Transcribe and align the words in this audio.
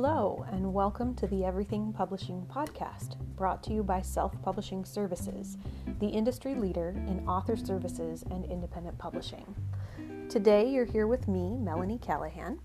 Hello, 0.00 0.46
and 0.52 0.72
welcome 0.72 1.12
to 1.16 1.26
the 1.26 1.44
Everything 1.44 1.92
Publishing 1.92 2.46
Podcast, 2.48 3.16
brought 3.34 3.64
to 3.64 3.72
you 3.72 3.82
by 3.82 4.00
Self 4.00 4.40
Publishing 4.42 4.84
Services, 4.84 5.58
the 5.98 6.06
industry 6.06 6.54
leader 6.54 6.90
in 7.08 7.28
author 7.28 7.56
services 7.56 8.22
and 8.30 8.44
independent 8.44 8.96
publishing. 8.96 9.56
Today, 10.28 10.70
you're 10.70 10.84
here 10.84 11.08
with 11.08 11.26
me, 11.26 11.56
Melanie 11.56 11.98
Callahan. 11.98 12.60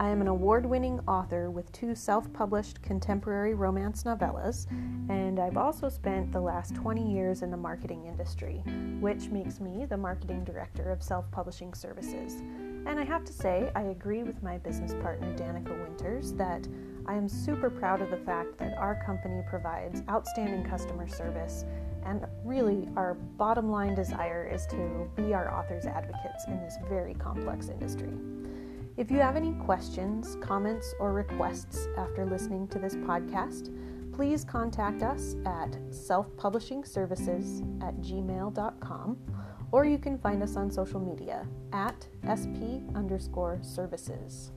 I 0.00 0.08
am 0.08 0.20
an 0.20 0.26
award 0.26 0.66
winning 0.66 0.98
author 1.06 1.48
with 1.48 1.70
two 1.70 1.94
self 1.94 2.32
published 2.32 2.82
contemporary 2.82 3.54
romance 3.54 4.02
novellas, 4.02 4.68
and 5.08 5.38
I've 5.38 5.56
also 5.56 5.88
spent 5.88 6.32
the 6.32 6.40
last 6.40 6.74
20 6.74 7.08
years 7.08 7.42
in 7.42 7.52
the 7.52 7.56
marketing 7.56 8.06
industry, 8.06 8.64
which 8.98 9.28
makes 9.28 9.60
me 9.60 9.86
the 9.86 9.96
marketing 9.96 10.42
director 10.42 10.90
of 10.90 11.04
Self 11.04 11.30
Publishing 11.30 11.72
Services. 11.72 12.42
And 12.86 13.00
I 13.00 13.04
have 13.04 13.24
to 13.24 13.32
say, 13.32 13.70
I 13.74 13.82
agree 13.82 14.22
with 14.22 14.42
my 14.42 14.58
business 14.58 14.94
partner, 14.94 15.34
Danica 15.36 15.78
Winters, 15.82 16.32
that 16.34 16.66
I 17.06 17.14
am 17.14 17.28
super 17.28 17.70
proud 17.70 18.02
of 18.02 18.10
the 18.10 18.18
fact 18.18 18.58
that 18.58 18.76
our 18.78 19.02
company 19.04 19.42
provides 19.48 20.02
outstanding 20.08 20.64
customer 20.64 21.08
service 21.08 21.64
and 22.04 22.26
really, 22.44 22.88
our 22.96 23.14
bottom 23.14 23.70
line 23.70 23.94
desire 23.94 24.46
is 24.46 24.66
to 24.66 25.10
be 25.16 25.32
our 25.32 25.52
authors' 25.52 25.86
advocates 25.86 26.44
in 26.46 26.60
this 26.60 26.76
very 26.88 27.14
complex 27.14 27.68
industry. 27.68 28.12
If 28.96 29.10
you 29.10 29.18
have 29.18 29.36
any 29.36 29.52
questions, 29.52 30.36
comments, 30.40 30.94
or 31.00 31.12
requests 31.12 31.88
after 31.96 32.26
listening 32.26 32.68
to 32.68 32.78
this 32.78 32.94
podcast, 32.94 33.74
please 34.12 34.44
contact 34.44 35.02
us 35.02 35.34
at 35.46 35.72
selfpublishingservices 35.90 37.82
at 37.82 37.96
gmail.com 38.00 39.16
or 39.74 39.84
you 39.84 39.98
can 39.98 40.16
find 40.16 40.40
us 40.40 40.54
on 40.54 40.70
social 40.70 41.00
media 41.00 41.44
at 41.72 42.06
sp 42.38 42.78
underscore 42.94 43.58
services. 43.60 44.52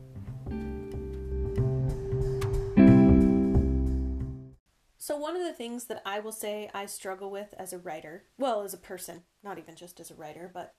So, 4.99 5.18
one 5.18 5.35
of 5.35 5.41
the 5.41 5.54
things 5.54 5.85
that 5.85 6.04
I 6.05 6.20
will 6.20 6.32
say 6.32 6.70
I 6.71 6.85
struggle 6.85 7.32
with 7.32 7.55
as 7.57 7.73
a 7.73 7.79
writer, 7.79 8.26
well, 8.38 8.62
as 8.62 8.76
a 8.76 8.77
person, 8.77 9.23
not 9.43 9.57
even 9.57 9.73
just 9.73 9.99
as 9.99 10.12
a 10.12 10.13
writer, 10.13 10.51
but 10.54 10.76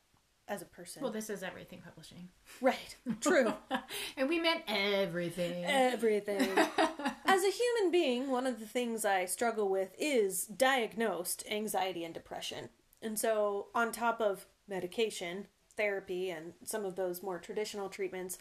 as 0.46 0.62
a 0.62 0.66
person. 0.66 1.02
Well, 1.02 1.10
this 1.10 1.30
is 1.30 1.42
everything 1.42 1.80
publishing. 1.84 2.28
Right, 2.60 2.96
true. 3.20 3.52
and 4.16 4.28
we 4.28 4.38
meant 4.38 4.62
everything. 4.68 5.64
Everything. 5.64 6.40
as 7.24 7.42
a 7.42 7.50
human 7.50 7.90
being, 7.90 8.30
one 8.30 8.46
of 8.46 8.60
the 8.60 8.66
things 8.66 9.04
I 9.04 9.24
struggle 9.24 9.68
with 9.68 9.96
is 9.98 10.44
diagnosed 10.44 11.42
anxiety 11.50 12.04
and 12.04 12.14
depression. 12.14 12.68
And 13.00 13.18
so, 13.18 13.68
on 13.74 13.92
top 13.92 14.20
of 14.20 14.46
medication, 14.66 15.46
therapy, 15.76 16.30
and 16.30 16.52
some 16.64 16.84
of 16.84 16.96
those 16.96 17.22
more 17.22 17.38
traditional 17.38 17.88
treatments, 17.88 18.38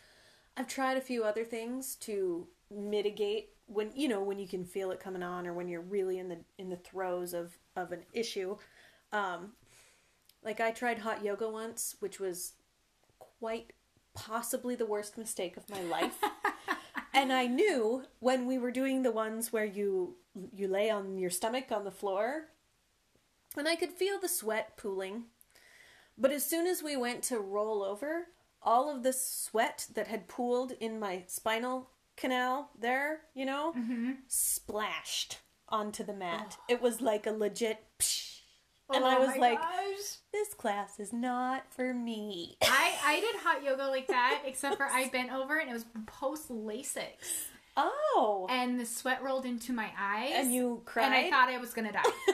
I've 0.55 0.67
tried 0.67 0.97
a 0.97 1.01
few 1.01 1.23
other 1.23 1.43
things 1.43 1.95
to 1.97 2.47
mitigate 2.71 3.49
when 3.67 3.91
you 3.95 4.07
know 4.07 4.21
when 4.21 4.39
you 4.39 4.47
can 4.47 4.65
feel 4.65 4.91
it 4.91 4.99
coming 4.99 5.23
on 5.23 5.45
or 5.45 5.53
when 5.53 5.67
you're 5.67 5.81
really 5.81 6.19
in 6.19 6.29
the 6.29 6.37
in 6.57 6.69
the 6.69 6.75
throes 6.75 7.33
of 7.33 7.57
of 7.75 7.91
an 7.91 8.03
issue. 8.13 8.57
Um 9.11 9.53
like 10.43 10.59
i 10.59 10.71
tried 10.71 10.99
hot 10.99 11.23
yoga 11.23 11.49
once 11.49 11.95
which 11.99 12.19
was 12.19 12.53
quite 13.19 13.73
possibly 14.13 14.75
the 14.75 14.85
worst 14.85 15.17
mistake 15.17 15.57
of 15.57 15.69
my 15.69 15.81
life. 15.83 16.17
And 17.13 17.33
i 17.33 17.47
knew 17.47 18.03
when 18.19 18.45
we 18.45 18.59
were 18.59 18.69
doing 18.69 19.01
the 19.01 19.11
ones 19.11 19.51
where 19.51 19.65
you 19.65 20.17
you 20.53 20.67
lay 20.67 20.91
on 20.91 21.17
your 21.17 21.31
stomach 21.31 21.71
on 21.71 21.83
the 21.83 21.89
floor 21.91 22.49
and 23.57 23.67
i 23.67 23.75
could 23.75 23.91
feel 23.91 24.19
the 24.19 24.27
sweat 24.27 24.77
pooling 24.77 25.25
but 26.17 26.31
as 26.31 26.43
soon 26.43 26.65
as 26.65 26.81
we 26.81 26.97
went 26.97 27.21
to 27.23 27.39
roll 27.39 27.83
over 27.83 28.27
all 28.61 28.93
of 28.93 29.03
the 29.03 29.13
sweat 29.13 29.87
that 29.93 30.07
had 30.07 30.27
pooled 30.27 30.73
in 30.79 30.99
my 30.99 31.23
spinal 31.27 31.89
canal 32.17 32.71
there, 32.77 33.21
you 33.33 33.45
know, 33.45 33.73
mm-hmm. 33.77 34.11
splashed 34.27 35.39
onto 35.69 36.03
the 36.03 36.13
mat. 36.13 36.57
Oh. 36.59 36.63
It 36.67 36.81
was 36.81 36.99
like 36.99 37.25
a 37.27 37.31
legit 37.31 37.83
psh. 37.99 38.41
And 38.93 39.03
oh 39.03 39.07
I 39.07 39.19
was 39.19 39.35
like, 39.37 39.59
gosh. 39.59 40.17
this 40.31 40.53
class 40.53 40.97
is 40.97 41.11
not 41.11 41.63
for 41.73 41.93
me. 41.93 42.55
I, 42.63 42.93
I 43.05 43.19
did 43.19 43.35
hot 43.35 43.61
yoga 43.61 43.83
like 43.87 44.07
that, 44.07 44.43
except 44.45 44.77
for 44.77 44.85
I 44.85 45.09
bent 45.09 45.31
over 45.31 45.59
and 45.59 45.69
it 45.69 45.73
was 45.73 45.85
post 46.05 46.49
LASIK. 46.49 47.15
Oh. 47.77 48.47
And 48.49 48.79
the 48.79 48.85
sweat 48.85 49.23
rolled 49.23 49.45
into 49.45 49.71
my 49.71 49.89
eyes. 49.97 50.33
And 50.35 50.53
you 50.53 50.81
cried? 50.85 51.05
And 51.05 51.13
I 51.13 51.29
thought 51.29 51.49
I 51.49 51.57
was 51.59 51.73
going 51.73 51.87
to 51.87 51.93
die. 51.93 52.01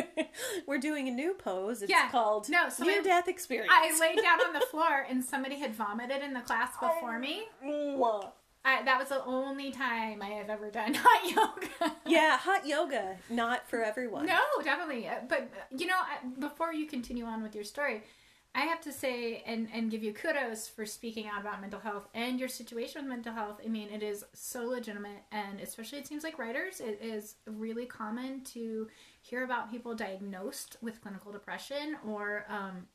We're 0.66 0.78
doing 0.78 1.08
a 1.08 1.10
new 1.10 1.34
pose. 1.34 1.82
It's 1.82 1.90
yeah. 1.90 2.08
called 2.10 2.48
no, 2.48 2.68
so 2.68 2.84
Near 2.84 3.02
Death 3.02 3.28
Experience. 3.28 3.72
I 3.72 3.96
laid 4.00 4.22
down 4.22 4.40
on 4.40 4.52
the 4.52 4.66
floor 4.70 5.06
and 5.08 5.22
somebody 5.22 5.58
had 5.58 5.74
vomited 5.74 6.22
in 6.22 6.32
the 6.32 6.40
class 6.40 6.72
before 6.80 7.18
me. 7.18 7.44
I, 8.64 8.84
that 8.84 8.96
was 8.98 9.08
the 9.08 9.24
only 9.24 9.72
time 9.72 10.22
I 10.22 10.28
have 10.28 10.48
ever 10.48 10.70
done 10.70 10.94
hot 10.96 11.28
yoga. 11.28 11.96
yeah, 12.06 12.36
hot 12.36 12.66
yoga, 12.66 13.16
not 13.28 13.68
for 13.68 13.82
everyone. 13.82 14.26
No, 14.26 14.38
definitely. 14.62 15.08
But 15.28 15.50
you 15.76 15.86
know, 15.86 15.98
before 16.38 16.72
you 16.72 16.86
continue 16.86 17.24
on 17.24 17.42
with 17.42 17.54
your 17.54 17.64
story, 17.64 18.02
I 18.54 18.62
have 18.62 18.80
to 18.82 18.92
say 18.92 19.42
and 19.46 19.68
and 19.72 19.90
give 19.90 20.02
you 20.02 20.12
kudos 20.12 20.68
for 20.68 20.84
speaking 20.84 21.26
out 21.26 21.40
about 21.40 21.60
mental 21.60 21.80
health 21.80 22.08
and 22.14 22.38
your 22.38 22.48
situation 22.48 23.02
with 23.02 23.08
mental 23.08 23.32
health. 23.32 23.60
I 23.64 23.68
mean, 23.68 23.88
it 23.88 24.02
is 24.02 24.24
so 24.34 24.64
legitimate, 24.64 25.22
and 25.30 25.60
especially 25.60 25.98
it 25.98 26.06
seems 26.06 26.22
like 26.22 26.38
writers, 26.38 26.80
it 26.80 26.98
is 27.02 27.36
really 27.46 27.86
common 27.86 28.42
to 28.52 28.88
hear 29.22 29.44
about 29.44 29.70
people 29.70 29.94
diagnosed 29.94 30.76
with 30.82 31.00
clinical 31.00 31.32
depression 31.32 31.96
or 32.06 32.44
um, 32.48 32.86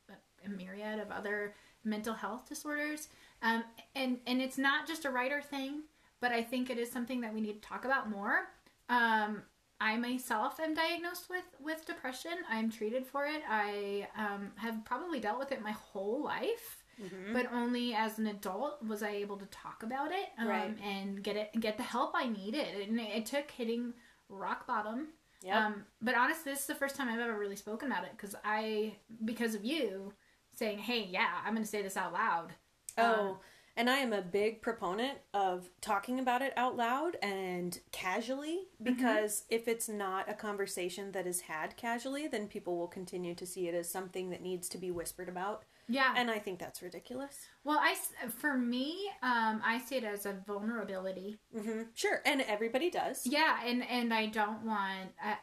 a 0.44 0.48
myriad 0.48 1.00
of 1.00 1.10
other 1.10 1.54
mental 1.84 2.14
health 2.14 2.48
disorders 2.48 3.08
um, 3.42 3.64
and 3.94 4.18
and 4.26 4.40
it's 4.40 4.58
not 4.58 4.86
just 4.86 5.04
a 5.04 5.10
writer 5.10 5.40
thing, 5.40 5.82
but 6.20 6.32
I 6.32 6.42
think 6.42 6.70
it 6.70 6.78
is 6.78 6.90
something 6.90 7.20
that 7.20 7.32
we 7.32 7.40
need 7.40 7.62
to 7.62 7.68
talk 7.68 7.84
about 7.84 8.10
more. 8.10 8.48
Um, 8.88 9.42
I 9.80 9.96
myself 9.96 10.58
am 10.60 10.74
diagnosed 10.74 11.30
with 11.30 11.44
with 11.60 11.86
depression. 11.86 12.32
I'm 12.50 12.70
treated 12.70 13.06
for 13.06 13.26
it. 13.26 13.42
I 13.48 14.08
um, 14.16 14.52
have 14.56 14.84
probably 14.84 15.20
dealt 15.20 15.38
with 15.38 15.52
it 15.52 15.62
my 15.62 15.70
whole 15.70 16.24
life, 16.24 16.82
mm-hmm. 17.00 17.32
but 17.32 17.52
only 17.52 17.94
as 17.94 18.18
an 18.18 18.26
adult 18.26 18.84
was 18.84 19.02
I 19.02 19.10
able 19.10 19.36
to 19.36 19.46
talk 19.46 19.82
about 19.82 20.10
it 20.10 20.28
um, 20.38 20.48
right. 20.48 20.76
and 20.82 21.22
get 21.22 21.36
it 21.36 21.60
get 21.60 21.76
the 21.76 21.84
help 21.84 22.12
I 22.14 22.28
needed. 22.28 22.88
And 22.88 22.98
it 22.98 23.26
took 23.26 23.50
hitting 23.50 23.94
rock 24.28 24.66
bottom. 24.66 25.08
Yeah. 25.42 25.66
Um, 25.66 25.84
but 26.02 26.16
honestly, 26.16 26.52
this 26.52 26.62
is 26.62 26.66
the 26.66 26.74
first 26.74 26.96
time 26.96 27.08
I've 27.08 27.20
ever 27.20 27.38
really 27.38 27.56
spoken 27.56 27.90
about 27.92 28.04
it 28.04 28.10
because 28.16 28.34
I 28.44 28.96
because 29.24 29.54
of 29.54 29.64
you 29.64 30.12
saying, 30.54 30.78
"Hey, 30.78 31.06
yeah, 31.08 31.28
I'm 31.44 31.52
going 31.52 31.64
to 31.64 31.70
say 31.70 31.82
this 31.82 31.96
out 31.96 32.12
loud." 32.12 32.52
Oh, 32.96 33.28
um, 33.30 33.36
and 33.78 33.88
I 33.88 33.98
am 33.98 34.12
a 34.12 34.20
big 34.20 34.60
proponent 34.60 35.18
of 35.32 35.70
talking 35.80 36.18
about 36.18 36.42
it 36.42 36.52
out 36.56 36.76
loud 36.76 37.16
and 37.22 37.78
casually 37.92 38.66
mm-hmm. 38.82 38.92
because 38.92 39.42
mm-hmm. 39.42 39.54
if 39.54 39.68
it's 39.68 39.88
not 39.88 40.28
a 40.28 40.34
conversation 40.34 41.12
that 41.12 41.28
is 41.28 41.42
had 41.42 41.76
casually, 41.76 42.26
then 42.26 42.48
people 42.48 42.76
will 42.76 42.88
continue 42.88 43.36
to 43.36 43.46
see 43.46 43.68
it 43.68 43.74
as 43.74 43.88
something 43.88 44.30
that 44.30 44.42
needs 44.42 44.68
to 44.70 44.78
be 44.78 44.90
whispered 44.90 45.28
about. 45.28 45.62
Yeah. 45.88 46.12
And 46.16 46.28
I 46.28 46.40
think 46.40 46.58
that's 46.58 46.82
ridiculous. 46.82 47.46
Well, 47.62 47.78
I 47.80 47.96
for 48.28 48.58
me, 48.58 49.10
um, 49.22 49.62
I 49.64 49.80
see 49.86 49.94
it 49.94 50.04
as 50.04 50.26
a 50.26 50.34
vulnerability. 50.46 51.38
Mm-hmm. 51.56 51.82
Sure, 51.94 52.20
and 52.26 52.42
everybody 52.42 52.90
does. 52.90 53.26
Yeah, 53.26 53.60
and 53.64 53.82
and 53.88 54.12
I 54.12 54.26
don't 54.26 54.66
want, 54.66 55.12
uh, 55.24 55.36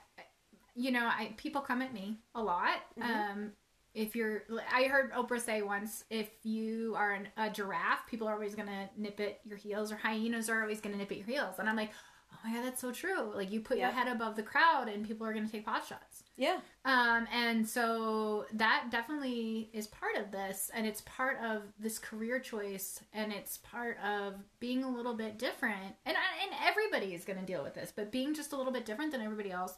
you 0.76 0.92
know, 0.92 1.06
I 1.08 1.34
people 1.38 1.62
come 1.62 1.82
at 1.82 1.94
me 1.94 2.20
a 2.36 2.44
lot. 2.44 2.82
Mm-hmm. 3.00 3.12
Um, 3.12 3.52
if 3.96 4.16
you're 4.16 4.44
i 4.72 4.84
heard 4.84 5.12
oprah 5.14 5.40
say 5.40 5.62
once 5.62 6.04
if 6.10 6.30
you 6.44 6.94
are 6.98 7.14
an, 7.14 7.28
a 7.38 7.50
giraffe 7.50 8.06
people 8.08 8.28
are 8.28 8.34
always 8.34 8.54
going 8.54 8.68
to 8.68 8.90
nip 8.98 9.20
at 9.20 9.40
your 9.46 9.58
heels 9.58 9.92
or 9.92 9.96
hyenas 9.96 10.50
are 10.50 10.62
always 10.62 10.82
going 10.82 10.94
to 10.94 11.00
nip 11.00 11.12
at 11.12 11.18
your 11.18 11.28
heels. 11.28 11.56
And 11.58 11.70
i'm 11.70 11.76
like 11.76 11.92
oh 12.34 12.38
my 12.44 12.54
god 12.54 12.66
that's 12.66 12.82
so 12.82 12.92
true. 12.92 13.32
Like 13.34 13.52
you 13.52 13.62
put 13.62 13.78
your 13.78 13.90
head 13.90 14.08
above 14.08 14.36
the 14.36 14.44
crowd 14.44 14.90
and 14.90 15.08
people 15.08 15.26
are 15.26 15.34
going 15.34 15.46
to 15.46 15.52
take 15.52 15.66
pot 15.66 15.86
shots. 15.88 16.24
Yeah. 16.38 16.58
Um 16.84 17.28
and 17.34 17.68
so 17.68 18.46
that 18.54 18.88
definitely 18.92 19.70
is 19.74 19.88
part 19.88 20.18
of 20.18 20.32
this 20.32 20.70
and 20.74 20.86
it's 20.86 21.02
part 21.02 21.40
of 21.42 21.64
this 21.80 21.98
career 21.98 22.40
choice 22.40 23.02
and 23.14 23.32
it's 23.32 23.58
part 23.60 23.98
of 24.04 24.34
being 24.60 24.84
a 24.84 24.90
little 24.90 25.16
bit 25.16 25.40
different. 25.40 25.96
And 26.06 26.18
and 26.44 26.52
everybody 26.68 27.14
is 27.14 27.24
going 27.24 27.40
to 27.40 27.46
deal 27.46 27.64
with 27.64 27.74
this 27.74 27.94
but 27.96 28.12
being 28.12 28.34
just 28.34 28.52
a 28.52 28.58
little 28.58 28.74
bit 28.74 28.86
different 28.86 29.12
than 29.12 29.22
everybody 29.22 29.52
else 29.52 29.76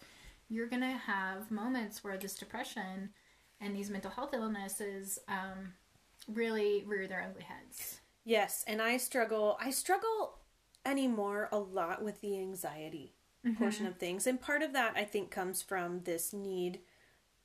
you're 0.49 0.67
going 0.67 0.81
to 0.81 0.87
have 0.87 1.51
moments 1.51 2.03
where 2.03 2.17
this 2.17 2.35
depression 2.35 3.09
and 3.59 3.75
these 3.75 3.89
mental 3.89 4.11
health 4.11 4.33
illnesses 4.33 5.19
um, 5.27 5.73
really 6.27 6.83
rear 6.85 7.07
their 7.07 7.23
ugly 7.23 7.43
heads. 7.43 7.99
Yes, 8.23 8.63
and 8.67 8.81
I 8.81 8.97
struggle. 8.97 9.57
I 9.61 9.71
struggle 9.71 10.39
anymore 10.85 11.49
a 11.51 11.57
lot 11.57 12.03
with 12.03 12.21
the 12.21 12.37
anxiety 12.37 13.13
mm-hmm. 13.45 13.57
portion 13.57 13.87
of 13.87 13.97
things, 13.97 14.27
and 14.27 14.39
part 14.39 14.61
of 14.61 14.73
that 14.73 14.93
I 14.95 15.03
think 15.03 15.31
comes 15.31 15.61
from 15.61 16.01
this 16.03 16.33
need 16.33 16.79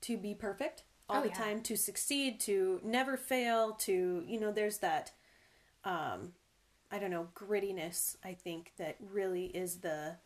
to 0.03 0.17
be 0.17 0.35
perfect 0.35 0.85
all 1.09 1.19
oh, 1.19 1.23
the 1.23 1.29
yeah. 1.29 1.35
time, 1.35 1.61
to 1.63 1.77
succeed, 1.77 2.41
to 2.41 2.81
never 2.83 3.17
fail, 3.17 3.73
to 3.73 4.25
you 4.27 4.41
know, 4.41 4.53
there's 4.53 4.79
that. 4.79 5.13
Um, 5.85 6.33
I 6.91 6.99
don't 6.99 7.11
know 7.11 7.29
grittiness. 7.35 8.17
I 8.23 8.35
think 8.35 8.73
that 8.77 8.97
really 9.01 9.47
is 9.47 9.79
the 9.79 10.17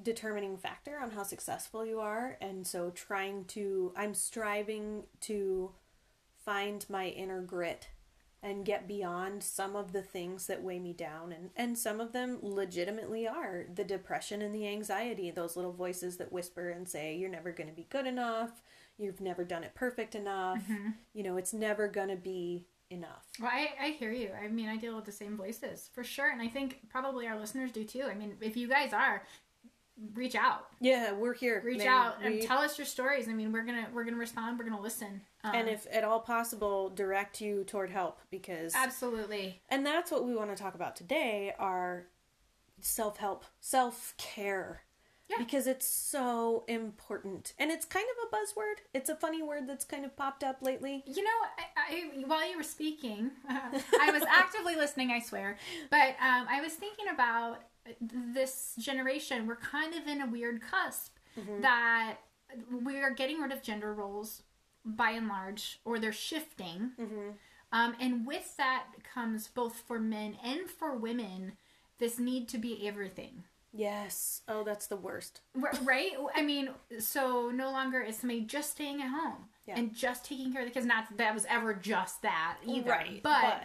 determining 0.00 0.56
factor 0.56 0.98
on 0.98 1.10
how 1.10 1.22
successful 1.22 1.84
you 1.84 1.98
are 2.00 2.36
and 2.40 2.66
so 2.66 2.90
trying 2.90 3.44
to 3.44 3.92
i'm 3.96 4.14
striving 4.14 5.02
to 5.20 5.70
find 6.44 6.86
my 6.88 7.08
inner 7.08 7.40
grit 7.42 7.88
and 8.42 8.64
get 8.64 8.88
beyond 8.88 9.42
some 9.42 9.76
of 9.76 9.92
the 9.92 10.02
things 10.02 10.46
that 10.48 10.62
weigh 10.62 10.78
me 10.80 10.92
down 10.92 11.30
and 11.32 11.50
and 11.56 11.78
some 11.78 12.00
of 12.00 12.12
them 12.12 12.38
legitimately 12.42 13.26
are 13.28 13.64
the 13.72 13.84
depression 13.84 14.42
and 14.42 14.54
the 14.54 14.66
anxiety 14.66 15.30
those 15.30 15.56
little 15.56 15.72
voices 15.72 16.16
that 16.16 16.32
whisper 16.32 16.70
and 16.70 16.88
say 16.88 17.14
you're 17.16 17.28
never 17.30 17.52
going 17.52 17.68
to 17.68 17.76
be 17.76 17.86
good 17.90 18.06
enough 18.06 18.62
you've 18.98 19.20
never 19.20 19.44
done 19.44 19.62
it 19.62 19.74
perfect 19.74 20.14
enough 20.14 20.58
Mm-hmm. 20.62 20.90
you 21.14 21.22
know 21.22 21.36
it's 21.36 21.52
never 21.52 21.86
going 21.86 22.08
to 22.08 22.16
be 22.16 22.64
enough 22.90 23.24
Well, 23.40 23.50
I, 23.50 23.70
I 23.80 23.88
hear 23.92 24.12
you. 24.12 24.28
I 24.38 24.48
mean, 24.48 24.68
I 24.68 24.76
deal 24.76 24.94
with 24.94 25.06
the 25.06 25.12
same 25.12 25.34
voices 25.34 25.88
for 25.94 26.04
sure, 26.04 26.30
and 26.30 26.42
I 26.42 26.48
think 26.48 26.80
probably 26.90 27.26
our 27.26 27.38
listeners 27.40 27.72
do 27.72 27.84
too. 27.84 28.02
I 28.02 28.12
mean, 28.12 28.36
if 28.42 28.54
you 28.54 28.68
guys 28.68 28.92
are, 28.92 29.22
reach 30.14 30.34
out, 30.34 30.66
yeah 30.80 31.12
we're 31.12 31.34
here 31.34 31.62
reach 31.64 31.78
man. 31.78 31.88
out, 31.88 32.14
and 32.22 32.34
We- 32.36 32.42
tell 32.42 32.58
us 32.58 32.78
your 32.78 32.86
stories. 32.86 33.28
I 33.28 33.32
mean, 33.32 33.52
we're 33.52 33.62
gonna 33.64 33.88
we're 33.92 34.04
gonna 34.04 34.16
respond. 34.16 34.58
We're 34.58 34.64
gonna 34.64 34.80
listen. 34.80 35.20
Um, 35.44 35.54
and 35.54 35.68
if 35.68 35.86
at 35.92 36.04
all 36.04 36.20
possible 36.20 36.88
direct 36.90 37.40
you 37.40 37.64
toward 37.64 37.90
help 37.90 38.20
because 38.30 38.74
absolutely, 38.74 39.60
and 39.68 39.84
that's 39.84 40.10
what 40.10 40.24
we 40.24 40.34
want 40.34 40.50
to 40.50 40.60
talk 40.62 40.74
about 40.74 40.96
today 40.96 41.52
are 41.58 42.06
self-help 42.80 43.44
self-care 43.60 44.82
Yeah. 45.28 45.36
because 45.38 45.66
it's 45.68 45.86
so 45.86 46.64
important 46.66 47.52
and 47.58 47.70
it's 47.70 47.84
kind 47.84 48.04
of 48.10 48.28
a 48.28 48.34
buzzword 48.36 48.74
it's 48.92 49.08
a 49.08 49.14
funny 49.14 49.40
word 49.42 49.68
that's 49.68 49.84
kind 49.84 50.04
of 50.04 50.16
popped 50.16 50.42
up 50.42 50.62
lately 50.62 51.04
you 51.06 51.22
know, 51.22 51.30
I, 51.58 51.94
I 51.94 52.26
while 52.26 52.48
you 52.50 52.56
were 52.56 52.62
speaking, 52.64 53.30
I 53.48 54.10
was 54.12 54.22
actively 54.28 54.74
listening. 54.76 55.10
I 55.10 55.20
swear, 55.20 55.58
but 55.90 56.10
um, 56.20 56.46
I 56.50 56.60
was 56.60 56.72
thinking 56.74 57.06
about 57.12 57.58
this 58.00 58.74
generation. 58.78 59.46
We're 59.46 59.56
kind 59.56 59.94
of 59.94 60.06
in 60.06 60.20
a 60.20 60.26
weird 60.26 60.60
cusp 60.62 61.16
that 61.60 62.16
we 62.84 63.00
are 63.00 63.10
getting 63.10 63.40
rid 63.40 63.52
of 63.52 63.62
gender 63.62 63.92
roles 63.94 64.42
by 64.84 65.10
and 65.10 65.28
large, 65.28 65.80
or 65.84 65.98
they're 65.98 66.12
shifting. 66.12 66.90
Um, 67.72 67.94
and 68.00 68.26
with 68.26 68.56
that 68.58 68.84
comes 69.14 69.48
both 69.48 69.76
for 69.86 69.98
men 69.98 70.36
and 70.44 70.68
for 70.68 70.94
women 70.96 71.52
this 71.98 72.18
need 72.18 72.48
to 72.48 72.58
be 72.58 72.86
everything. 72.86 73.44
yes 73.72 74.42
oh 74.48 74.62
that's 74.64 74.88
the 74.88 74.96
worst 74.96 75.40
Right? 75.82 76.10
I 76.34 76.42
mean, 76.42 76.68
so 76.98 77.50
no 77.54 77.70
longer 77.70 78.00
is 78.02 78.16
somebody 78.18 78.40
just 78.42 78.72
staying 78.72 79.00
at 79.00 79.08
home 79.08 79.44
Yeah. 79.66 79.78
and 79.78 79.94
just 79.94 80.24
taking 80.26 80.52
care 80.52 80.62
of 80.62 80.68
the 80.68 80.74
kids. 80.74 80.84
Not 80.84 81.08
that 81.08 81.18
that 81.18 81.32
was 81.34 81.46
ever 81.48 81.72
just 81.72 82.20
that 82.22 82.58
either. 82.66 82.90
right 82.90 83.22
But, 83.22 83.62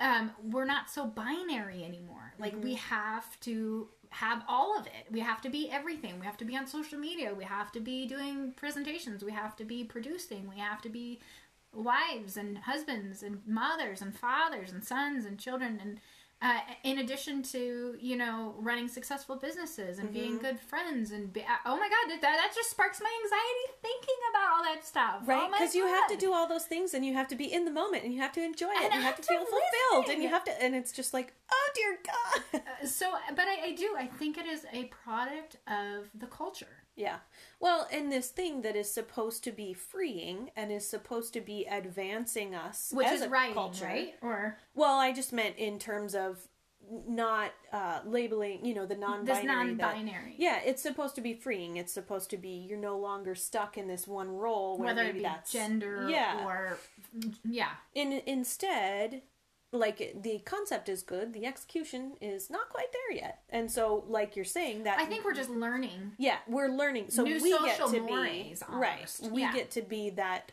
um, 0.00 0.30
we're 0.42 0.64
not 0.64 0.90
so 0.90 1.06
binary 1.06 1.84
anymore. 1.84 2.32
Like 2.38 2.54
we 2.62 2.74
Mm-hmm. 2.74 2.94
have 2.94 3.38
to 3.40 3.88
have 4.10 4.42
all 4.48 4.78
of 4.78 4.86
it. 4.86 5.10
We 5.10 5.20
have 5.20 5.42
to 5.42 5.50
be 5.50 5.70
everything. 5.70 6.18
We 6.18 6.24
have 6.26 6.38
to 6.38 6.44
be 6.44 6.56
on 6.56 6.66
social 6.66 6.98
media. 6.98 7.34
We 7.34 7.44
have 7.44 7.70
to 7.72 7.80
be 7.80 8.06
doing 8.06 8.52
presentations. 8.56 9.22
We 9.22 9.32
have 9.32 9.54
to 9.56 9.64
be 9.64 9.84
producing. 9.84 10.48
We 10.48 10.58
have 10.58 10.80
to 10.82 10.88
be 10.88 11.20
wives 11.74 12.38
and 12.38 12.56
husbands 12.58 13.22
and 13.22 13.42
mothers 13.46 14.00
and 14.00 14.16
fathers 14.18 14.72
and 14.72 14.82
sons 14.82 15.26
and 15.26 15.38
children 15.38 15.78
and 15.82 16.00
uh, 16.40 16.60
in 16.84 16.98
addition 16.98 17.42
to 17.42 17.96
you 18.00 18.16
know 18.16 18.54
running 18.58 18.88
successful 18.88 19.36
businesses 19.36 19.98
and 19.98 20.08
Mm-hmm. 20.08 20.18
being 20.18 20.38
good 20.38 20.60
friends 20.60 21.10
and 21.10 21.32
be, 21.32 21.44
oh 21.66 21.76
my 21.76 21.88
god 21.88 22.10
that 22.10 22.20
that 22.22 22.52
just 22.54 22.70
sparks 22.70 23.00
my 23.00 23.12
anxiety 23.24 23.66
thinking 23.82 24.14
about 24.30 24.48
all 24.56 24.62
that 24.64 24.86
stuff. 24.86 25.22
Right? 25.26 25.42
Oh 25.48 25.50
because 25.50 25.74
you 25.74 25.86
have 25.86 26.06
to 26.08 26.16
do 26.16 26.32
all 26.32 26.48
those 26.48 26.64
things 26.64 26.94
and 26.94 27.04
you 27.04 27.14
have 27.14 27.28
to 27.28 27.36
be 27.36 27.52
in 27.52 27.64
the 27.64 27.70
moment 27.72 28.04
and 28.04 28.14
you 28.14 28.20
have 28.20 28.32
to 28.32 28.42
enjoy 28.44 28.70
it 28.70 28.76
And 28.76 28.84
and, 28.92 28.94
you 28.94 29.00
have 29.00 29.16
have 29.16 29.16
to 29.16 29.22
feel 29.24 29.40
to 29.40 29.46
fulfilled 29.50 30.08
and 30.14 30.22
you 30.22 30.28
have 30.28 30.44
to 30.44 30.62
and 30.62 30.74
it's 30.74 30.92
just 30.92 31.12
like 31.12 31.32
oh 31.52 31.68
dear 31.74 31.98
god. 32.06 32.62
So 32.86 33.12
but 33.34 33.46
I, 33.48 33.68
I 33.68 33.72
do 33.74 33.94
i 33.98 34.06
think 34.06 34.38
it 34.38 34.46
is 34.46 34.64
a 34.72 34.84
product 34.84 35.56
of 35.66 36.08
the 36.14 36.26
culture 36.26 36.77
Yeah. 36.98 37.18
Well, 37.60 37.86
and 37.92 38.10
this 38.12 38.28
thing 38.28 38.62
that 38.62 38.76
is 38.76 38.92
supposed 38.92 39.42
to 39.44 39.52
be 39.52 39.72
freeing 39.72 40.50
and 40.56 40.70
is 40.72 40.86
supposed 40.86 41.32
to 41.34 41.40
be 41.40 41.64
advancing 41.64 42.54
us 42.54 42.90
which 42.92 43.06
as 43.06 43.20
is 43.20 43.26
a 43.26 43.28
writing 43.30 43.54
culture. 43.54 43.84
right 43.86 44.14
or 44.20 44.58
Well, 44.74 44.98
I 44.98 45.12
just 45.12 45.32
meant 45.32 45.56
in 45.56 45.78
terms 45.78 46.14
of 46.14 46.38
not 47.06 47.52
uh, 47.72 48.00
labeling, 48.06 48.64
you 48.64 48.74
know, 48.74 48.86
the 48.86 48.96
non-binary. 48.96 49.46
that- 49.46 49.46
non-binary 49.46 50.34
yeah, 50.38 50.58
it's 50.64 50.82
supposed 50.82 51.14
to 51.16 51.20
be 51.20 51.34
freeing. 51.34 51.76
It's 51.76 51.92
supposed 51.92 52.30
to 52.30 52.36
be 52.36 52.48
you're 52.68 52.78
no 52.78 52.98
longer 52.98 53.34
stuck 53.34 53.76
in 53.78 53.86
this 53.88 54.08
one 54.08 54.28
role 54.30 54.78
where 54.78 54.86
whether 54.94 55.02
it 55.02 55.14
be 55.14 55.22
that's 55.22 55.52
gender 55.52 56.08
Yeah. 56.10 56.44
or 56.46 56.78
yeah 57.44 57.72
In 57.94 58.22
instead, 58.26 59.22
like 59.72 60.22
the 60.22 60.38
concept 60.44 60.88
is 60.88 61.02
good 61.02 61.32
the 61.32 61.44
execution 61.44 62.12
is 62.20 62.48
not 62.48 62.68
quite 62.70 62.90
there 62.92 63.18
yet. 63.18 63.42
And 63.50 63.70
so 63.70 64.04
like 64.08 64.34
you're 64.34 64.44
saying 64.44 64.84
that 64.84 64.98
i 64.98 65.04
think 65.04 65.24
we're 65.24 65.34
just 65.34 65.50
learning. 65.50 66.12
Yeah 66.18 66.38
we're 66.48 66.68
learning. 66.68 67.06
So 67.10 67.22
New 67.22 67.42
we 67.42 67.50
get 67.50 67.86
to 67.88 68.00
be 68.00 68.12
almost. 68.12 68.62
right 68.68 69.20
we 69.30 69.42
yeah. 69.42 69.52
get 69.52 69.70
to 69.72 69.82
be 69.82 70.10
that 70.10 70.52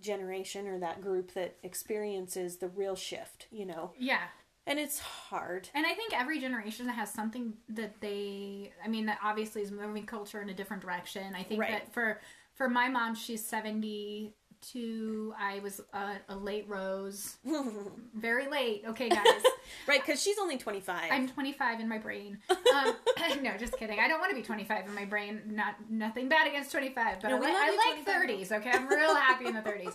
generation 0.00 0.66
or 0.66 0.78
that 0.80 1.00
group 1.00 1.32
that 1.34 1.56
experiences 1.62 2.56
the 2.56 2.68
real 2.68 2.94
shift 2.96 3.46
you 3.50 3.66
know? 3.66 3.92
Yeah. 3.98 4.22
And 4.66 4.78
it's 4.78 4.98
hard. 5.00 5.68
And 5.74 5.84
i 5.84 5.92
think 5.94 6.18
every 6.18 6.40
generation 6.40 6.88
has 6.88 7.12
something 7.12 7.54
that 7.70 8.00
they 8.00 8.72
i 8.84 8.88
mean 8.88 9.06
that 9.06 9.18
obviously 9.22 9.62
is 9.62 9.72
moving 9.72 10.06
culture 10.06 10.40
in 10.40 10.48
a 10.48 10.54
different 10.54 10.82
direction. 10.82 11.34
I 11.34 11.42
think 11.42 11.60
right. 11.60 11.70
that 11.72 11.92
for 11.92 12.20
for 12.54 12.68
my 12.68 12.88
mom 12.88 13.16
she's 13.16 13.44
70 13.44 14.32
to 14.72 15.34
I 15.38 15.60
was 15.60 15.80
uh, 15.92 16.14
a 16.28 16.36
late 16.36 16.68
rose, 16.68 17.36
very 18.14 18.48
late. 18.48 18.84
Okay, 18.88 19.08
guys, 19.08 19.24
right? 19.88 20.00
Because 20.04 20.22
she's 20.22 20.38
only 20.38 20.56
twenty 20.56 20.80
five. 20.80 21.10
I'm 21.10 21.28
twenty 21.28 21.52
five 21.52 21.80
in 21.80 21.88
my 21.88 21.98
brain. 21.98 22.38
Um, 22.74 23.42
no, 23.44 23.56
just 23.56 23.78
kidding. 23.78 24.00
I 24.00 24.08
don't 24.08 24.18
want 24.18 24.30
to 24.30 24.36
be 24.36 24.42
twenty 24.42 24.64
five 24.64 24.84
in 24.86 24.94
my 24.96 25.04
brain. 25.04 25.42
Not 25.46 25.76
nothing 25.88 26.28
bad 26.28 26.48
against 26.48 26.72
twenty 26.72 26.88
five, 26.88 27.20
but 27.22 27.28
no, 27.28 27.40
I, 27.40 27.46
I 27.46 27.94
like 27.94 28.04
thirties. 28.04 28.50
Okay, 28.50 28.70
I'm 28.70 28.88
real 28.88 29.14
happy 29.14 29.46
in 29.46 29.54
the 29.54 29.62
thirties. 29.62 29.92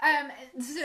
Um, 0.00 0.30
so 0.60 0.84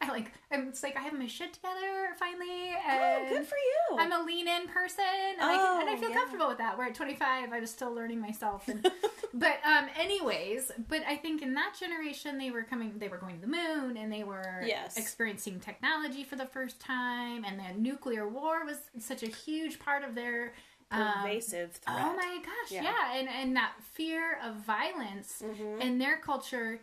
I 0.00 0.08
like. 0.08 0.32
I'm 0.50 0.68
it's 0.68 0.82
like 0.82 0.96
I 0.96 1.00
have 1.00 1.12
my 1.12 1.26
shit 1.26 1.52
together 1.52 2.14
finally. 2.18 2.72
Oh, 2.74 2.90
and 2.90 3.26
oh, 3.26 3.36
good 3.36 3.46
for 3.46 3.56
you. 3.56 3.98
I'm 3.98 4.12
a 4.12 4.24
lean 4.24 4.48
in 4.48 4.66
person, 4.68 5.04
and, 5.04 5.38
oh, 5.40 5.76
I, 5.76 5.80
and 5.80 5.90
I 5.90 5.94
oh, 5.94 5.96
feel 5.96 6.10
yeah. 6.10 6.16
comfortable 6.16 6.48
with 6.48 6.58
that. 6.58 6.78
Where 6.78 6.86
at 6.86 6.94
twenty 6.94 7.14
five, 7.14 7.52
I 7.52 7.60
was 7.60 7.70
still 7.70 7.92
learning 7.92 8.20
myself. 8.20 8.66
And, 8.68 8.90
but 9.34 9.58
um, 9.66 9.86
anyways, 9.98 10.72
but 10.88 11.02
I 11.06 11.16
think 11.16 11.42
in 11.42 11.54
that 11.54 11.74
generation 11.78 12.03
they 12.12 12.50
were 12.50 12.62
coming, 12.64 12.92
they 12.98 13.08
were 13.08 13.16
going 13.16 13.36
to 13.36 13.40
the 13.40 13.46
moon, 13.46 13.96
and 13.96 14.12
they 14.12 14.24
were 14.24 14.62
Yes. 14.64 14.96
experiencing 14.96 15.60
technology 15.60 16.24
for 16.24 16.36
the 16.36 16.46
first 16.46 16.80
time, 16.80 17.44
and 17.44 17.58
the 17.58 17.72
nuclear 17.80 18.28
war 18.28 18.64
was 18.64 18.78
such 18.98 19.22
a 19.22 19.28
huge 19.28 19.78
part 19.78 20.04
of 20.04 20.14
their. 20.14 20.52
Um, 20.90 21.12
Pervasive 21.22 21.72
threat. 21.72 21.96
Oh 21.98 22.14
my 22.14 22.38
gosh, 22.44 22.70
Yeah. 22.70 22.82
yeah, 22.84 23.14
and 23.14 23.28
and 23.28 23.56
that 23.56 23.72
fear 23.94 24.38
of 24.42 24.56
violence 24.56 25.42
Mhm. 25.42 25.80
in 25.80 25.98
their 25.98 26.18
culture. 26.18 26.80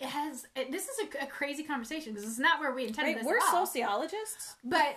It 0.00 0.08
has. 0.08 0.46
It, 0.56 0.70
this 0.72 0.88
is 0.88 0.98
a, 1.14 1.24
a 1.24 1.26
crazy 1.26 1.62
conversation 1.62 2.12
because 2.12 2.28
it's 2.28 2.38
not 2.38 2.58
where 2.60 2.72
we 2.72 2.86
intended 2.86 3.14
Right, 3.14 3.18
this. 3.24 3.26
we're 3.26 3.40
sociologists. 3.50 4.56
but 4.64 4.96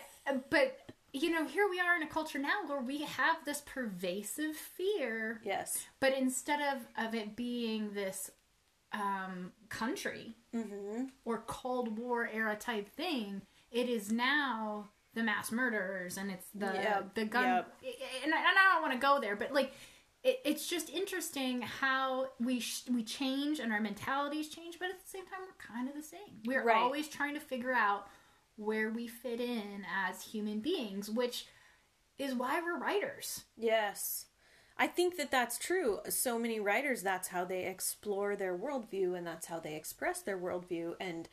but 0.49 0.91
you 1.13 1.29
know 1.29 1.45
here 1.45 1.69
we 1.69 1.79
are 1.79 1.95
in 1.95 2.03
a 2.03 2.07
culture 2.07 2.39
now 2.39 2.65
where 2.65 2.81
we 2.81 3.03
have 3.03 3.37
this 3.45 3.61
pervasive 3.65 4.55
fear 4.55 5.39
Yes. 5.43 5.85
but 6.01 6.13
instead 6.13 6.59
of 6.75 6.85
of 6.97 7.15
it 7.15 7.35
being 7.35 7.93
this 7.93 8.29
um 8.93 9.51
country 9.69 10.35
Mm-hmm. 10.55 11.03
or 11.25 11.43
cold 11.45 11.99
war 11.99 12.27
era 12.33 12.55
type 12.55 12.89
thing 12.89 13.41
it 13.69 13.89
is 13.89 14.11
now 14.11 14.89
the 15.13 15.21
mass 15.21 15.51
murderers 15.51 16.17
and 16.17 16.31
it's 16.31 16.47
the 16.55 16.65
Yep, 16.67 17.13
the 17.15 17.25
gun 17.25 17.43
yep. 17.43 17.75
and, 18.23 18.33
I, 18.33 18.37
and 18.37 18.47
I 18.57 18.73
don't 18.73 18.81
want 18.81 18.93
to 18.93 18.99
go 18.99 19.19
there 19.19 19.35
but 19.35 19.51
like 19.53 19.73
it, 20.23 20.39
it's 20.45 20.67
just 20.67 20.89
interesting 20.89 21.61
how 21.61 22.29
we 22.39 22.59
sh- 22.61 22.83
we 22.91 23.03
change 23.03 23.59
and 23.59 23.71
our 23.73 23.81
mentalities 23.81 24.47
change 24.49 24.79
but 24.79 24.89
at 24.89 24.99
the 24.99 25.07
same 25.07 25.25
time 25.25 25.39
we're 25.41 25.75
kind 25.75 25.89
of 25.89 25.95
the 25.95 26.01
same 26.01 26.41
we're 26.45 26.63
Right. 26.63 26.77
always 26.77 27.07
trying 27.07 27.33
to 27.35 27.39
figure 27.41 27.73
out 27.73 28.07
where 28.55 28.89
we 28.89 29.07
fit 29.07 29.39
in 29.41 29.85
as 30.07 30.23
human 30.23 30.59
beings 30.61 31.09
which 31.09 31.45
is 32.17 32.33
why 32.33 32.61
we're 32.61 32.79
writers 32.79 33.43
Yes. 33.57 34.26
I 34.79 34.87
think 34.87 35.17
that 35.17 35.31
that's 35.31 35.57
true. 35.57 35.99
So 36.07 36.37
many 36.37 36.59
writers, 36.59 37.01
that's 37.01 37.29
how 37.29 37.45
they 37.45 37.65
explore 37.65 38.35
their 38.35 38.57
worldview 38.57 39.17
and 39.17 39.25
that's 39.25 39.47
how 39.47 39.59
they 39.59 39.75
express 39.75 40.21
their 40.21 40.37
worldview. 40.37 40.95
And 40.99 41.27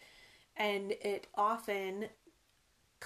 and 0.56 0.92
it 0.92 1.26
often 1.34 2.06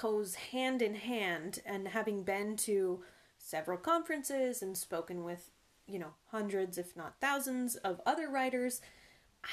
goes 0.01 0.35
hand 0.35 0.83
in 0.83 0.95
hand. 0.95 1.61
And 1.67 1.89
having 1.89 2.23
been 2.23 2.57
to 2.59 3.03
several 3.39 3.79
conferences 3.79 4.63
and 4.63 4.77
spoken 4.77 5.25
with, 5.25 5.51
you 5.87 5.99
know, 5.99 6.15
hundreds, 6.31 6.79
if 6.79 6.97
not 6.97 7.21
thousands, 7.21 7.77
of 7.77 8.01
other 8.07 8.29
writers, 8.29 8.81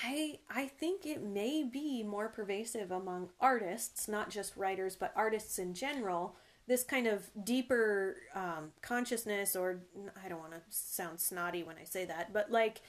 I 0.04 0.40
I 0.50 0.68
think 0.68 1.06
it 1.06 1.24
may 1.24 1.64
be 1.64 2.04
more 2.04 2.30
pervasive 2.30 2.92
among 2.92 3.30
artists, 3.40 4.08
not 4.08 4.30
just 4.30 4.58
writers, 4.58 4.96
but 4.96 5.14
artists 5.16 5.58
in 5.58 5.74
general. 5.74 6.36
This 6.68 6.84
kind 6.84 7.06
of 7.08 7.30
deeper 7.44 8.18
um, 8.34 8.72
consciousness, 8.82 9.56
or 9.56 9.82
I 10.24 10.30
don't 10.30 10.40
want 10.40 10.54
to 10.54 10.62
sound 10.70 11.20
snotty 11.20 11.64
when 11.64 11.76
I 11.80 11.84
say 11.84 12.06
that, 12.06 12.34
but 12.34 12.52
like 12.52 12.82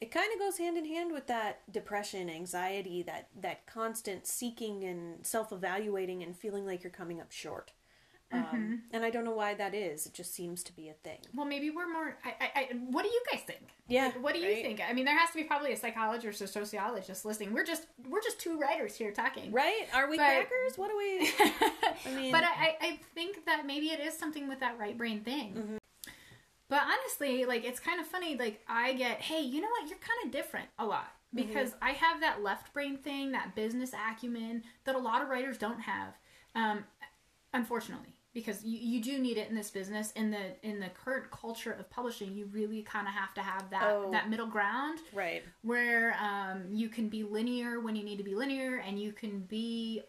it 0.00 0.10
kind 0.10 0.32
of 0.32 0.40
goes 0.40 0.58
hand 0.58 0.76
in 0.76 0.84
hand 0.84 1.12
with 1.12 1.28
that 1.28 1.60
depression, 1.72 2.28
anxiety, 2.28 3.02
that 3.04 3.28
that 3.40 3.66
constant 3.66 4.26
seeking 4.26 4.82
and 4.82 5.24
self 5.24 5.52
evaluating 5.52 6.24
and 6.24 6.36
feeling 6.36 6.66
like 6.66 6.82
you're 6.82 6.90
coming 6.90 7.20
up 7.20 7.30
short. 7.30 7.70
Um, 8.32 8.82
And 8.92 9.04
I 9.04 9.10
don't 9.10 9.24
know 9.24 9.34
why 9.34 9.54
that 9.54 9.74
is. 9.74 10.06
It 10.06 10.14
just 10.14 10.34
seems 10.34 10.62
to 10.64 10.72
be 10.74 10.88
a 10.88 10.94
thing. 10.94 11.18
Well, 11.34 11.46
maybe 11.46 11.70
we're 11.70 11.90
more. 11.92 12.16
I, 12.24 12.30
I, 12.40 12.50
I, 12.60 12.68
what 12.90 13.02
do 13.02 13.08
you 13.08 13.22
guys 13.30 13.40
think? 13.42 13.60
Yeah, 13.88 14.06
Like, 14.06 14.22
what 14.22 14.34
do 14.34 14.40
you 14.40 14.54
think? 14.62 14.80
I 14.88 14.92
mean, 14.92 15.04
there 15.04 15.18
has 15.18 15.30
to 15.30 15.36
be 15.36 15.44
probably 15.44 15.72
a 15.72 15.76
psychologist 15.76 16.40
or 16.40 16.46
sociologist 16.46 17.24
listening. 17.24 17.52
We're 17.52 17.64
just 17.64 17.86
we're 18.08 18.22
just 18.22 18.38
two 18.40 18.58
writers 18.58 18.94
here 18.96 19.12
talking. 19.12 19.52
Right? 19.52 19.86
Are 19.94 20.08
we 20.08 20.16
But- 20.16 20.24
crackers? 20.48 20.76
What 20.76 20.90
do 20.90 20.96
we? 20.96 21.30
I 22.06 22.14
mean, 22.16 22.32
but 22.32 22.44
I, 22.44 22.48
I, 22.48 22.76
I 22.80 23.00
think 23.14 23.44
that 23.46 23.66
maybe 23.66 23.86
it 23.86 24.00
is 24.00 24.16
something 24.16 24.48
with 24.48 24.60
that 24.60 24.78
right 24.78 24.96
brain 24.96 25.20
thing. 25.20 25.52
Mm-hmm. 25.54 25.76
But 26.68 26.82
honestly, 26.84 27.44
like 27.44 27.64
it's 27.64 27.80
kind 27.80 28.00
of 28.00 28.06
funny. 28.06 28.36
Like 28.36 28.60
I 28.68 28.94
get, 28.94 29.20
hey, 29.20 29.40
you 29.42 29.60
know 29.60 29.68
what? 29.68 29.88
You're 29.90 29.98
kind 29.98 30.24
of 30.24 30.30
different 30.32 30.68
a 30.78 30.86
lot 30.86 31.08
Mm-hmm. 31.34 31.46
because 31.48 31.74
I 31.80 31.92
have 31.92 32.20
that 32.20 32.42
left 32.42 32.74
brain 32.74 32.98
thing, 32.98 33.32
that 33.32 33.54
business 33.54 33.92
acumen 33.94 34.64
that 34.84 34.94
a 34.94 34.98
lot 34.98 35.22
of 35.22 35.30
writers 35.30 35.56
don't 35.56 35.80
have. 35.80 36.12
Um, 36.54 36.84
unfortunately, 37.54 38.11
because 38.34 38.64
you, 38.64 38.78
you 38.78 39.02
do 39.02 39.18
need 39.18 39.36
it 39.36 39.48
in 39.48 39.54
this 39.54 39.70
business 39.70 40.10
in 40.12 40.30
the 40.30 40.56
in 40.62 40.80
the 40.80 40.88
current 40.88 41.30
culture 41.30 41.72
of 41.72 41.88
publishing. 41.90 42.34
You 42.34 42.46
really 42.46 42.82
kind 42.82 43.06
of 43.06 43.14
have 43.14 43.34
to 43.34 43.42
have 43.42 43.70
that 43.70 43.82
Oh. 43.84 44.10
that 44.12 44.30
middle 44.30 44.46
ground 44.46 44.98
right. 45.12 45.42
where 45.62 46.16
um, 46.20 46.64
you 46.70 46.88
can 46.88 47.08
be 47.08 47.22
linear 47.22 47.80
when 47.80 47.94
you 47.96 48.04
need 48.04 48.16
to 48.18 48.24
be 48.24 48.34
linear 48.34 48.76
and 48.78 48.98
you 48.98 49.12
can 49.12 49.40
be 49.40 50.02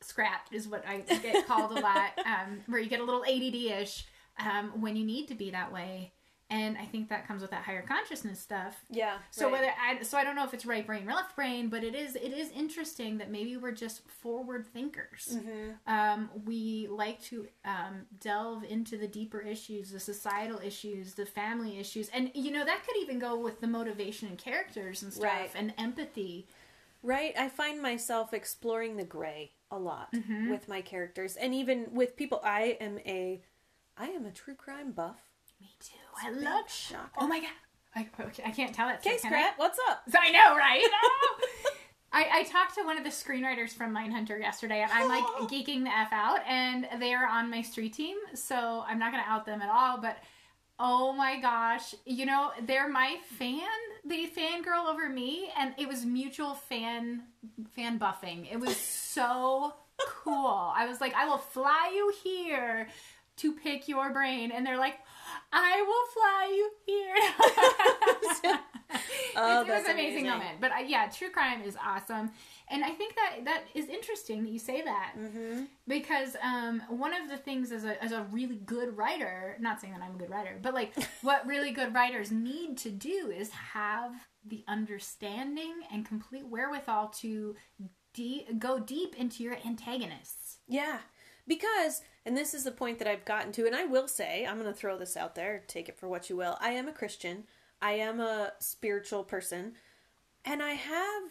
scrapped 0.00 0.52
is 0.52 0.66
what 0.66 0.84
I 0.86 0.98
get 1.00 1.46
called 1.46 1.70
a 1.72 1.80
lot 1.80 2.18
um, 2.26 2.60
where 2.66 2.80
you 2.80 2.88
get 2.88 2.98
a 3.00 3.04
little 3.04 3.24
ADD-ish 3.24 4.04
um, 4.38 4.80
when 4.80 4.96
you 4.96 5.04
need 5.04 5.28
to 5.28 5.34
be 5.34 5.50
that 5.52 5.72
way 5.72 6.12
and 6.52 6.76
I 6.78 6.84
think 6.84 7.08
that 7.08 7.26
comes 7.26 7.42
with 7.42 7.50
that 7.50 7.64
higher 7.64 7.82
consciousness 7.82 8.38
stuff 8.38 8.74
Yeah. 8.90 9.16
so 9.30 9.44
right. 9.46 9.52
whether 9.52 9.70
I 9.80 10.02
so 10.02 10.16
I 10.18 10.24
don't 10.24 10.36
know 10.36 10.44
if 10.44 10.54
it's 10.54 10.66
right 10.66 10.86
brain 10.86 11.08
or 11.08 11.14
left 11.14 11.34
brain, 11.34 11.68
but 11.68 11.82
it 11.82 11.94
is 11.94 12.14
it 12.14 12.32
is 12.32 12.50
interesting 12.50 13.18
that 13.18 13.30
maybe 13.30 13.56
we're 13.56 13.72
just 13.72 14.08
forward 14.08 14.66
thinkers. 14.66 15.24
Mm-hmm. 15.36 15.92
Um, 15.92 16.30
we 16.44 16.86
like 16.90 17.20
to 17.24 17.46
um, 17.64 18.06
delve 18.20 18.64
into 18.64 18.96
the 18.98 19.08
deeper 19.08 19.40
issues, 19.40 19.90
the 19.90 20.00
societal 20.00 20.60
issues, 20.64 21.14
the 21.14 21.26
family 21.26 21.78
issues, 21.78 22.08
and 22.10 22.30
you 22.34 22.50
know 22.52 22.64
that 22.64 22.84
could 22.86 22.96
even 23.02 23.18
go 23.18 23.36
with 23.38 23.60
the 23.60 23.66
motivation 23.66 24.28
and 24.28 24.38
characters 24.38 25.02
and 25.02 25.12
stuff 25.12 25.24
Right. 25.24 25.50
and 25.54 25.72
empathy. 25.78 26.46
Right. 27.02 27.34
I 27.36 27.48
find 27.48 27.82
myself 27.82 28.32
exploring 28.32 28.96
the 28.96 29.04
gray 29.04 29.52
a 29.70 29.78
lot 29.78 30.12
Mm-hmm. 30.12 30.50
with 30.50 30.68
my 30.68 30.82
characters, 30.82 31.34
and 31.36 31.54
even 31.54 31.86
with 31.92 32.14
people. 32.16 32.40
I 32.44 32.76
am 32.80 32.98
a, 33.06 33.40
I 33.96 34.06
am 34.08 34.26
a 34.26 34.30
true 34.30 34.54
crime 34.54 34.92
buff. 34.92 35.18
Me 35.62 35.68
too. 35.78 35.94
I 36.20 36.30
love. 36.30 36.68
Shocker. 36.68 37.08
Oh 37.18 37.28
my 37.28 37.38
god. 37.38 37.50
I, 37.94 38.08
okay, 38.20 38.42
I 38.44 38.50
can't 38.50 38.74
tell 38.74 38.88
it. 38.88 39.02
so 39.02 39.10
Okay, 39.10 39.18
I? 39.22 39.28
Scrat, 39.28 39.54
what's 39.58 39.78
up? 39.88 40.02
I 40.18 40.30
know, 40.32 40.56
right? 40.56 40.82
I, 42.12 42.40
I 42.40 42.42
talked 42.44 42.74
to 42.74 42.82
one 42.82 42.98
of 42.98 43.04
the 43.04 43.10
screenwriters 43.10 43.70
from 43.70 43.94
Mindhunter 43.94 44.40
yesterday, 44.40 44.82
and 44.82 44.90
I'm 44.92 45.08
like 45.08 45.24
geeking 45.50 45.84
the 45.84 45.96
f 45.96 46.08
out, 46.10 46.40
and 46.48 46.88
they 46.98 47.14
are 47.14 47.26
on 47.26 47.48
my 47.48 47.62
street 47.62 47.94
team, 47.94 48.16
so 48.34 48.84
I'm 48.88 48.98
not 48.98 49.12
gonna 49.12 49.24
out 49.26 49.46
them 49.46 49.62
at 49.62 49.70
all. 49.70 49.98
But 50.00 50.18
oh 50.80 51.12
my 51.12 51.40
gosh, 51.40 51.94
you 52.04 52.26
know 52.26 52.50
they're 52.66 52.88
my 52.88 53.18
fan. 53.38 53.60
They 54.04 54.26
fangirl 54.26 54.90
over 54.90 55.08
me, 55.08 55.50
and 55.56 55.74
it 55.78 55.86
was 55.86 56.04
mutual 56.04 56.54
fan 56.54 57.22
fan 57.76 58.00
buffing. 58.00 58.52
It 58.52 58.58
was 58.58 58.76
so 58.76 59.74
cool. 60.08 60.72
I 60.74 60.86
was 60.86 61.00
like, 61.00 61.14
I 61.14 61.28
will 61.28 61.38
fly 61.38 61.92
you 61.94 62.12
here 62.24 62.88
to 63.36 63.52
pick 63.52 63.88
your 63.88 64.12
brain, 64.12 64.50
and 64.52 64.66
they're 64.66 64.78
like, 64.78 64.98
I 65.52 65.82
will 65.82 66.06
fly 66.14 66.50
you 66.56 66.70
here. 66.86 68.58
Oh, 69.34 69.54
it, 69.54 69.58
was 69.60 69.66
that's 69.68 69.86
an 69.88 69.92
amazing, 69.92 70.26
amazing. 70.26 70.26
moment. 70.26 70.60
But 70.60 70.72
uh, 70.72 70.78
yeah, 70.86 71.08
true 71.08 71.30
crime 71.30 71.62
is 71.62 71.74
awesome, 71.82 72.30
and 72.68 72.84
I 72.84 72.90
think 72.90 73.14
that 73.14 73.44
that 73.46 73.62
is 73.74 73.88
interesting 73.88 74.42
that 74.44 74.50
you 74.50 74.58
say 74.58 74.82
that 74.82 75.14
Mm-hmm. 75.18 75.62
because 75.88 76.36
um, 76.42 76.82
one 76.90 77.14
of 77.14 77.30
the 77.30 77.38
things 77.38 77.72
as 77.72 77.84
a 77.86 78.02
as 78.04 78.12
a 78.12 78.24
really 78.30 78.56
good 78.56 78.94
writer, 78.94 79.56
not 79.60 79.80
saying 79.80 79.94
that 79.94 80.02
I'm 80.02 80.14
a 80.16 80.18
good 80.18 80.28
writer, 80.28 80.58
but 80.60 80.74
like 80.74 80.92
what 81.22 81.46
really 81.46 81.70
good 81.70 81.94
writers 81.94 82.30
need 82.30 82.76
to 82.78 82.90
do 82.90 83.32
is 83.34 83.50
have 83.50 84.12
the 84.46 84.64
understanding 84.68 85.72
and 85.90 86.04
complete 86.06 86.46
wherewithal 86.46 87.08
to 87.20 87.56
de- 88.12 88.46
go 88.58 88.78
deep 88.78 89.14
into 89.16 89.42
your 89.42 89.56
antagonists. 89.64 90.58
Yeah. 90.68 90.98
Because, 91.46 92.02
and 92.24 92.36
this 92.36 92.54
is 92.54 92.64
the 92.64 92.70
point 92.70 92.98
that 92.98 93.08
I've 93.08 93.24
gotten 93.24 93.52
to, 93.52 93.66
and 93.66 93.74
I 93.74 93.84
will 93.84 94.06
say, 94.06 94.46
I'm 94.46 94.60
going 94.60 94.72
to 94.72 94.78
throw 94.78 94.96
this 94.96 95.16
out 95.16 95.34
there, 95.34 95.64
take 95.66 95.88
it 95.88 95.98
for 95.98 96.08
what 96.08 96.30
you 96.30 96.36
will. 96.36 96.56
I 96.60 96.70
am 96.70 96.88
a 96.88 96.92
Christian, 96.92 97.44
I 97.80 97.92
am 97.92 98.20
a 98.20 98.52
spiritual 98.60 99.24
person, 99.24 99.72
and 100.44 100.62
I 100.62 100.74
have, 100.74 101.22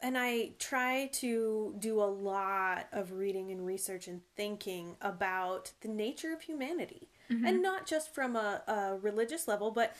and 0.00 0.18
I 0.18 0.54
try 0.58 1.10
to 1.14 1.76
do 1.78 2.02
a 2.02 2.04
lot 2.04 2.88
of 2.92 3.12
reading 3.12 3.52
and 3.52 3.64
research 3.64 4.08
and 4.08 4.20
thinking 4.36 4.96
about 5.00 5.72
the 5.80 5.88
nature 5.88 6.32
of 6.32 6.42
humanity. 6.42 7.08
Mm-hmm. 7.30 7.46
And 7.46 7.62
not 7.62 7.86
just 7.86 8.12
from 8.12 8.34
a, 8.34 8.62
a 8.66 8.98
religious 9.00 9.46
level, 9.46 9.70
but 9.70 9.94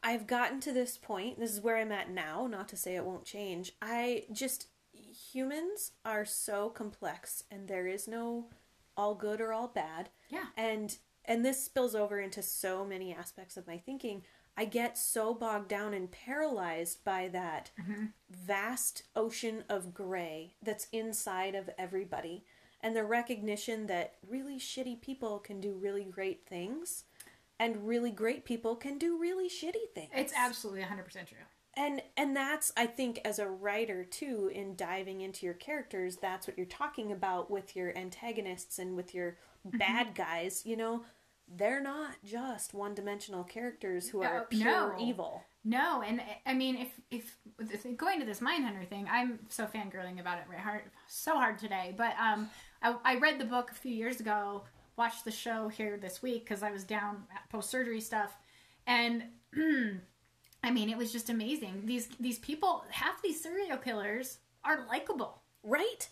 I've 0.00 0.28
gotten 0.28 0.60
to 0.60 0.72
this 0.72 0.96
point. 0.96 1.40
This 1.40 1.52
is 1.52 1.60
where 1.60 1.76
I'm 1.76 1.90
at 1.90 2.08
now, 2.08 2.46
not 2.46 2.68
to 2.68 2.76
say 2.76 2.94
it 2.94 3.04
won't 3.04 3.24
change. 3.24 3.72
I 3.82 4.26
just, 4.32 4.68
humans 5.32 5.90
are 6.04 6.24
so 6.24 6.68
complex, 6.68 7.42
and 7.50 7.66
there 7.66 7.88
is 7.88 8.06
no 8.06 8.46
all 8.98 9.14
good 9.14 9.40
or 9.40 9.52
all 9.54 9.68
bad 9.68 10.10
Yeah. 10.28 10.46
and 10.56 10.98
and 11.24 11.44
this 11.44 11.62
spills 11.64 11.94
over 11.94 12.18
into 12.20 12.42
so 12.42 12.84
many 12.84 13.14
aspects 13.14 13.56
of 13.56 13.66
my 13.66 13.78
thinking 13.78 14.22
i 14.56 14.64
get 14.66 14.98
so 14.98 15.32
bogged 15.32 15.68
down 15.68 15.94
and 15.94 16.10
paralyzed 16.10 17.04
by 17.04 17.28
that 17.28 17.70
mm-hmm. 17.80 18.06
vast 18.30 19.04
ocean 19.16 19.64
of 19.68 19.94
gray 19.94 20.54
that's 20.62 20.88
inside 20.92 21.54
of 21.54 21.70
everybody 21.78 22.44
and 22.80 22.94
the 22.94 23.04
recognition 23.04 23.86
that 23.86 24.14
really 24.28 24.58
shitty 24.58 25.00
people 25.00 25.38
can 25.38 25.60
do 25.60 25.72
really 25.74 26.04
great 26.04 26.44
things 26.46 27.04
and 27.60 27.86
really 27.88 28.10
great 28.12 28.44
people 28.44 28.76
can 28.76 28.98
do 28.98 29.18
really 29.20 29.48
shitty 29.48 29.88
things 29.94 30.10
It's 30.14 30.32
absolutely 30.36 30.82
100% 30.82 31.26
true. 31.26 31.38
And 31.78 32.02
and 32.16 32.36
that's 32.36 32.72
i 32.76 32.86
think 32.86 33.20
as 33.24 33.38
a 33.38 33.48
writer 33.48 34.04
too 34.04 34.50
in 34.54 34.74
diving 34.76 35.20
into 35.20 35.46
your 35.46 35.54
characters 35.54 36.16
that's 36.16 36.46
what 36.46 36.56
you're 36.58 36.66
talking 36.66 37.12
about 37.12 37.50
with 37.50 37.76
your 37.76 37.96
antagonists 37.96 38.78
and 38.78 38.96
with 38.96 39.14
your 39.14 39.36
Mm-hmm. 39.66 39.78
bad 39.78 40.14
guys 40.14 40.62
you 40.64 40.76
know 40.76 41.02
they're 41.56 41.82
not 41.82 42.14
just 42.24 42.74
one-dimensional 42.74 43.42
characters 43.44 44.08
who 44.08 44.22
are 44.22 44.46
No, 44.52 44.58
pure 44.58 44.94
no. 44.98 45.04
evil 45.04 45.42
No, 45.64 46.02
and 46.02 46.22
I 46.46 46.54
mean, 46.54 46.76
if 47.10 47.36
if 47.70 47.96
going 47.96 48.20
to 48.20 48.26
this 48.26 48.40
Mindhunter 48.40 48.86
thing, 48.88 49.06
I'm 49.10 49.40
so 49.48 49.66
fangirling 49.66 50.20
about 50.20 50.38
it 50.38 50.44
right 50.48 50.60
hard, 50.60 50.82
so 51.08 51.34
hard 51.34 51.58
today. 51.58 51.94
But 51.96 52.14
um, 52.18 52.48
I, 52.82 52.94
I 53.04 53.18
read 53.18 53.38
the 53.38 53.44
book 53.44 53.70
a 53.70 53.74
few 53.74 53.92
years 53.92 54.20
ago, 54.20 54.64
watched 54.96 55.24
the 55.24 55.30
show 55.32 55.68
here 55.68 55.96
this 55.98 56.22
week 56.22 56.44
because 56.44 56.62
I 56.62 56.70
was 56.70 56.84
down 56.84 57.24
post 57.50 57.70
surgery 57.70 58.00
stuff, 58.00 58.36
and 58.86 59.24
I 60.62 60.70
mean, 60.70 60.90
it 60.90 60.96
was 60.98 61.12
just 61.12 61.30
amazing. 61.30 61.82
These 61.84 62.08
these 62.20 62.38
people, 62.38 62.84
half 62.90 63.22
these 63.22 63.40
serial 63.40 63.78
killers 63.78 64.38
are 64.64 64.86
likable. 64.88 65.42
right 65.62 66.08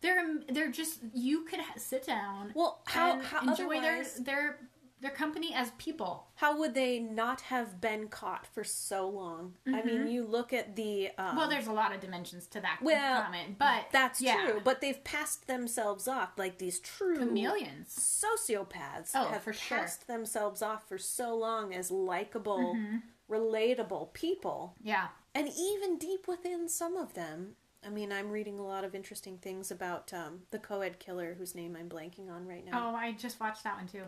They're 0.00 0.40
they're 0.48 0.70
just 0.70 0.98
you 1.12 1.44
could 1.44 1.60
ha- 1.60 1.74
sit 1.76 2.04
down 2.06 2.52
well 2.54 2.80
how, 2.86 3.12
and 3.14 3.22
how 3.22 3.40
enjoy 3.48 3.80
their 3.80 4.04
their 4.20 4.58
their 5.00 5.10
company 5.10 5.52
as 5.54 5.70
people. 5.78 6.26
how 6.36 6.58
would 6.58 6.72
they 6.74 6.98
not 6.98 7.40
have 7.42 7.78
been 7.80 8.08
caught 8.08 8.46
for 8.46 8.64
so 8.64 9.06
long 9.08 9.54
i 9.66 9.82
mean 9.82 10.06
you 10.08 10.24
look 10.24 10.52
at 10.54 10.76
the 10.76 11.08
um, 11.18 11.26
Mm-hmm. 11.26 11.36
Well, 11.36 11.48
there's 11.50 11.66
a 11.66 11.72
lot 11.72 11.94
of 11.94 12.00
dimensions 12.00 12.46
to 12.48 12.60
that 12.60 12.78
Well, 12.80 13.22
comment, 13.22 13.58
but 13.58 13.86
that's 13.92 14.20
yeah. 14.22 14.44
true 14.46 14.60
but 14.64 14.80
they've 14.80 15.02
passed 15.04 15.46
themselves 15.46 16.08
off 16.08 16.30
like 16.38 16.56
these 16.58 16.78
true 16.80 17.16
chameleons. 17.18 17.94
sociopaths 18.38 19.10
Oh, 19.14 19.26
have 19.28 19.42
for 19.42 19.52
sure. 19.52 19.78
passed 19.78 20.06
themselves 20.06 20.62
off 20.62 20.88
for 20.88 20.98
so 20.98 21.34
long 21.36 21.74
as 21.74 21.90
likable, 21.90 22.74
Mm-hmm. 22.76 22.96
Relatable 23.30 24.12
people. 24.12 24.74
Yeah. 24.82 25.08
And 25.34 25.48
even 25.58 25.98
deep 25.98 26.28
within 26.28 26.68
some 26.68 26.96
of 26.96 27.14
them, 27.14 27.56
I 27.84 27.90
mean, 27.90 28.12
I'm 28.12 28.30
reading 28.30 28.58
a 28.58 28.64
lot 28.66 28.84
of 28.84 28.94
interesting 28.94 29.38
things 29.38 29.70
about 29.70 30.12
um, 30.12 30.40
the 30.50 30.58
co 30.58 30.80
ed 30.80 30.98
killer 30.98 31.34
whose 31.36 31.54
name 31.54 31.76
I'm 31.78 31.88
blanking 31.88 32.30
on 32.30 32.46
right 32.46 32.64
now. 32.64 32.90
Oh, 32.92 32.96
I 32.96 33.12
just 33.12 33.40
watched 33.40 33.64
that 33.64 33.76
one 33.76 33.86
too. 33.88 34.02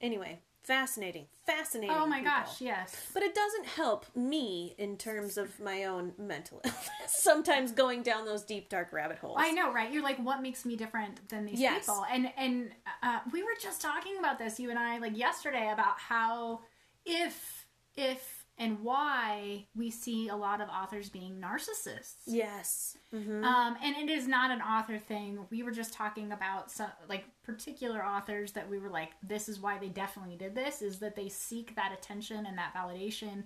Anyway, 0.00 0.38
fascinating. 0.62 1.26
Fascinating. 1.44 1.94
Oh 1.96 2.06
my 2.06 2.18
people. 2.20 2.32
gosh, 2.32 2.60
yes. 2.60 2.94
But 3.12 3.22
it 3.22 3.34
doesn't 3.34 3.66
help 3.66 4.06
me 4.14 4.74
in 4.78 4.96
terms 4.96 5.36
of 5.36 5.58
my 5.60 5.84
own 5.84 6.12
mental 6.18 6.60
illness. 6.64 6.90
Sometimes 7.06 7.72
going 7.72 8.02
down 8.02 8.24
those 8.24 8.44
deep, 8.44 8.68
dark 8.68 8.92
rabbit 8.92 9.18
holes. 9.18 9.38
I 9.40 9.50
know, 9.50 9.72
right? 9.72 9.92
You're 9.92 10.02
like, 10.04 10.18
what 10.24 10.40
makes 10.40 10.64
me 10.64 10.76
different 10.76 11.28
than 11.28 11.44
these 11.46 11.60
Yes. 11.60 11.80
people? 11.86 12.04
And 12.10 12.30
and 12.36 12.70
uh, 13.02 13.20
we 13.32 13.42
were 13.42 13.56
just 13.60 13.80
talking 13.82 14.18
about 14.18 14.38
this, 14.38 14.60
you 14.60 14.70
and 14.70 14.78
I, 14.78 14.98
like 14.98 15.16
yesterday, 15.16 15.70
about 15.72 15.98
how 15.98 16.60
if 17.04 17.66
if 17.96 18.39
and 18.60 18.78
why 18.80 19.66
we 19.74 19.90
see 19.90 20.28
a 20.28 20.36
lot 20.36 20.60
of 20.60 20.68
authors 20.68 21.08
being 21.08 21.40
narcissists. 21.40 22.22
Yes. 22.26 22.96
hmm 23.10 23.42
Um, 23.42 23.76
and 23.82 23.96
it 23.96 24.08
is 24.10 24.28
not 24.28 24.50
an 24.52 24.60
author 24.60 24.98
thing. 24.98 25.46
We 25.50 25.62
were 25.64 25.70
just 25.72 25.92
talking 25.94 26.30
about 26.30 26.70
some 26.70 26.90
like 27.08 27.24
particular 27.42 28.04
authors 28.04 28.52
that 28.52 28.68
we 28.70 28.78
were 28.78 28.90
like, 28.90 29.10
this 29.22 29.48
is 29.48 29.58
why 29.58 29.78
they 29.78 29.88
definitely 29.88 30.36
did 30.36 30.54
this, 30.54 30.82
is 30.82 30.98
that 31.00 31.16
they 31.16 31.28
seek 31.28 31.74
that 31.76 31.90
attention 31.92 32.46
and 32.46 32.56
that 32.58 32.72
validation. 32.74 33.44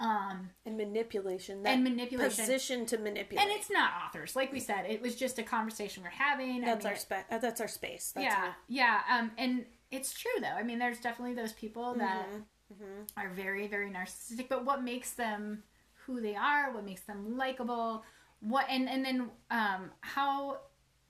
Um, 0.00 0.50
And 0.64 0.76
manipulation. 0.76 1.62
That 1.62 1.74
And 1.74 1.84
manipulation. 1.84 2.44
Position 2.44 2.86
to 2.86 2.98
manipulate. 2.98 3.44
and 3.46 3.52
it's 3.56 3.70
not 3.70 3.90
authors, 4.06 4.34
like 4.34 4.52
we 4.52 4.58
said. 4.60 4.86
It 4.88 5.02
was 5.02 5.14
just 5.14 5.38
a 5.38 5.42
conversation 5.42 6.02
we're 6.02 6.10
having. 6.10 6.62
I 6.62 6.66
That's 6.66 6.84
mean, 6.84 6.92
our 6.92 6.98
spa- 6.98 7.24
uh, 7.30 7.38
that's 7.38 7.60
our 7.60 7.68
space. 7.68 8.12
That's 8.14 8.24
yeah, 8.24 8.42
our- 8.46 8.56
yeah. 8.68 9.00
Um, 9.10 9.30
and 9.38 9.64
it's 9.90 10.12
true 10.14 10.30
though. 10.40 10.46
I 10.56 10.62
mean, 10.62 10.78
there's 10.78 10.98
definitely 11.00 11.34
those 11.34 11.52
people 11.52 11.94
that 11.96 12.26
Mhm. 12.72 13.08
are 13.16 13.28
very, 13.30 13.66
very 13.66 13.90
narcissistic. 13.90 14.48
But 14.48 14.64
what 14.64 14.82
makes 14.82 15.12
them 15.12 15.62
who 16.06 16.20
they 16.20 16.34
are? 16.36 16.72
What 16.72 16.84
makes 16.84 17.02
them 17.02 17.36
likable? 17.36 18.04
What 18.40 18.66
and 18.68 18.88
and 18.88 19.04
then 19.04 19.30
um, 19.50 19.90
how 20.00 20.58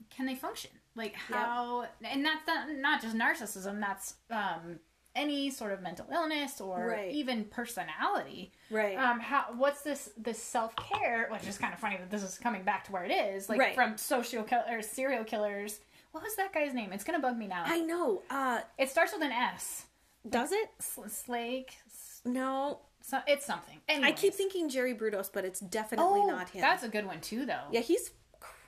can 0.09 0.25
they 0.25 0.35
function? 0.35 0.71
Like 0.95 1.15
how? 1.15 1.87
And 2.03 2.23
that's 2.25 2.45
not, 2.47 2.69
not 2.71 3.01
just 3.01 3.15
narcissism. 3.15 3.79
That's 3.79 4.15
um, 4.29 4.79
any 5.15 5.49
sort 5.49 5.71
of 5.71 5.81
mental 5.81 6.05
illness 6.11 6.61
or 6.61 6.87
Right. 6.87 7.11
even 7.11 7.45
personality. 7.45 8.51
Right. 8.69 8.95
Um, 8.97 9.19
how? 9.19 9.45
What's 9.57 9.81
this? 9.81 10.11
This 10.17 10.41
self 10.41 10.75
care, 10.75 11.27
which 11.31 11.47
is 11.47 11.57
kind 11.57 11.73
of 11.73 11.79
funny 11.79 11.97
that 11.97 12.11
this 12.11 12.21
is 12.23 12.37
coming 12.37 12.63
back 12.63 12.83
to 12.85 12.91
where 12.91 13.03
it 13.03 13.11
is, 13.11 13.49
like 13.49 13.59
Right. 13.59 13.73
from 13.75 13.97
social 13.97 14.43
kill- 14.43 14.65
or 14.69 14.81
serial 14.83 15.23
killers. 15.23 15.79
What 16.11 16.21
was 16.23 16.35
that 16.35 16.53
guy's 16.53 16.75
name? 16.75 16.93
It's 16.93 17.03
gonna 17.03 17.17
bug 17.19 17.35
me 17.37 17.47
now. 17.47 17.63
I 17.65 17.79
know. 17.79 18.21
Uh, 18.29 18.61
it 18.77 18.89
starts 18.89 19.13
with 19.13 19.23
an 19.23 19.31
S. 19.31 19.87
does 20.29 20.51
it? 20.51 20.69
Sl- 20.79 21.07
Slake. 21.07 21.73
No. 22.25 22.79
So 23.01 23.19
it's 23.27 23.45
something. 23.45 23.79
I 23.89 24.11
keep 24.13 24.33
thinking 24.33 24.69
Jerry 24.69 24.95
Brudos, 24.95 25.29
but 25.33 25.43
it's 25.45 25.59
definitely 25.59 26.21
Oh, 26.21 26.27
not 26.27 26.49
him. 26.49 26.61
That's 26.61 26.83
a 26.83 26.87
good 26.89 27.05
one 27.05 27.19
too, 27.19 27.45
though. 27.45 27.59
yeah, 27.71 27.81
he's 27.81 28.11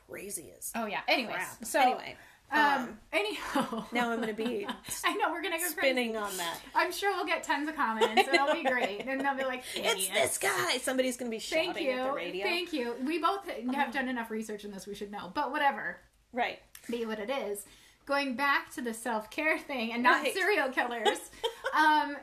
crazy 0.10 0.52
as 0.58 0.72
Oh 0.76 0.86
yeah. 0.86 1.00
Anyways, 1.08 1.36
crap. 1.36 1.66
so 1.66 1.80
anyway, 1.82 2.16
um, 2.52 2.62
um, 2.62 2.98
anyhow, 3.14 3.86
now 3.94 4.12
I'm 4.12 4.20
gonna 4.20 4.34
be 4.34 4.68
I 5.06 5.16
know 5.16 5.32
we're 5.32 5.42
gonna 5.42 5.56
go 5.58 5.62
crazy. 5.64 5.76
spinning 5.78 6.18
on 6.18 6.36
that. 6.38 6.60
I'm 6.76 6.92
sure 6.92 7.16
we'll 7.16 7.26
get 7.26 7.44
tons 7.44 7.70
of 7.70 7.76
comments. 7.76 8.28
And 8.28 8.36
it'll 8.36 8.54
be 8.54 8.64
great, 8.64 9.06
and 9.08 9.22
they'll 9.22 9.36
be 9.38 9.46
like, 9.46 9.64
It's 9.76 10.10
this 10.10 10.38
guy. 10.38 10.78
Somebody's 10.80 11.16
gonna 11.18 11.32
be 11.32 11.40
shouting 11.40 11.74
Thank 11.74 11.88
you. 11.88 11.92
at 11.94 12.08
the 12.10 12.14
radio. 12.14 12.44
Thank 12.44 12.74
you. 12.74 12.96
We 13.06 13.20
both 13.20 13.48
have 13.74 13.94
done 13.94 14.10
enough 14.10 14.30
research 14.30 14.66
in 14.66 14.72
this. 14.72 14.86
We 14.86 14.96
should 14.96 15.12
know, 15.12 15.32
but 15.34 15.52
whatever. 15.52 15.98
right. 16.34 16.60
Be 16.90 17.06
what 17.06 17.18
it 17.20 17.30
is. 17.32 17.66
Going 18.06 18.36
back 18.36 18.72
to 18.76 18.82
the 18.82 18.94
self 18.94 19.30
care 19.32 19.58
thing 19.58 19.92
and 19.94 20.04
not 20.04 20.24
Right. 20.24 20.34
serial 20.34 20.70
killers. 20.70 21.18
um, 21.76 22.16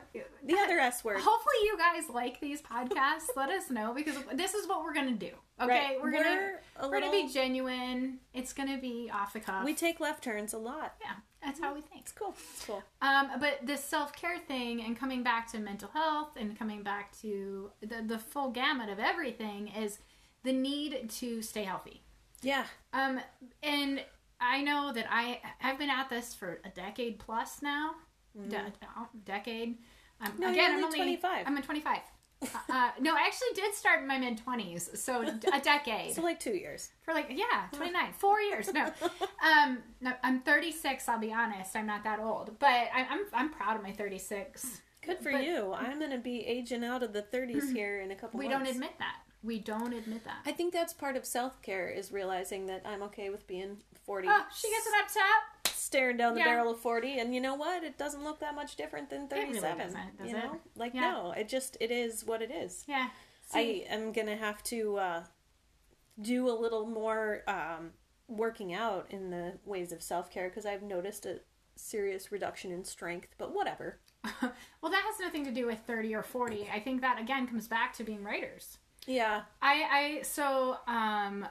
The 0.43 0.57
other 0.57 0.79
S 0.79 1.03
word. 1.03 1.19
hopefully 1.19 1.55
you 1.63 1.77
guys 1.77 2.09
like 2.09 2.39
these 2.39 2.61
podcasts. 2.61 3.27
Let 3.35 3.49
us 3.49 3.69
know 3.69 3.93
because 3.93 4.15
this 4.33 4.53
is 4.53 4.67
what 4.67 4.83
we're 4.83 4.93
gonna 4.93 5.11
do. 5.11 5.31
Okay, 5.61 5.67
Right. 5.89 6.01
we're 6.01 6.11
gonna 6.11 6.23
We're 6.25 6.59
a 6.77 6.89
we're 6.89 6.99
gonna 7.01 7.11
be 7.11 7.27
genuine. 7.31 8.19
It's 8.33 8.53
gonna 8.53 8.77
be 8.77 9.09
off 9.13 9.33
the 9.33 9.39
cuff. 9.39 9.63
We 9.65 9.73
take 9.73 9.99
left 9.99 10.23
turns 10.23 10.53
a 10.53 10.57
lot. 10.57 10.95
yeah, 11.01 11.15
that's 11.43 11.59
how 11.59 11.73
we 11.73 11.81
think. 11.81 12.01
It's 12.01 12.11
cool. 12.11 12.33
It's 12.53 12.65
cool. 12.65 12.81
Um, 13.01 13.31
but 13.39 13.59
this 13.63 13.83
self 13.83 14.13
care 14.15 14.39
thing 14.39 14.81
and 14.81 14.97
coming 14.97 15.21
back 15.21 15.51
to 15.51 15.59
mental 15.59 15.89
health 15.89 16.31
and 16.37 16.57
coming 16.57 16.81
back 16.81 17.17
to 17.21 17.71
the 17.81 18.01
the 18.01 18.19
full 18.19 18.49
gamut 18.51 18.89
of 18.89 18.99
everything 18.99 19.67
is 19.67 19.99
the 20.43 20.53
need 20.53 21.09
to 21.09 21.41
stay 21.41 21.63
healthy. 21.63 22.01
Yeah. 22.41 22.65
Um, 22.93 23.21
and 23.61 24.03
I 24.43 24.61
know 24.61 24.91
that 24.93 25.07
I 25.09 25.39
I've 25.61 25.77
been 25.77 25.89
at 25.89 26.09
this 26.09 26.33
for 26.33 26.59
a 26.65 26.69
decade 26.69 27.19
plus 27.19 27.61
now. 27.61 27.91
De- 28.49 28.57
uh, 28.57 29.05
decade. 29.25 29.69
Um, 30.21 30.31
Mm-hmm. 30.31 30.41
No, 30.41 30.51
again, 30.51 30.71
I'm 30.71 30.83
only 30.85 30.99
only 31.01 31.17
25. 31.17 31.47
I'm 31.47 31.57
a 31.57 31.61
25. 31.61 31.97
uh, 32.69 32.89
no, 32.99 33.13
I 33.15 33.21
actually 33.25 33.53
did 33.55 33.73
start 33.73 34.01
in 34.01 34.07
my 34.07 34.17
mid 34.17 34.39
20s, 34.45 34.97
so 34.97 35.21
a 35.21 35.59
decade 35.61 36.13
So 36.13 36.21
like 36.21 36.39
two 36.39 36.53
years. 36.53 36.89
for 37.03 37.13
like 37.13 37.27
yeah 37.29 37.67
29 37.73 38.13
four 38.13 38.39
years 38.41 38.71
no 38.73 38.85
um 39.45 39.79
no, 40.01 40.11
i'm 40.23 40.41
36 40.41 41.07
i'll 41.09 41.19
be 41.19 41.31
honest 41.33 41.75
i'm 41.75 41.85
not 41.85 42.03
that 42.03 42.19
old 42.19 42.57
but 42.59 42.67
I, 42.69 43.07
i'm 43.09 43.19
i'm 43.33 43.49
proud 43.49 43.77
of 43.77 43.83
my 43.83 43.91
36 43.93 44.81
Good 45.05 45.19
for 45.19 45.31
But- 45.33 45.43
you. 45.43 45.73
I'm 45.73 45.99
gonna 45.99 46.17
be 46.17 46.39
aging 46.45 46.83
out 46.85 47.03
of 47.03 47.11
the 47.11 47.21
30s 47.23 47.73
here 47.73 47.99
in 47.99 48.11
a 48.11 48.15
couple. 48.15 48.39
we 48.39 48.47
months. 48.47 48.59
We 48.59 48.65
don't 48.65 48.75
admit 48.75 48.91
that 48.99 49.15
we 49.43 49.59
don't 49.59 49.93
admit 49.93 50.23
that 50.23 50.37
I 50.45 50.51
think 50.53 50.73
that's 50.73 50.93
part 50.93 51.17
of 51.17 51.25
self 51.25 51.61
care 51.61 51.89
is 51.89 52.11
realizing 52.13 52.67
that 52.67 52.81
I'm 52.85 53.03
okay 53.03 53.29
with 53.29 53.45
being 53.47 53.77
40. 54.05 54.27
oh 54.29 54.45
she 54.55 54.69
gets 54.69 54.87
it 54.87 54.93
up 54.99 55.07
top 55.07 55.67
staring 55.75 56.17
down 56.17 56.33
the 56.33 56.39
Yeah. 56.39 56.45
barrel 56.45 56.71
of 56.71 56.79
40 56.79 57.19
and 57.19 57.33
you 57.35 57.41
know 57.41 57.55
what 57.55 57.83
it 57.83 57.97
doesn't 57.97 58.23
look 58.23 58.39
that 58.39 58.55
much 58.55 58.75
different 58.75 59.09
than 59.09 59.27
really 59.31 59.45
37 59.59 59.77
doesn't, 59.77 60.17
does 60.17 60.29
you 60.29 60.35
it? 60.37 60.39
know 60.43 60.59
like 60.75 60.93
Yeah. 60.93 61.01
no 61.11 61.31
it 61.31 61.47
just 61.49 61.77
it 61.79 61.91
is 61.91 62.25
what 62.25 62.41
it 62.41 62.51
is 62.51 62.83
yeah 62.87 63.09
i 63.53 63.85
am 63.89 64.11
gonna 64.11 64.35
have 64.35 64.63
to 64.63 64.97
uh 64.97 65.23
do 66.21 66.47
a 66.49 66.53
little 66.59 66.85
more 66.87 67.41
um 67.47 67.91
working 68.27 68.73
out 68.73 69.05
in 69.09 69.29
the 69.29 69.53
ways 69.65 69.91
of 69.91 70.01
self-care 70.01 70.49
because 70.49 70.65
i've 70.65 70.83
noticed 70.83 71.25
a 71.25 71.39
serious 71.75 72.31
reduction 72.31 72.71
in 72.71 72.83
strength 72.83 73.29
but 73.37 73.53
whatever 73.53 73.99
well 74.41 74.91
that 74.91 75.03
has 75.03 75.19
nothing 75.19 75.43
to 75.43 75.51
do 75.51 75.65
with 75.65 75.79
30 75.85 76.15
or 76.15 76.23
40 76.23 76.69
i 76.73 76.79
think 76.79 77.01
that 77.01 77.19
again 77.19 77.45
comes 77.47 77.67
back 77.67 77.93
to 77.93 78.03
being 78.03 78.23
writers 78.23 78.77
yeah 79.05 79.41
i 79.61 80.17
i 80.19 80.21
so 80.23 80.77
um. 80.87 81.45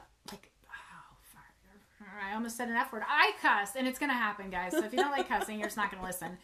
I 2.21 2.33
almost 2.33 2.57
said 2.57 2.69
an 2.69 2.75
F 2.75 2.91
word. 2.91 3.03
I 3.07 3.33
cuss, 3.41 3.75
and 3.75 3.87
it's 3.87 3.99
gonna 3.99 4.13
happen, 4.13 4.49
guys. 4.49 4.71
So 4.73 4.83
if 4.83 4.91
you 4.93 4.99
don't 4.99 5.11
like 5.11 5.27
cussing, 5.27 5.59
you're 5.59 5.67
just 5.67 5.77
not 5.77 5.91
gonna 5.91 6.05
listen. 6.05 6.37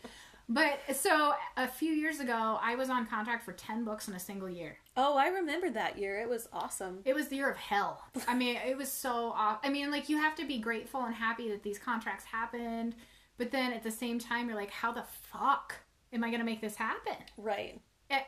But 0.52 0.80
so 0.96 1.34
a 1.58 1.68
few 1.68 1.92
years 1.94 2.20
ago, 2.20 2.58
I 2.60 2.74
was 2.74 2.90
on 2.90 3.06
contract 3.06 3.44
for 3.46 3.52
ten 3.54 3.84
books 3.86 4.08
in 4.08 4.16
a 4.16 4.20
single 4.20 4.50
year. 4.50 4.78
oh 4.98 5.16
i 5.16 5.28
remember 5.28 5.70
that 5.70 6.00
year 6.00 6.20
it 6.22 6.28
was 6.28 6.50
awesome 6.52 7.00
It 7.06 7.14
was 7.14 7.28
the 7.28 7.36
year 7.36 7.50
of 7.52 7.58
hell. 7.58 8.04
I 8.28 8.34
mean, 8.36 8.56
it 8.68 8.76
was 8.76 8.92
so 8.92 9.32
off. 9.36 9.60
I 9.64 9.70
mean, 9.70 9.92
like 9.92 10.10
you 10.10 10.18
have 10.18 10.36
to 10.38 10.46
be 10.48 10.58
grateful 10.58 11.04
and 11.04 11.14
happy 11.14 11.50
that 11.50 11.62
these 11.64 11.78
contracts 11.78 12.26
happened, 12.26 12.96
but 13.38 13.52
then 13.52 13.74
at 13.74 13.84
the 13.84 13.92
same 13.92 14.18
time, 14.20 14.48
you're 14.48 14.58
like, 14.58 14.72
how 14.72 14.92
the 14.92 15.04
fuck 15.32 15.76
am 16.12 16.24
I 16.24 16.32
gonna 16.32 16.44
make 16.44 16.62
this 16.62 16.76
happen? 16.78 17.14
right 17.38 17.80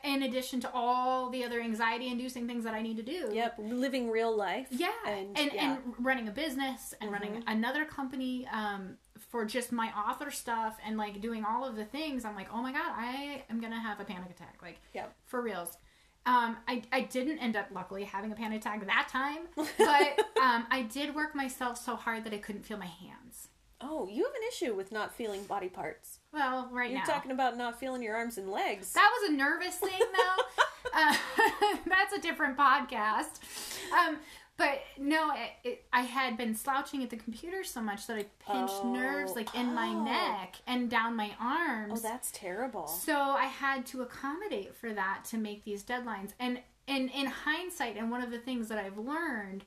In 0.04 0.24
addition 0.24 0.60
to 0.62 0.72
all 0.74 1.30
the 1.30 1.44
other 1.44 1.60
anxiety-inducing 1.62 2.48
things 2.48 2.64
that 2.66 2.74
I 2.74 2.82
need 2.82 2.98
to 2.98 3.04
do. 3.04 3.30
yep 3.34 3.56
living 3.58 4.10
real 4.12 4.36
life 4.36 4.68
Yeah, 4.72 4.90
and, 5.08 5.38
and 5.38 5.52
yeah. 5.54 5.72
and 5.74 5.94
running 6.00 6.28
a 6.28 6.32
business 6.32 6.94
and 7.02 7.12
running 7.12 7.44
another 7.48 7.86
company 7.86 8.48
um, 8.52 8.98
for 9.32 9.46
just 9.46 9.72
my 9.72 9.88
author 9.98 10.30
stuff 10.32 10.78
and 10.86 10.98
like 10.98 11.20
doing 11.22 11.44
all 11.44 11.66
of 11.66 11.76
the 11.76 11.86
things. 11.86 12.26
I'm 12.26 12.36
like, 12.36 12.50
oh 12.54 12.62
my 12.62 12.72
god, 12.72 12.92
I 12.96 13.44
am 13.50 13.60
gonna 13.60 13.80
have 13.80 14.00
a 14.00 14.06
panic 14.06 14.30
attack, 14.30 14.60
like 14.62 14.80
Yep. 14.94 15.16
for 15.26 15.42
reals. 15.42 15.78
Um, 16.28 16.58
I 16.68 16.84
I 16.92 17.02
didn't 17.02 17.40
end 17.40 17.56
up 17.56 17.68
luckily 17.74 18.04
having 18.04 18.32
a 18.32 18.36
panic 18.36 18.60
attack 18.62 18.86
that 18.86 19.08
time, 19.12 19.48
but 19.56 20.20
um, 20.42 20.68
I 20.70 20.84
did 20.92 21.16
work 21.16 21.34
myself 21.34 21.78
so 21.78 21.96
hard 21.96 22.24
that 22.26 22.34
I 22.34 22.38
couldn't 22.38 22.64
feel 22.66 22.78
my 22.78 22.86
hands. 22.86 23.48
oh 23.82 24.08
you 24.08 24.24
have 24.24 24.34
an 24.34 24.42
issue 24.48 24.76
with 24.76 24.92
not 24.92 25.16
feeling 25.16 25.44
body 25.46 25.70
parts 25.70 26.20
Well, 26.34 26.70
right 26.72 26.90
now 26.92 26.98
you're 27.00 27.08
now. 27.08 27.14
talking 27.14 27.32
about 27.32 27.58
not 27.58 27.80
feeling 27.80 28.02
your 28.02 28.16
arms 28.16 28.38
and 28.38 28.50
legs 28.50 28.94
That 28.94 29.12
was 29.22 29.30
a 29.32 29.34
nervous 29.34 29.76
thing, 29.76 30.00
though. 30.00 30.44
uh, 30.94 31.16
that's 31.88 32.14
a 32.14 32.20
different 32.22 32.58
podcast. 32.58 33.40
Um, 33.94 34.18
but 34.58 34.80
no, 35.00 35.32
it, 35.34 35.68
it, 35.68 35.86
I 35.92 36.02
had 36.02 36.38
been 36.38 36.54
slouching 36.56 37.02
at 37.04 37.10
the 37.10 37.18
computer 37.18 37.64
so 37.64 37.82
much 37.82 38.06
that 38.08 38.18
I 38.18 38.26
pinched 38.46 38.76
Oh. 38.82 38.94
nerves 38.94 39.34
like 39.36 39.54
in 39.56 39.74
my 39.74 39.88
Oh. 39.88 40.04
neck 40.04 40.58
and 40.68 40.90
down 40.90 41.16
my 41.16 41.32
arms. 41.40 41.94
oh 41.96 42.08
that's 42.08 42.30
terrible 42.32 42.86
so 42.88 43.16
I 43.20 43.46
had 43.46 43.86
to 43.88 44.02
accommodate 44.04 44.76
for 44.76 44.94
that 44.94 45.24
to 45.30 45.38
make 45.38 45.64
these 45.66 45.84
deadlines. 45.84 46.32
And 46.40 46.60
and 46.88 47.10
in 47.12 47.28
hindsight, 47.28 47.96
and 47.98 48.10
one 48.12 48.22
of 48.22 48.32
the 48.32 48.40
things 48.40 48.68
that 48.68 48.78
I've 48.78 48.98
learned 48.98 49.66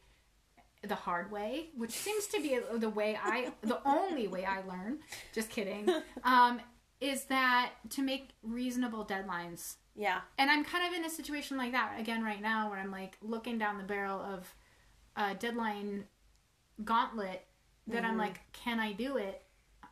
the 0.87 0.95
hard 0.95 1.31
way, 1.31 1.71
which 1.77 1.91
seems 1.91 2.27
to 2.29 2.41
be 2.41 2.59
the 2.77 2.89
way 2.89 3.19
I, 3.23 3.53
the 3.63 3.81
only 3.85 4.29
way 4.29 4.45
I 4.45 4.63
learn. 4.63 4.99
Just 5.33 5.51
kidding. 5.51 5.89
Um, 6.23 6.61
is 7.01 7.25
that 7.25 7.73
to 7.91 8.03
make 8.03 8.31
reasonable 8.43 9.05
deadlines 9.05 9.75
yeah 9.95 10.21
and 10.39 10.51
I'm 10.51 10.65
kind 10.65 10.87
of 10.87 10.99
in 10.99 11.05
a 11.05 11.11
situation 11.11 11.59
like 11.59 11.73
that 11.73 11.97
again 11.99 12.23
right 12.23 12.41
now 12.41 12.71
where 12.71 12.79
I'm 12.79 12.91
like 12.91 13.19
looking 13.21 13.59
down 13.59 13.77
the 13.77 13.85
barrel 13.85 14.21
of 14.21 14.55
a 15.17 15.35
deadline 15.35 16.05
gauntlet 16.83 17.47
that 17.87 18.05
I'm 18.05 18.17
like, 18.17 18.41
can 18.53 18.81
I 18.81 18.93
do 18.93 19.17
it? 19.17 19.43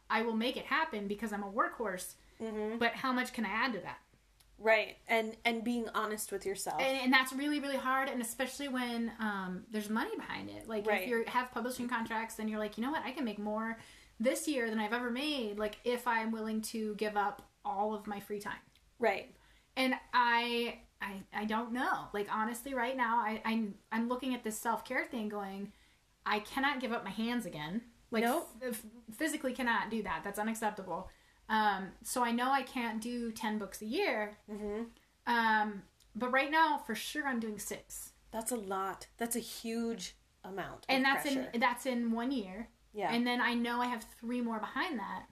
I 0.09 0.22
will 0.22 0.37
make 0.37 0.57
it 0.57 0.64
happen 0.64 1.09
because 1.09 1.33
I'm 1.33 1.42
a 1.42 1.50
workhorse. 1.50 2.14
mm-hmm. 2.42 2.78
But 2.78 2.92
how 2.92 3.12
much 3.12 3.33
can 3.33 3.44
I 3.44 3.50
add 3.50 3.72
to 3.74 3.81
that? 3.81 3.98
Right, 4.62 4.96
and 5.09 5.37
and 5.44 5.64
being 5.64 5.87
honest 5.94 6.31
with 6.33 6.46
yourself. 6.46 6.81
And, 6.81 6.96
and 7.03 7.12
that's 7.12 7.33
really 7.33 7.59
really 7.61 7.77
hard, 7.77 8.09
and 8.09 8.22
especially 8.22 8.68
when 8.68 9.11
um, 9.18 9.64
there's 9.70 9.90
money 9.90 10.14
behind 10.16 10.51
it. 10.51 10.68
Like 10.68 10.87
Right. 10.87 11.03
if 11.03 11.09
you 11.09 11.25
have 11.27 11.51
publishing 11.53 11.88
contracts, 11.88 12.37
then 12.37 12.46
you're 12.48 12.59
like, 12.61 12.79
you 12.79 12.85
know 12.85 12.90
what, 12.92 13.05
I 13.05 13.11
can 13.11 13.25
make 13.25 13.38
more 13.38 13.79
this 14.20 14.46
year 14.46 14.70
than 14.70 14.79
I've 14.79 14.92
ever 14.92 15.11
made. 15.11 15.59
Like 15.59 15.79
if 15.85 16.07
I'm 16.07 16.31
willing 16.31 16.61
to 16.72 16.94
give 16.94 17.16
up 17.16 17.48
all 17.64 17.94
of 17.94 18.07
my 18.07 18.20
free 18.20 18.40
time. 18.40 18.62
right. 18.98 19.35
and 19.77 19.94
I, 20.14 20.79
I 21.01 21.22
I 21.35 21.44
don't 21.46 21.72
know. 21.72 22.07
Like 22.12 22.29
honestly, 22.33 22.75
right 22.75 22.96
now, 22.96 23.16
I 23.18 23.40
I'm 23.44 23.75
I'm 23.90 24.09
looking 24.09 24.35
at 24.35 24.44
this 24.44 24.59
self 24.59 24.85
care 24.85 25.05
thing, 25.07 25.29
going, 25.29 25.72
I 26.25 26.38
cannot 26.40 26.81
give 26.81 26.92
up 26.92 27.05
my 27.05 27.11
hands 27.11 27.46
again. 27.46 27.83
Like 28.12 28.25
Nope. 28.25 28.48
f- 28.62 28.83
physically 29.16 29.55
cannot 29.55 29.90
do 29.90 30.03
that. 30.05 30.20
That's 30.22 30.38
unacceptable. 30.38 31.09
Um, 31.53 31.88
so 32.03 32.25
I 32.25 32.33
know 32.33 32.51
I 32.51 32.62
can't 32.62 33.01
do 33.01 33.31
ten 33.31 33.59
books 33.59 33.83
a 33.83 33.87
year. 33.87 34.37
Mm-hmm. 34.51 34.83
Um, 35.33 35.83
but 36.17 36.31
right 36.33 36.51
now, 36.51 36.79
for 36.87 36.95
sure, 36.95 37.27
I'm 37.29 37.41
doing 37.41 37.59
six, 37.59 38.12
That's 38.33 38.53
a 38.53 38.57
lot. 38.57 39.07
That's 39.19 39.37
a 39.37 39.41
huge 39.41 40.17
amount. 40.45 40.79
Of 40.81 40.85
and 40.88 41.05
that's 41.05 41.23
pressure. 41.23 41.51
in 41.53 41.61
that's 41.61 41.87
in 41.87 42.11
one 42.12 42.31
year. 42.33 42.69
yeah. 42.95 43.12
And 43.12 43.27
then 43.27 43.41
I 43.41 43.55
know 43.55 43.81
I 43.81 43.87
have 43.87 44.05
three 44.21 44.41
more 44.41 44.59
behind 44.59 44.99
that, 44.99 45.25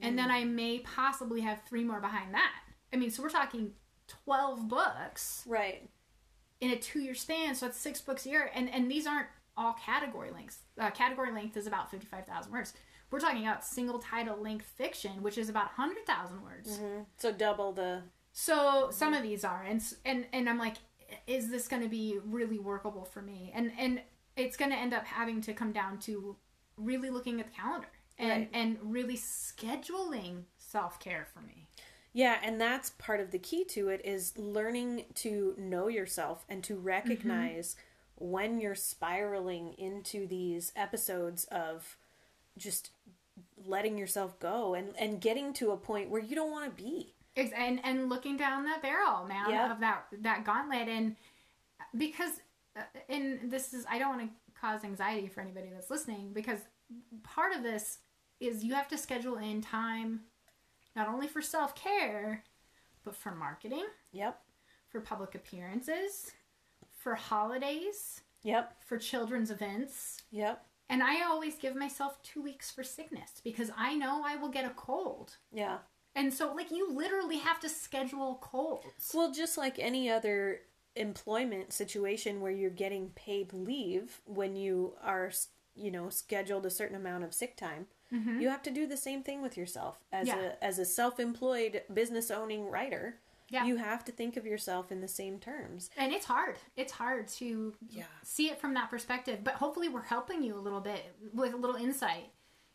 and 0.00 0.14
Mm. 0.14 0.16
then 0.16 0.30
I 0.30 0.44
may 0.44 0.78
possibly 0.80 1.40
have 1.42 1.60
three 1.68 1.84
more 1.84 2.00
behind 2.00 2.32
that. 2.34 2.52
I 2.92 2.96
mean, 2.96 3.10
so 3.10 3.22
we're 3.22 3.28
talking 3.30 3.72
twelve 4.06 4.68
books. 4.68 5.42
right. 5.46 5.88
in 6.60 6.70
a 6.70 6.76
two 6.76 7.00
year 7.00 7.14
span, 7.14 7.54
so 7.56 7.66
it's 7.66 7.76
six 7.78 8.00
books 8.00 8.24
a 8.26 8.28
year, 8.30 8.50
and 8.54 8.70
and 8.70 8.88
these 8.90 9.06
aren't 9.06 9.28
all 9.56 9.74
category 9.74 10.30
lengths. 10.30 10.60
Uh, 10.78 10.90
category 10.90 11.30
length 11.32 11.56
is 11.58 11.66
about 11.66 11.90
55,000 11.90 12.50
words. 12.52 12.72
We're 13.12 13.20
talking 13.20 13.46
about 13.46 13.62
single 13.64 13.98
title 13.98 14.38
length 14.38 14.66
fiction, 14.66 15.22
which 15.22 15.36
is 15.36 15.48
about 15.50 15.66
100,000 15.76 16.42
words. 16.42 16.78
Mm-hmm. 16.78 17.02
So 17.18 17.30
double 17.30 17.72
the. 17.72 18.02
So 18.32 18.88
some 18.90 19.12
of 19.12 19.22
these 19.22 19.44
are, 19.44 19.62
and 19.62 19.82
and 20.06 20.26
and 20.32 20.48
I'm 20.48 20.58
like, 20.58 20.76
is 21.26 21.50
this 21.50 21.68
going 21.68 21.82
to 21.82 21.88
be 21.88 22.18
really 22.24 22.58
workable 22.58 23.04
for 23.04 23.20
me? 23.20 23.52
And 23.54 23.70
and 23.78 24.00
it's 24.34 24.56
going 24.56 24.70
to 24.70 24.76
end 24.76 24.94
up 24.94 25.04
having 25.04 25.42
to 25.42 25.52
come 25.52 25.72
down 25.72 25.98
to 26.00 26.36
really 26.78 27.10
looking 27.10 27.38
at 27.38 27.46
the 27.46 27.52
calendar 27.52 27.88
and 28.18 28.30
Right. 28.30 28.50
and 28.54 28.78
really 28.82 29.16
scheduling 29.18 30.44
self 30.56 30.98
care 30.98 31.26
for 31.32 31.40
me. 31.40 31.66
Yeah, 32.14 32.38
and 32.42 32.60
that's 32.60 32.90
part 32.90 33.20
of 33.20 33.30
the 33.30 33.38
key 33.38 33.64
to 33.66 33.88
it 33.88 34.02
is 34.04 34.36
learning 34.36 35.04
to 35.16 35.54
know 35.58 35.88
yourself 35.88 36.44
and 36.48 36.62
to 36.64 36.74
mm-hmm. 36.74 36.84
recognize 36.84 37.76
when 38.16 38.60
you're 38.60 38.74
spiraling 38.74 39.74
into 39.74 40.26
these 40.26 40.72
episodes 40.76 41.44
of 41.44 41.96
just 42.58 42.90
letting 43.66 43.96
yourself 43.96 44.38
go 44.40 44.74
and 44.74 44.94
and 44.98 45.20
getting 45.20 45.52
to 45.54 45.70
a 45.70 45.76
point 45.76 46.10
where 46.10 46.20
you 46.22 46.34
don't 46.34 46.50
want 46.50 46.76
to 46.76 46.82
be. 46.82 47.14
And 47.36 47.80
and 47.84 48.08
looking 48.10 48.36
down 48.36 48.64
that 48.64 48.82
barrel, 48.82 49.24
man, 49.24 49.50
Yep. 49.50 49.70
of 49.70 49.80
that 49.80 50.04
that 50.20 50.44
gauntlet, 50.44 50.88
and 50.88 51.16
because 51.96 52.32
uh, 52.76 52.82
and 53.08 53.50
this 53.50 53.72
is 53.72 53.86
I 53.90 53.98
don't 53.98 54.16
want 54.18 54.30
to 54.30 54.60
cause 54.60 54.84
anxiety 54.84 55.28
for 55.28 55.40
anybody 55.40 55.68
that's 55.72 55.90
listening 55.90 56.32
because 56.32 56.58
part 57.22 57.54
of 57.54 57.62
this 57.62 57.98
is 58.40 58.62
you 58.64 58.74
have 58.74 58.88
to 58.88 58.98
schedule 58.98 59.36
in 59.38 59.60
time 59.62 60.20
not 60.94 61.08
only 61.08 61.26
for 61.26 61.40
self 61.40 61.74
care 61.74 62.44
but 63.04 63.16
for 63.16 63.34
marketing, 63.34 63.86
Yep. 64.12 64.40
for 64.90 65.00
public 65.00 65.34
appearances, 65.34 66.30
for 66.98 67.14
holidays, 67.14 68.20
Yep. 68.44 68.84
for 68.84 68.96
children's 68.98 69.50
events. 69.50 70.18
Yep. 70.30 70.64
And 70.92 71.02
I 71.02 71.22
always 71.24 71.56
give 71.56 71.74
myself 71.74 72.22
two 72.22 72.42
weeks 72.42 72.70
for 72.70 72.84
sickness 72.84 73.40
because 73.42 73.70
I 73.76 73.94
know 73.94 74.22
I 74.24 74.36
will 74.36 74.50
get 74.50 74.64
a 74.64 74.70
cold. 74.70 75.36
Yeah. 75.52 75.78
And 76.14 76.32
so, 76.32 76.52
like, 76.54 76.70
you 76.70 76.92
literally 76.94 77.38
have 77.38 77.58
to 77.60 77.68
schedule 77.68 78.38
colds. 78.42 79.10
Well, 79.14 79.32
just 79.32 79.56
like 79.56 79.78
any 79.78 80.10
other 80.10 80.60
employment 80.94 81.72
situation 81.72 82.40
where 82.42 82.52
you're 82.52 82.68
getting 82.70 83.08
paid 83.14 83.54
leave 83.54 84.20
when 84.26 84.54
you 84.54 84.92
are, 85.02 85.32
you 85.74 85.90
know, 85.90 86.10
scheduled 86.10 86.66
a 86.66 86.70
certain 86.70 86.96
amount 86.96 87.24
of 87.24 87.32
sick 87.32 87.56
time, 87.56 87.86
you 88.38 88.50
have 88.50 88.62
to 88.64 88.70
do 88.70 88.86
the 88.86 88.98
same 88.98 89.22
thing 89.22 89.40
with 89.40 89.56
yourself 89.56 89.96
as 90.12 90.28
Mm-hmm. 90.28 90.38
Yeah. 90.38 90.52
a 90.60 90.64
as 90.64 90.78
a 90.78 90.84
self-employed 90.84 91.84
business 91.94 92.30
owning 92.30 92.70
writer. 92.70 93.14
Yeah. 93.52 93.64
You 93.66 93.76
have 93.76 94.04
to 94.06 94.12
think 94.12 94.36
of 94.36 94.46
yourself 94.46 94.90
in 94.90 95.00
the 95.00 95.06
same 95.08 95.38
terms. 95.38 95.90
And 95.96 96.12
it's 96.12 96.24
hard. 96.26 96.56
It's 96.76 96.92
hard 96.92 97.28
to 97.28 97.74
Yeah. 97.90 98.04
see 98.24 98.48
it 98.48 98.58
from 98.60 98.74
that 98.74 98.90
perspective. 98.90 99.44
But 99.44 99.54
hopefully, 99.54 99.88
we're 99.88 100.02
helping 100.02 100.42
you 100.42 100.56
a 100.56 100.60
little 100.60 100.80
bit 100.80 101.14
with 101.34 101.52
a 101.52 101.56
little 101.56 101.76
insight, 101.76 102.30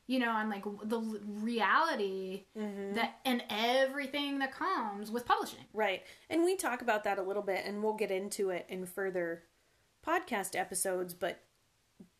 you 0.05 0.19
know, 0.19 0.29
on 0.31 0.49
like 0.49 0.63
the 0.83 0.99
reality 1.25 2.45
Mm-hmm. 2.55 2.93
that 2.93 3.19
and 3.25 3.43
everything 3.49 4.39
that 4.39 4.51
comes 4.51 5.09
with 5.11 5.25
publishing. 5.25 5.65
Right. 5.73 6.03
And 6.29 6.43
we 6.43 6.55
talk 6.55 6.81
about 6.81 7.03
that 7.05 7.17
a 7.17 7.23
little 7.23 7.43
bit 7.43 7.65
and 7.65 7.83
we'll 7.83 7.95
get 7.95 8.11
into 8.11 8.51
it 8.51 8.65
in 8.69 8.85
further 8.85 9.43
podcast 10.05 10.57
episodes, 10.57 11.13
but 11.13 11.39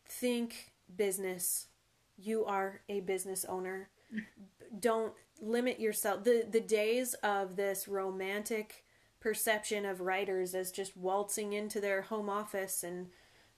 think 0.06 0.72
business. 0.94 1.66
You 2.16 2.44
are 2.44 2.80
a 2.88 3.00
business 3.00 3.44
owner. 3.44 3.88
Don't 4.80 5.14
limit 5.40 5.80
yourself. 5.80 6.24
The 6.24 6.46
the 6.50 6.60
days 6.60 7.14
of 7.22 7.56
this 7.56 7.88
romantic 7.88 8.84
perception 9.20 9.84
of 9.84 10.00
writers 10.00 10.54
as 10.54 10.70
just 10.70 10.96
waltzing 10.96 11.52
into 11.52 11.80
their 11.80 12.02
home 12.02 12.28
office 12.30 12.82
and 12.84 13.08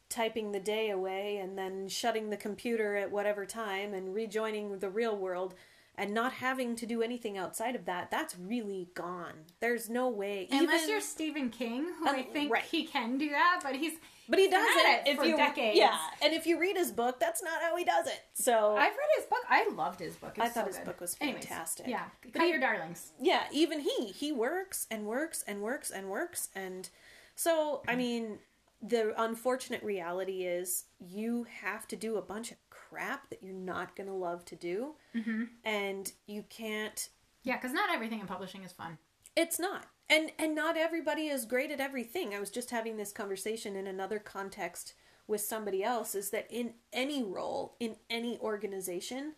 typing 0.09 0.53
the 0.53 0.61
day 0.61 0.91
away 0.91 1.37
and 1.37 1.57
then 1.57 1.87
shutting 1.89 2.31
the 2.31 2.37
computer 2.37 2.97
at 2.97 3.11
whatever 3.13 3.45
time 3.47 3.93
and 3.95 4.15
rejoining 4.15 4.79
the 4.79 4.89
real 4.89 5.17
world 5.17 5.55
and 5.97 6.15
not 6.15 6.33
having 6.33 6.75
to 6.75 6.87
do 6.87 7.03
anything 7.03 7.37
outside 7.37 7.77
of 7.77 7.85
that 7.85 8.11
that's 8.11 8.37
really 8.39 8.89
gone 8.95 9.35
there's 9.61 9.89
no 9.91 10.09
way 10.09 10.49
Unless 10.51 10.81
even- 10.83 10.91
you're 10.91 11.01
Stephen 11.01 11.51
King, 11.51 11.93
who 11.99 12.09
I 12.09 12.23
think 12.23 12.51
right. 12.51 12.65
he 12.65 12.85
can 12.87 13.19
do 13.19 13.29
that, 13.31 13.61
but 13.63 13.77
he's 13.77 13.99
but 14.31 14.39
he 14.39 14.49
does 14.49 14.67
it, 14.67 15.03
if 15.09 15.19
for 15.19 15.25
you 15.27 15.37
decades. 15.37 15.77
yeah 15.77 15.99
and 16.23 16.33
if 16.33 16.47
you 16.47 16.59
read 16.59 16.77
his 16.77 16.91
book 16.93 17.21
that's 17.21 17.43
not 17.43 17.61
how 17.61 17.77
he 17.77 17.85
does 17.85 18.07
it 18.07 18.21
so 18.33 18.75
I've 18.77 18.93
read 18.93 19.11
his 19.17 19.27
book. 19.27 19.41
I 19.49 19.69
loved 19.75 20.01
his 20.01 20.15
book. 20.17 20.33
It's 20.37 20.41
I 20.47 20.49
thought 20.49 20.65
so 20.65 20.69
his 20.69 20.77
good. 20.79 20.87
book 20.87 21.01
was 21.01 21.17
Anyways, 21.21 21.45
fantastic. 21.45 21.87
yeah, 21.89 22.05
But 22.23 22.33
cut 22.35 22.43
he- 22.45 22.51
your 22.51 22.61
darlings. 22.61 23.13
yeah 23.21 23.43
even 23.53 23.81
he 23.81 24.07
he 24.07 24.33
works 24.33 24.87
and 24.91 25.05
works 25.07 25.43
and 25.47 25.61
works 25.61 25.91
and 25.91 26.09
works 26.09 26.49
and 26.55 26.89
so 27.35 27.83
i 27.89 27.95
mean 27.97 28.39
the 28.83 29.13
unfortunate 29.23 29.83
reality 29.83 30.45
is 30.45 30.85
you 30.99 31.45
have 31.63 31.87
to 31.89 31.97
do 31.97 32.17
a 32.17 32.23
bunch 32.23 32.51
of 32.51 32.57
crap 32.71 33.29
that 33.29 33.43
you're 33.43 33.53
not 33.53 33.95
going 33.95 34.07
to 34.09 34.15
love 34.15 34.43
to 34.47 34.57
do 34.57 34.95
mm-hmm. 35.15 35.45
and 35.65 36.13
you 36.27 36.43
can't 36.49 37.11
Yeah, 37.43 37.57
because 37.57 37.73
not 37.75 37.91
everything 37.91 38.21
in 38.21 38.27
publishing 38.27 38.65
is 38.65 38.73
fun. 38.73 38.97
it's 39.37 39.59
not 39.61 39.87
and 40.11 40.33
and 40.39 40.55
not 40.55 40.77
everybody 40.77 41.29
is 41.29 41.47
great 41.47 41.71
at 41.71 41.81
everything 41.81 42.35
i 42.35 42.41
was 42.41 42.51
just 42.51 42.71
having 42.71 42.97
this 42.97 43.13
conversation 43.13 43.77
in 43.77 43.87
another 43.87 44.19
context 44.19 44.93
with 45.27 45.41
somebody 45.41 45.83
else 45.83 46.15
is 46.15 46.31
that 46.31 46.47
in 46.51 46.75
any 46.93 47.23
role 47.23 47.77
in 47.81 47.97
any 48.11 48.39
organization 48.41 49.35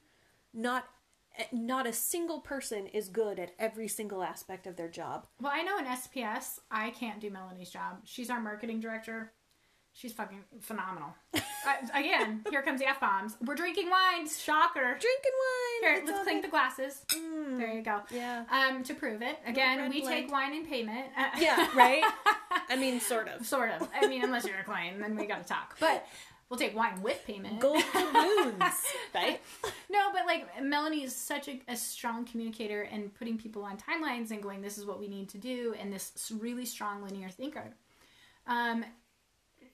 not 0.53 0.89
not 1.53 1.87
a 1.87 1.93
single 1.93 2.41
person 2.41 2.87
is 2.89 3.09
good 3.09 3.39
at 3.39 3.55
every 3.59 3.89
single 3.89 4.23
aspect 4.23 4.67
of 4.67 4.77
their 4.77 4.89
job 4.89 5.27
Well, 5.41 5.53
I 5.55 5.63
know 5.63 5.79
in 5.79 5.85
SPS, 5.87 6.59
I 6.71 6.91
can't 6.91 7.21
do 7.21 7.31
Melanie's 7.31 7.71
job. 7.71 8.01
She's 8.05 8.31
our 8.31 8.41
marketing 8.41 8.81
director. 8.81 9.33
She's 9.95 10.13
fucking 10.13 10.41
phenomenal. 10.61 11.15
uh, 11.35 11.41
again, 11.95 12.45
here 12.51 12.63
comes 12.63 12.81
the 12.81 12.89
f 12.89 12.99
bombs. 13.01 13.37
We're 13.45 13.55
drinking 13.55 13.91
wine. 13.91 14.27
Shocker. 14.29 14.81
drinking 14.81 15.33
wine 15.43 15.95
Here, 15.95 16.03
let's 16.07 16.23
clink 16.25 16.43
the 16.43 16.49
glasses. 16.49 17.05
Mm, 17.11 17.59
There 17.59 17.73
you 17.73 17.83
go. 17.83 18.01
yeah 18.11 18.45
Um, 18.51 18.83
to 18.85 18.95
prove 18.95 19.23
it, 19.23 19.39
again, 19.47 19.89
we 19.91 20.05
take 20.07 20.33
wine 20.33 20.55
in 20.55 20.67
payment. 20.67 21.07
Uh, 21.17 21.29
yeah 21.39 21.69
right 21.77 22.03
i 22.69 22.77
mean 22.77 23.01
sort 23.01 23.29
of 23.29 23.47
sort 23.47 23.71
of. 23.71 23.87
I 23.95 24.07
mean, 24.07 24.25
unless 24.25 24.47
you're 24.47 24.59
a 24.59 24.65
client, 24.65 24.99
then 25.01 25.17
we 25.17 25.27
got 25.27 25.43
to 25.43 25.49
talk. 25.49 25.77
But 25.79 26.07
we'll 26.49 26.59
take 26.59 26.75
wine 26.75 27.01
with 27.03 27.23
payment. 27.27 27.61
gold 27.61 27.83
balloons 27.93 28.63
right 29.15 29.41
No, 29.91 30.11
but 30.13 30.25
like 30.27 30.47
Melanie 30.63 31.05
is 31.05 31.15
such 31.15 31.49
a, 31.49 31.61
a 31.69 31.77
strong 31.77 32.25
communicator 32.25 32.83
and 32.83 33.15
putting 33.15 33.37
people 33.37 33.63
on 33.63 33.77
timelines 33.77 34.31
and 34.31 34.43
going, 34.43 34.63
this 34.63 34.79
is 34.79 34.87
what 34.87 34.99
we 34.99 35.07
need 35.09 35.29
to 35.31 35.39
do, 35.39 35.75
and 35.79 35.93
this 35.93 36.33
really 36.39 36.65
strong 36.65 37.03
linear 37.03 37.29
thinker. 37.29 37.75
Um, 38.47 38.85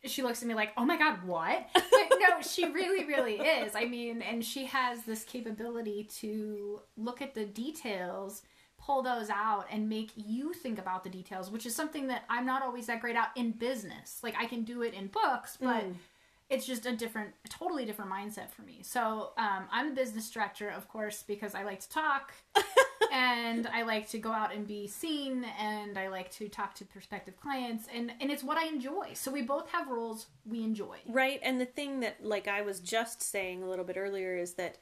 she 0.04 0.22
looks 0.22 0.42
at 0.42 0.48
me 0.48 0.54
like, 0.54 0.72
oh 0.76 0.84
my 0.84 0.96
god, 0.96 1.24
what? 1.24 1.68
But 1.74 2.18
no, 2.20 2.42
she 2.42 2.66
really, 2.66 3.04
really 3.04 3.34
is. 3.34 3.74
I 3.74 3.84
mean, 3.84 4.22
and 4.22 4.44
she 4.44 4.64
has 4.66 5.02
this 5.02 5.24
capability 5.24 6.08
to 6.20 6.80
look 6.96 7.20
at 7.20 7.34
the 7.34 7.44
details, 7.44 8.42
pull 8.78 9.02
those 9.02 9.30
out, 9.30 9.66
and 9.70 9.88
make 9.88 10.10
you 10.16 10.52
think 10.52 10.78
about 10.78 11.04
the 11.04 11.10
details, 11.10 11.50
which 11.50 11.66
is 11.66 11.74
something 11.74 12.06
that 12.08 12.24
I'm 12.28 12.46
not 12.46 12.62
always 12.62 12.86
that 12.86 13.00
great 13.00 13.16
at 13.16 13.30
in 13.36 13.52
business. 13.52 14.20
Like, 14.22 14.34
I 14.38 14.46
can 14.46 14.62
do 14.62 14.82
it 14.82 14.94
in 14.94 15.08
books, 15.08 15.58
but 15.60 15.84
it's 16.50 16.66
just 16.66 16.86
a 16.86 16.96
different, 16.96 17.34
a 17.44 17.48
totally 17.48 17.84
different 17.84 18.10
mindset 18.10 18.50
for 18.50 18.62
me. 18.62 18.78
So 18.82 19.32
um, 19.36 19.64
I'm 19.70 19.90
the 19.90 19.94
business 19.94 20.30
director, 20.30 20.68
of 20.70 20.88
course, 20.88 21.22
because 21.26 21.54
I 21.54 21.62
like 21.62 21.80
to 21.80 21.88
talk 21.90 22.32
and 23.12 23.66
I 23.66 23.82
like 23.82 24.08
to 24.10 24.18
go 24.18 24.32
out 24.32 24.54
and 24.54 24.66
be 24.66 24.86
seen 24.86 25.44
and 25.58 25.98
I 25.98 26.08
like 26.08 26.30
to 26.32 26.48
talk 26.48 26.74
to 26.76 26.84
prospective 26.84 27.38
clients 27.40 27.86
and, 27.94 28.12
and 28.20 28.30
it's 28.30 28.42
what 28.42 28.58
I 28.58 28.66
enjoy. 28.66 29.10
So 29.14 29.30
we 29.30 29.42
both 29.42 29.68
have 29.70 29.88
roles 29.88 30.26
we 30.46 30.62
enjoy. 30.62 30.98
Right, 31.06 31.40
and 31.42 31.60
the 31.60 31.66
thing 31.66 32.00
that, 32.00 32.24
like 32.24 32.48
I 32.48 32.62
was 32.62 32.80
just 32.80 33.22
saying 33.22 33.62
a 33.62 33.68
little 33.68 33.84
bit 33.84 33.96
earlier, 33.96 34.36
is 34.36 34.54
that 34.54 34.78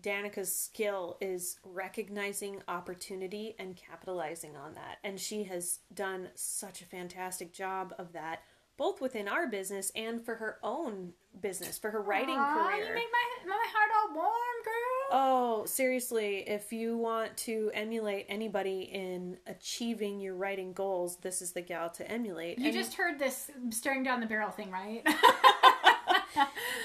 Danica's 0.00 0.54
skill 0.54 1.16
is 1.20 1.58
recognizing 1.64 2.62
opportunity 2.68 3.56
and 3.58 3.76
capitalizing 3.76 4.56
on 4.56 4.74
that. 4.74 4.98
And 5.02 5.18
she 5.18 5.44
has 5.44 5.80
done 5.92 6.28
such 6.34 6.80
a 6.80 6.86
fantastic 6.86 7.52
job 7.52 7.94
of 7.98 8.12
that, 8.12 8.42
both 8.78 9.00
within 9.02 9.28
our 9.28 9.46
business 9.46 9.92
and 9.94 10.24
for 10.24 10.36
her 10.36 10.56
own 10.62 11.12
business, 11.42 11.76
for 11.76 11.90
her 11.90 12.00
writing 12.00 12.36
Aw, 12.38 12.54
career. 12.68 12.86
You 12.88 12.94
make 12.94 13.08
my, 13.12 13.48
my 13.50 13.66
heart 13.74 13.90
all 14.08 14.14
warm, 14.16 14.30
girl. 14.64 14.72
Oh, 15.10 15.64
seriously, 15.66 16.38
if 16.48 16.72
you 16.72 16.96
want 16.96 17.36
to 17.38 17.70
emulate 17.74 18.26
anybody 18.28 18.88
in 18.92 19.36
achieving 19.46 20.20
your 20.20 20.34
writing 20.34 20.72
goals, 20.72 21.16
this 21.16 21.42
is 21.42 21.52
the 21.52 21.60
gal 21.60 21.90
to 21.90 22.10
emulate. 22.10 22.58
you 22.58 22.66
And- 22.66 22.74
just 22.74 22.94
heard 22.94 23.18
this 23.18 23.50
staring 23.70 24.02
down 24.02 24.20
the 24.20 24.26
barrel 24.26 24.50
thing, 24.50 24.70
right? 24.70 25.02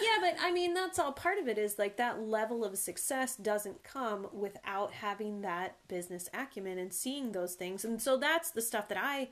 Yeah, 0.02 0.18
but 0.20 0.36
I 0.42 0.52
mean, 0.52 0.74
that's 0.74 0.98
all 1.00 1.12
part 1.12 1.38
of 1.38 1.48
it 1.48 1.58
is 1.58 1.78
like 1.78 1.98
that 1.98 2.20
level 2.20 2.66
of 2.66 2.78
success 2.78 3.36
doesn't 3.36 3.84
come 3.84 4.28
without 4.34 4.92
having 4.92 5.42
that 5.42 5.78
business 5.88 6.30
acumen 6.34 6.78
and 6.78 6.92
seeing 6.92 7.32
those 7.32 7.54
things. 7.54 7.86
And 7.86 8.02
so 8.02 8.18
that's 8.18 8.52
the 8.52 8.62
stuff 8.62 8.88
that 8.90 8.98
I 9.00 9.30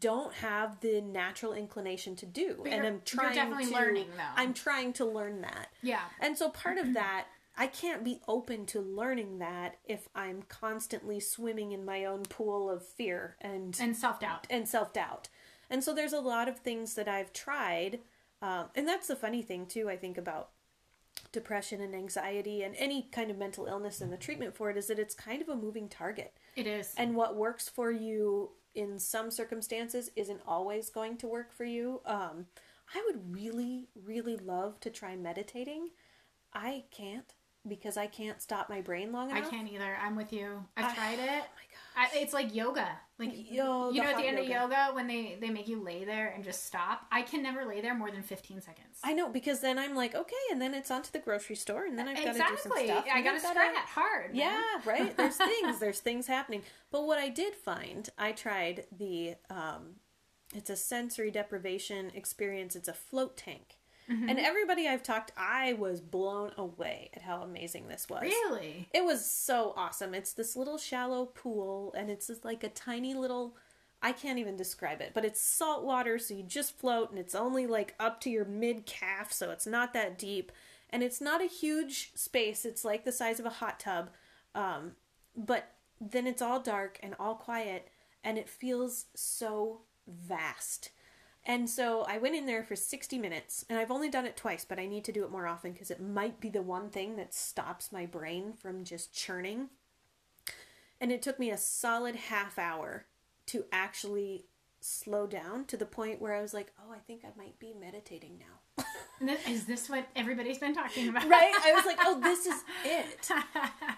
don't 0.00 0.32
have 0.34 0.80
the 0.80 1.00
natural 1.00 1.52
inclination 1.52 2.16
to 2.16 2.26
do. 2.26 2.62
and 2.64 2.72
you're- 2.72 2.86
I'm 2.86 2.92
you're 2.94 3.00
trying 3.04 3.34
definitely 3.34 3.66
to 3.66 3.72
learning, 3.72 4.08
though. 4.16 4.22
I'm 4.36 4.54
trying 4.54 4.92
to 4.94 5.04
learn 5.04 5.42
that. 5.42 5.68
yeah. 5.82 6.04
And 6.20 6.36
so 6.38 6.48
part 6.50 6.78
of 6.78 6.94
that 6.94 7.26
I 7.56 7.68
can't 7.68 8.02
be 8.02 8.20
open 8.26 8.66
to 8.66 8.80
learning 8.80 9.38
that 9.38 9.76
if 9.84 10.08
I'm 10.12 10.42
constantly 10.42 11.20
swimming 11.20 11.70
in 11.70 11.84
my 11.84 12.04
own 12.04 12.24
pool 12.24 12.68
of 12.68 12.84
fear 12.84 13.36
and 13.40 13.78
And 13.80 13.96
self 13.96 14.18
doubt. 14.18 14.48
and 14.50 14.66
self 14.68 14.92
doubt. 14.92 15.28
And 15.70 15.84
so 15.84 15.94
there's 15.94 16.12
a 16.12 16.18
lot 16.20 16.48
of 16.48 16.58
things 16.58 16.94
that 16.94 17.06
I've 17.08 17.32
tried 17.32 18.00
Um, 18.42 18.70
and 18.74 18.86
that's 18.88 19.06
the 19.06 19.14
funny 19.16 19.40
thing 19.40 19.66
too. 19.66 19.88
I 19.88 19.96
think 19.96 20.18
about 20.18 20.50
depression 21.34 21.82
and 21.82 21.94
anxiety 21.94 22.62
and 22.62 22.74
any 22.78 23.08
kind 23.12 23.30
of 23.30 23.36
mental 23.36 23.66
illness 23.66 24.00
and 24.00 24.10
the 24.10 24.16
treatment 24.16 24.56
for 24.56 24.70
it 24.70 24.76
is 24.78 24.86
that 24.86 24.98
it's 24.98 25.14
kind 25.14 25.42
of 25.42 25.48
a 25.50 25.56
moving 25.56 25.88
target. 25.88 26.32
It 26.56 26.66
is. 26.66 26.94
And 26.96 27.14
what 27.14 27.36
works 27.36 27.68
for 27.68 27.90
you 27.90 28.52
in 28.74 28.98
some 28.98 29.30
circumstances 29.30 30.10
isn't 30.16 30.40
always 30.46 30.88
going 30.88 31.16
to 31.18 31.26
work 31.26 31.52
for 31.52 31.64
you. 31.64 32.00
Um, 32.06 32.46
I 32.94 33.02
would 33.06 33.34
really, 33.34 33.88
really 34.04 34.36
love 34.36 34.80
to 34.80 34.90
try 34.90 35.16
meditating. 35.16 35.90
I 36.54 36.84
can't 36.90 37.34
because 37.66 37.96
I 37.96 38.06
can't 38.06 38.40
stop 38.40 38.68
my 38.70 38.80
brain 38.80 39.10
long 39.10 39.30
enough. 39.30 39.46
I 39.46 39.50
can't 39.50 39.70
either. 39.70 39.96
I'm 40.00 40.16
with 40.16 40.32
you. 40.32 40.64
I've 40.76 40.92
I- 40.92 40.94
tried 40.94 41.18
it. 41.18 41.42
Oh 41.44 41.54
my 41.60 41.73
I, 41.96 42.08
it's 42.14 42.32
like 42.32 42.54
yoga. 42.54 42.88
Like 43.18 43.30
Yo, 43.50 43.90
you 43.90 44.02
know, 44.02 44.08
at 44.08 44.16
the 44.16 44.24
end 44.26 44.38
of 44.40 44.46
yoga. 44.48 44.74
yoga 44.74 44.94
when 44.94 45.06
they 45.06 45.36
they 45.40 45.48
make 45.48 45.68
you 45.68 45.80
lay 45.80 46.04
there 46.04 46.32
and 46.34 46.42
just 46.42 46.66
stop. 46.66 47.06
I 47.12 47.22
can 47.22 47.42
never 47.42 47.64
lay 47.64 47.80
there 47.80 47.94
more 47.94 48.10
than 48.10 48.22
15 48.24 48.60
seconds. 48.60 48.98
I 49.04 49.12
know 49.12 49.28
because 49.28 49.60
then 49.60 49.78
I'm 49.78 49.94
like, 49.94 50.16
okay, 50.16 50.34
and 50.50 50.60
then 50.60 50.74
it's 50.74 50.90
on 50.90 51.02
to 51.02 51.12
the 51.12 51.20
grocery 51.20 51.54
store, 51.54 51.84
and 51.86 51.96
then 51.96 52.08
I've 52.08 52.16
got 52.16 52.32
to 52.34 52.38
do 52.40 52.56
some 52.60 52.72
stuff. 52.84 53.04
I 53.12 53.22
got 53.22 53.34
to 53.34 53.40
scratch 53.40 53.76
hard. 53.86 54.34
man. 54.34 54.36
Yeah, 54.36 54.62
right. 54.84 55.16
There's 55.16 55.36
things. 55.52 55.78
There's 55.78 56.00
things 56.00 56.26
happening. 56.26 56.62
But 56.90 57.04
what 57.06 57.18
I 57.18 57.28
did 57.28 57.54
find, 57.54 58.08
I 58.18 58.32
tried 58.32 58.86
the. 58.96 59.34
Um, 59.48 59.96
it's 60.54 60.70
a 60.70 60.76
sensory 60.76 61.30
deprivation 61.30 62.10
experience. 62.14 62.74
It's 62.76 62.88
a 62.88 62.92
float 62.92 63.36
tank, 63.36 63.76
Mm-hmm. 64.10 64.28
and 64.28 64.38
everybody 64.38 64.86
I've 64.86 65.02
talked, 65.02 65.32
I 65.36 65.72
was 65.74 66.00
blown 66.00 66.52
away 66.58 67.10
at 67.14 67.22
how 67.22 67.42
amazing 67.42 67.88
this 67.88 68.06
was. 68.08 68.22
Really? 68.22 68.88
It 68.92 69.04
was 69.04 69.24
so 69.24 69.72
awesome. 69.76 70.14
It's 70.14 70.32
this 70.32 70.56
little 70.56 70.76
shallow 70.78 71.26
pool, 71.26 71.94
and 71.96 72.10
it's 72.10 72.26
just 72.26 72.44
like 72.44 72.62
a 72.62 72.68
tiny 72.68 73.14
little. 73.14 73.56
I 74.02 74.12
can't 74.12 74.38
even 74.38 74.56
describe 74.56 75.00
it, 75.00 75.12
but 75.14 75.24
it's 75.24 75.40
salt 75.40 75.84
water, 75.84 76.18
so 76.18 76.34
you 76.34 76.42
just 76.42 76.78
float, 76.78 77.10
and 77.10 77.18
it's 77.18 77.34
only 77.34 77.66
like 77.66 77.94
up 77.98 78.20
to 78.22 78.30
your 78.30 78.44
mid 78.44 78.84
calf, 78.84 79.32
so 79.32 79.50
it's 79.50 79.66
not 79.66 79.94
that 79.94 80.18
deep, 80.18 80.52
and 80.90 81.02
it's 81.02 81.22
not 81.22 81.42
a 81.42 81.46
huge 81.46 82.12
space. 82.14 82.66
It's 82.66 82.84
like 82.84 83.04
the 83.04 83.12
size 83.12 83.40
of 83.40 83.46
a 83.46 83.50
hot 83.50 83.80
tub, 83.80 84.10
um, 84.54 84.92
but 85.34 85.72
then 85.98 86.26
it's 86.26 86.42
all 86.42 86.60
dark 86.60 86.98
and 87.02 87.14
all 87.18 87.34
quiet, 87.36 87.88
and 88.22 88.36
it 88.36 88.50
feels 88.50 89.06
so 89.14 89.80
vast. 90.06 90.90
And 91.46 91.68
so 91.68 92.04
I 92.08 92.18
went 92.18 92.34
in 92.34 92.46
there 92.46 92.64
for 92.64 92.74
60 92.74 93.18
minutes, 93.18 93.66
and 93.68 93.78
I've 93.78 93.90
only 93.90 94.08
done 94.08 94.24
it 94.24 94.36
twice, 94.36 94.64
but 94.64 94.78
I 94.78 94.86
need 94.86 95.04
to 95.04 95.12
do 95.12 95.24
it 95.24 95.30
more 95.30 95.46
often 95.46 95.72
because 95.72 95.90
it 95.90 96.00
might 96.00 96.40
be 96.40 96.48
the 96.48 96.62
one 96.62 96.88
thing 96.88 97.16
that 97.16 97.34
stops 97.34 97.92
my 97.92 98.06
brain 98.06 98.54
from 98.54 98.84
just 98.84 99.14
churning. 99.14 99.68
And 101.00 101.12
it 101.12 101.20
took 101.20 101.38
me 101.38 101.50
a 101.50 101.58
solid 101.58 102.16
half 102.16 102.58
hour 102.58 103.04
to 103.46 103.64
actually 103.72 104.46
slow 104.80 105.26
down 105.26 105.66
to 105.66 105.76
the 105.76 105.84
point 105.84 106.20
where 106.20 106.34
I 106.34 106.40
was 106.40 106.54
like, 106.54 106.72
oh, 106.78 106.92
I 106.94 106.98
think 106.98 107.24
I 107.24 107.38
might 107.38 107.58
be 107.58 107.74
meditating 107.78 108.38
now. 108.38 108.84
Is 109.48 109.66
this 109.66 109.88
what 109.88 110.06
everybody's 110.16 110.58
been 110.58 110.74
talking 110.74 111.08
about? 111.08 111.28
right? 111.28 111.52
I 111.62 111.72
was 111.72 111.84
like, 111.84 111.98
oh, 112.00 112.20
this 112.20 112.46
is 112.46 112.62
it. 112.84 113.30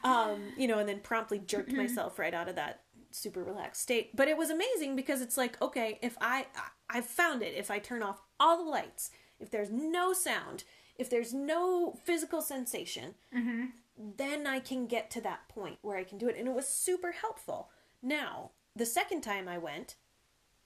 Um, 0.04 0.40
you 0.56 0.68
know, 0.68 0.78
and 0.78 0.88
then 0.88 1.00
promptly 1.00 1.38
jerked 1.38 1.72
myself 1.72 2.18
right 2.18 2.34
out 2.34 2.48
of 2.48 2.56
that 2.56 2.82
super 3.10 3.42
relaxed 3.42 3.82
state. 3.82 4.14
But 4.14 4.28
it 4.28 4.36
was 4.36 4.50
amazing 4.50 4.96
because 4.96 5.20
it's 5.20 5.36
like, 5.36 5.60
okay, 5.60 5.98
if 6.02 6.16
I 6.20 6.46
I've 6.88 7.06
found 7.06 7.42
it, 7.42 7.54
if 7.56 7.70
I 7.70 7.78
turn 7.78 8.02
off 8.02 8.22
all 8.38 8.64
the 8.64 8.70
lights, 8.70 9.10
if 9.40 9.50
there's 9.50 9.70
no 9.70 10.12
sound, 10.12 10.64
if 10.96 11.10
there's 11.10 11.34
no 11.34 11.98
physical 12.04 12.40
sensation, 12.40 13.14
mm-hmm. 13.34 13.66
then 14.16 14.46
I 14.46 14.60
can 14.60 14.86
get 14.86 15.10
to 15.12 15.20
that 15.22 15.48
point 15.48 15.78
where 15.82 15.96
I 15.96 16.04
can 16.04 16.18
do 16.18 16.28
it. 16.28 16.36
And 16.38 16.48
it 16.48 16.54
was 16.54 16.68
super 16.68 17.12
helpful. 17.12 17.70
Now, 18.02 18.52
the 18.74 18.86
second 18.86 19.22
time 19.22 19.48
I 19.48 19.58
went, 19.58 19.96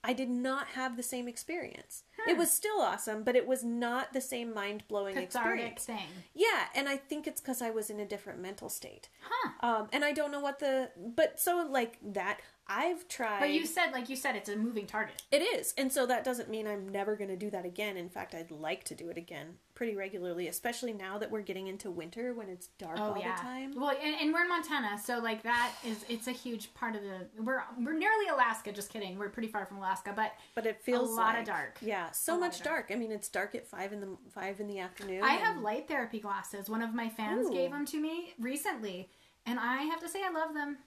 I 0.02 0.12
did 0.12 0.30
not 0.30 0.68
have 0.68 0.96
the 0.96 1.02
same 1.02 1.28
experience. 1.28 2.04
It 2.28 2.36
was 2.36 2.50
still 2.50 2.80
awesome, 2.80 3.22
but 3.22 3.36
it 3.36 3.46
was 3.46 3.64
not 3.64 4.12
the 4.12 4.20
same 4.20 4.54
mind 4.54 4.84
blowing 4.88 5.16
experience. 5.16 5.84
thing. 5.84 6.08
Yeah, 6.34 6.66
and 6.74 6.88
I 6.88 6.96
think 6.96 7.26
it's 7.26 7.40
because 7.40 7.62
I 7.62 7.70
was 7.70 7.90
in 7.90 8.00
a 8.00 8.06
different 8.06 8.40
mental 8.40 8.68
state. 8.68 9.08
Huh. 9.22 9.50
Um, 9.60 9.88
and 9.92 10.04
I 10.04 10.12
don't 10.12 10.30
know 10.30 10.40
what 10.40 10.58
the, 10.58 10.90
but 10.96 11.40
so 11.40 11.66
like 11.70 11.98
that, 12.02 12.40
I've 12.72 13.09
tried. 13.09 13.40
But 13.40 13.50
you 13.50 13.66
said, 13.66 13.90
like 13.90 14.09
you 14.09 14.14
said, 14.14 14.37
it's 14.37 14.48
a 14.48 14.54
moving 14.54 14.87
target. 14.87 15.20
It 15.33 15.42
is, 15.42 15.74
and 15.76 15.92
so 15.92 16.06
that 16.06 16.22
doesn't 16.22 16.48
mean 16.48 16.68
I'm 16.68 16.88
never 16.88 17.16
going 17.16 17.28
to 17.30 17.37
do 17.37 17.50
that 17.50 17.64
again. 17.64 17.96
In 17.96 18.09
fact, 18.09 18.33
I'd 18.33 18.52
like 18.52 18.85
to 18.85 18.94
do 18.94 19.09
it 19.09 19.16
again 19.16 19.56
pretty 19.74 19.96
regularly, 19.96 20.46
especially 20.46 20.92
now 20.92 21.18
that 21.18 21.30
we're 21.30 21.40
getting 21.40 21.66
into 21.66 21.90
winter 21.90 22.33
when 22.33 22.48
it's 22.48 22.68
dark 22.78 22.98
Oh 23.00 23.14
all 23.14 23.18
yeah. 23.18 23.35
the 23.35 23.42
time. 23.42 23.74
Well, 23.76 23.90
and, 23.90 24.14
and 24.20 24.33
we're 24.33 24.42
in 24.42 24.48
Montana, 24.48 25.00
so 25.02 25.18
like 25.18 25.42
that 25.42 25.72
is 25.85 26.04
it's 26.09 26.28
a 26.28 26.33
huge 26.33 26.72
part 26.74 26.94
of 26.94 27.02
the 27.02 27.42
we're 27.42 27.62
we're 27.78 27.98
nearly 27.98 28.28
Alaska. 28.33 28.70
Just 28.70 28.92
kidding. 28.92 29.18
We're 29.18 29.30
pretty 29.30 29.48
far 29.48 29.66
from 29.66 29.78
Alaska, 29.78 30.12
but 30.14 30.33
But 30.54 30.66
it 30.66 30.80
feels 30.80 31.11
a 31.11 31.14
lot 31.14 31.38
of 31.38 31.44
dark. 31.44 31.78
Yeah, 31.83 32.12
so 32.12 32.38
much 32.38 32.59
of 32.59 32.64
dark. 32.64 32.90
I 32.92 32.94
mean, 32.94 33.11
it's 33.11 33.28
dark 33.28 33.56
at 33.56 33.66
five 33.66 33.92
in 33.92 34.00
the 34.00 34.16
five 34.33 34.61
in 34.61 34.68
the 34.68 34.78
afternoon. 34.78 35.24
I 35.24 35.35
have 35.35 35.61
light 35.61 35.88
therapy 35.88 36.20
glasses. 36.20 36.70
One 36.70 36.83
of 36.83 36.94
my 36.94 37.09
fans 37.09 37.48
Ooh. 37.48 37.52
gave 37.52 37.72
them 37.72 37.85
to 37.87 38.00
me 38.00 38.35
recently, 38.38 39.09
and 39.44 39.59
I 39.59 39.83
have 39.83 40.00
to 40.00 40.09
say 40.09 40.20
I 40.24 40.30
love 40.30 40.54
them. 40.54 40.78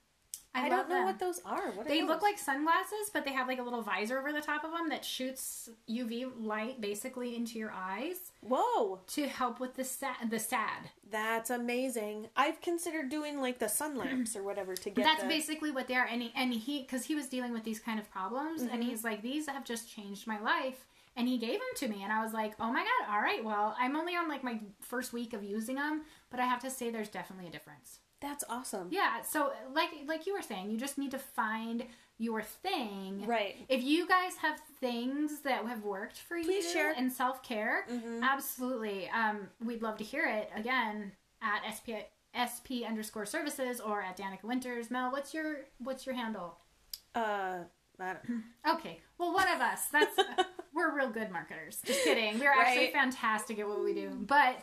I, 0.55 0.67
I 0.67 0.69
don't 0.69 0.87
know 0.87 0.95
them. 0.95 1.05
what 1.05 1.19
those 1.19 1.39
are. 1.45 1.71
What 1.71 1.85
are 1.87 1.89
They 1.89 2.01
those? 2.01 2.09
look 2.09 2.21
like 2.21 2.37
sunglasses, 2.37 3.09
but 3.11 3.25
they 3.25 3.31
have 3.33 3.47
like 3.47 3.59
a 3.59 3.63
little 3.63 3.81
visor 3.81 4.19
over 4.19 4.31
the 4.31 4.41
top 4.41 4.63
of 4.63 4.71
them 4.71 4.89
that 4.89 5.03
shoots 5.03 5.69
UV 5.89 6.31
light 6.39 6.79
basically 6.79 7.35
into 7.35 7.57
your 7.57 7.71
eyes 7.71 8.17
Whoa, 8.41 8.99
to 9.07 9.27
help 9.27 9.59
with 9.59 9.75
the 9.75 9.83
sad. 9.83 10.29
The 10.29 10.37
sad. 10.39 10.89
that's 11.09 11.49
amazing. 11.49 12.27
I've 12.35 12.61
considered 12.61 13.09
doing 13.09 13.41
like 13.41 13.57
the 13.59 13.67
sun 13.69 13.95
lamps 13.97 14.35
or 14.35 14.43
whatever 14.43 14.75
to 14.75 14.89
get. 14.91 15.03
That's 15.03 15.23
the, 15.23 15.27
basically 15.29 15.71
what 15.71 15.87
they 15.87 15.95
are. 15.95 16.05
And 16.05 16.21
he, 16.21 16.31
and 16.35 16.53
he, 16.53 16.81
because 16.81 17.05
he 17.05 17.15
was 17.15 17.27
dealing 17.27 17.51
with 17.53 17.63
these 17.63 17.79
kind 17.79 17.99
of 17.99 18.09
problems, 18.11 18.61
Mm-hmm. 18.61 18.73
and 18.73 18.83
he's 18.83 19.03
like, 19.03 19.21
these 19.23 19.47
have 19.47 19.65
just 19.65 19.89
changed 19.91 20.27
my 20.27 20.39
life. 20.39 20.85
And 21.15 21.27
he 21.27 21.37
gave 21.37 21.53
them 21.59 21.61
to 21.75 21.87
me, 21.87 22.01
and 22.03 22.11
I 22.11 22.23
was 22.23 22.33
like, 22.33 22.53
oh 22.59 22.71
my 22.73 22.83
god, 22.83 23.13
all 23.13 23.21
right, 23.21 23.43
well, 23.43 23.75
I'm 23.79 23.95
only 23.95 24.15
on 24.15 24.27
like 24.27 24.43
my 24.43 24.59
first 24.81 25.13
week 25.13 25.33
of 25.33 25.43
using 25.43 25.75
them, 25.75 26.01
but 26.31 26.39
I 26.39 26.45
have 26.45 26.59
to 26.61 26.71
say, 26.71 26.89
there's 26.89 27.09
definitely 27.09 27.47
a 27.47 27.51
difference. 27.51 27.99
That's 28.23 28.43
awesome. 28.49 28.87
Yeah. 28.89 29.21
So 29.21 29.51
like 29.75 29.89
like 30.07 30.25
you 30.25 30.33
were 30.33 30.41
saying, 30.41 30.71
you 30.71 30.77
just 30.77 30.97
need 30.97 31.11
to 31.11 31.19
find 31.19 31.83
your 32.17 32.41
thing. 32.41 33.25
Right. 33.27 33.57
If 33.69 33.83
you 33.83 34.07
guys 34.07 34.35
have 34.37 34.59
things 34.79 35.41
that 35.41 35.65
have 35.65 35.83
worked 35.83 36.17
for 36.19 36.39
Please 36.41 36.65
you 36.65 36.71
share. 36.71 36.91
and 36.95 37.11
self 37.11 37.43
care, 37.43 37.85
Mhm. 37.91 38.21
absolutely. 38.23 39.09
Um, 39.09 39.49
we'd 39.63 39.81
love 39.83 39.97
to 39.97 40.03
hear 40.03 40.25
it 40.25 40.49
again 40.55 41.11
at 41.41 41.61
SP 41.67 42.07
SP 42.33 42.83
underscore 42.87 43.25
services 43.27 43.79
or 43.81 44.01
at 44.01 44.17
Danica 44.17 44.43
Winters. 44.43 44.89
Mel, 44.89 45.11
what's 45.11 45.33
your 45.33 45.65
what's 45.79 46.05
your 46.05 46.15
handle? 46.15 46.57
Uh, 47.13 47.59
Okay, 48.67 48.99
well, 49.17 49.33
one 49.33 49.47
of 49.49 49.61
us. 49.61 49.87
That's 49.91 50.17
we're 50.73 50.95
real 50.95 51.09
good 51.09 51.29
marketers. 51.31 51.79
Just 51.85 52.03
kidding. 52.03 52.39
We're 52.39 52.49
actually 52.51 52.85
Right. 52.85 52.93
fantastic 52.93 53.59
at 53.59 53.67
what 53.67 53.83
we 53.83 53.93
do. 53.93 54.09
But 54.09 54.57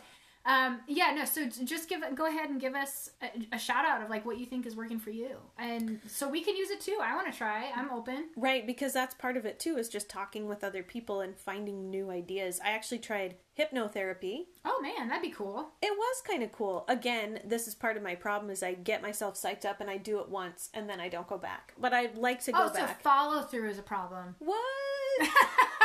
um, 0.45 0.81
yeah, 0.87 1.13
no. 1.15 1.25
So 1.25 1.45
just 1.45 1.87
give 1.87 2.01
go 2.15 2.25
ahead 2.27 2.49
and 2.49 2.59
give 2.59 2.73
us 2.73 3.11
a, 3.21 3.55
a 3.55 3.59
shout 3.59 3.85
out 3.85 4.01
of 4.01 4.09
like 4.09 4.25
what 4.25 4.39
you 4.39 4.45
think 4.45 4.65
is 4.65 4.75
working 4.75 4.99
for 4.99 5.11
you, 5.11 5.37
and 5.57 5.99
so 6.07 6.27
we 6.27 6.41
can 6.41 6.55
use 6.55 6.71
it 6.71 6.81
too. 6.81 6.97
I 7.01 7.15
want 7.15 7.31
to 7.31 7.37
try. 7.37 7.71
I'm 7.75 7.91
open. 7.91 8.29
right, 8.35 8.65
because 8.65 8.93
that's 8.93 9.13
part 9.13 9.37
of 9.37 9.45
it 9.45 9.59
too. 9.59 9.77
Is 9.77 9.89
just 9.89 10.09
talking 10.09 10.47
with 10.47 10.63
other 10.63 10.83
people 10.83 11.21
and 11.21 11.37
finding 11.37 11.89
new 11.89 12.09
ideas. 12.09 12.59
I 12.63 12.71
actually 12.71 12.99
tried 12.99 13.35
hypnotherapy. 13.57 14.45
Oh 14.65 14.81
man, 14.81 15.07
that'd 15.07 15.21
be 15.21 15.29
cool. 15.29 15.69
It 15.81 15.95
was 15.95 16.23
kind 16.27 16.43
of 16.43 16.51
cool. 16.51 16.85
Again, 16.87 17.39
this 17.45 17.67
is 17.67 17.75
part 17.75 17.97
of 17.97 18.03
my 18.03 18.15
problem 18.15 18.51
is 18.51 18.63
I 18.63 18.73
get 18.73 19.01
myself 19.01 19.35
psyched 19.35 19.65
up 19.65 19.81
and 19.81 19.89
I 19.89 19.97
do 19.97 20.19
it 20.19 20.29
once 20.29 20.69
and 20.73 20.89
then 20.89 20.99
I 20.99 21.09
don't 21.09 21.27
go 21.27 21.37
back. 21.37 21.73
But 21.79 21.93
I'd 21.93 22.17
like 22.17 22.43
to 22.45 22.51
go 22.51 22.63
oh, 22.63 22.67
so 22.67 22.73
back. 22.73 23.01
follow 23.01 23.41
through 23.43 23.69
is 23.69 23.79
a 23.79 23.83
problem. 23.83 24.35
what? 24.39 24.59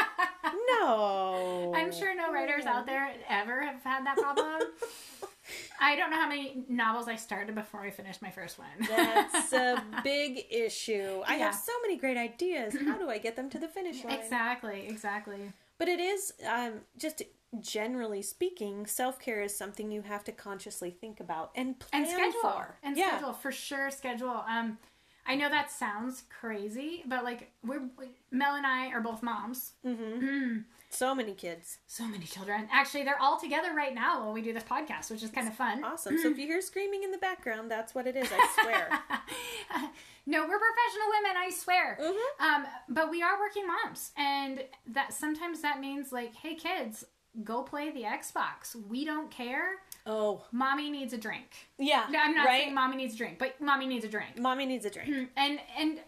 no. 0.68 1.72
I'm 1.74 1.92
sure 1.92 2.14
no 2.14 2.32
writers 2.32 2.64
out 2.66 2.86
there 2.86 3.10
ever 3.28 3.62
have 3.62 3.82
had 3.82 4.04
that 4.06 4.16
problem. 4.16 4.60
I 5.80 5.94
don't 5.94 6.10
know 6.10 6.16
how 6.16 6.28
many 6.28 6.64
novels 6.68 7.06
I 7.06 7.16
started 7.16 7.54
before 7.54 7.82
I 7.82 7.90
finished 7.90 8.20
my 8.20 8.30
first 8.30 8.58
one. 8.58 8.68
That's 8.88 9.52
a 9.52 9.82
big 10.04 10.44
issue. 10.50 11.22
I 11.26 11.36
Yeah. 11.36 11.46
have 11.46 11.54
so 11.54 11.72
many 11.82 11.96
great 11.96 12.16
ideas. 12.16 12.74
How 12.84 12.98
do 12.98 13.08
I 13.08 13.18
get 13.18 13.36
them 13.36 13.48
to 13.50 13.58
the 13.58 13.68
finish 13.68 14.02
line? 14.02 14.18
exactly, 14.18 14.86
exactly. 14.88 15.52
But 15.78 15.88
it 15.88 16.00
is 16.00 16.32
um, 16.48 16.80
just 16.98 17.22
generally 17.60 18.22
speaking, 18.22 18.86
self 18.86 19.20
care 19.20 19.40
is 19.42 19.56
something 19.56 19.90
you 19.92 20.02
have 20.02 20.24
to 20.24 20.32
consciously 20.32 20.90
think 20.90 21.20
about 21.20 21.52
and 21.54 21.78
plan 21.78 22.02
and 22.02 22.10
schedule 22.10 22.40
for. 22.42 22.74
and 22.82 22.96
yeah. 22.96 23.08
schedule 23.10 23.32
for 23.32 23.52
sure 23.52 23.90
schedule 23.90 24.42
um 24.48 24.78
i 25.28 25.34
know 25.34 25.48
that 25.48 25.70
sounds 25.70 26.22
crazy 26.40 27.02
but 27.06 27.24
like 27.24 27.50
we're 27.64 27.82
mel 28.30 28.54
and 28.56 28.66
i 28.66 28.88
are 28.88 29.00
both 29.00 29.22
moms 29.22 29.72
hmm 29.84 30.58
So 30.90 31.14
many 31.14 31.34
kids. 31.34 31.78
so 31.86 32.04
many 32.06 32.24
children 32.24 32.68
actually 32.72 33.02
they're 33.04 33.20
all 33.20 33.38
together 33.38 33.74
right 33.74 33.94
now 33.94 34.20
while 34.24 34.32
we 34.32 34.42
do 34.42 34.52
this 34.52 34.62
podcast 34.64 35.10
which 35.10 35.22
is 35.22 35.30
kind 35.30 35.48
of 35.48 35.54
fun 35.54 35.82
Awesome. 35.84 36.16
so 36.18 36.30
if 36.30 36.38
you 36.38 36.46
hear 36.46 36.60
screaming 36.62 37.02
in 37.02 37.10
the 37.10 37.18
background, 37.18 37.70
that's 37.70 37.94
what 37.94 38.06
it 38.06 38.16
is. 38.16 38.28
I 38.30 38.48
swear. 38.62 38.88
no 40.26 40.40
we're 40.42 40.58
professional 40.58 41.08
women 41.20 41.36
i 41.36 41.50
swear 41.50 41.98
Mhm. 42.00 42.46
um 42.46 42.66
but 42.88 43.10
we 43.10 43.22
are 43.22 43.38
working 43.38 43.66
moms 43.66 44.12
and 44.16 44.64
that 44.88 45.12
sometimes 45.12 45.60
that 45.62 45.80
means 45.80 46.12
like 46.12 46.34
hey 46.36 46.54
kids 46.54 47.04
go 47.44 47.62
play 47.62 47.90
the 47.90 48.02
xbox 48.02 48.74
we 48.88 49.04
don't 49.04 49.30
care 49.30 49.72
Oh, 50.08 50.44
mommy 50.52 50.90
needs 50.90 51.12
a 51.12 51.18
drink 51.18 51.68
yeah. 51.78 52.04
No, 52.10 52.18
i'm 52.20 52.34
not 52.34 52.46
right? 52.46 52.62
saying 52.62 52.74
mommy 52.74 52.96
needs 52.96 53.14
a 53.14 53.18
drink 53.18 53.38
but 53.38 53.60
mommy 53.60 53.86
needs 53.86 54.04
a 54.04 54.08
drink 54.08 54.38
Mommy 54.38 54.66
needs 54.66 54.84
a 54.84 54.90
drink. 54.90 55.08
Hmm, 55.08 55.24
and 55.36 55.58
and 55.78 55.98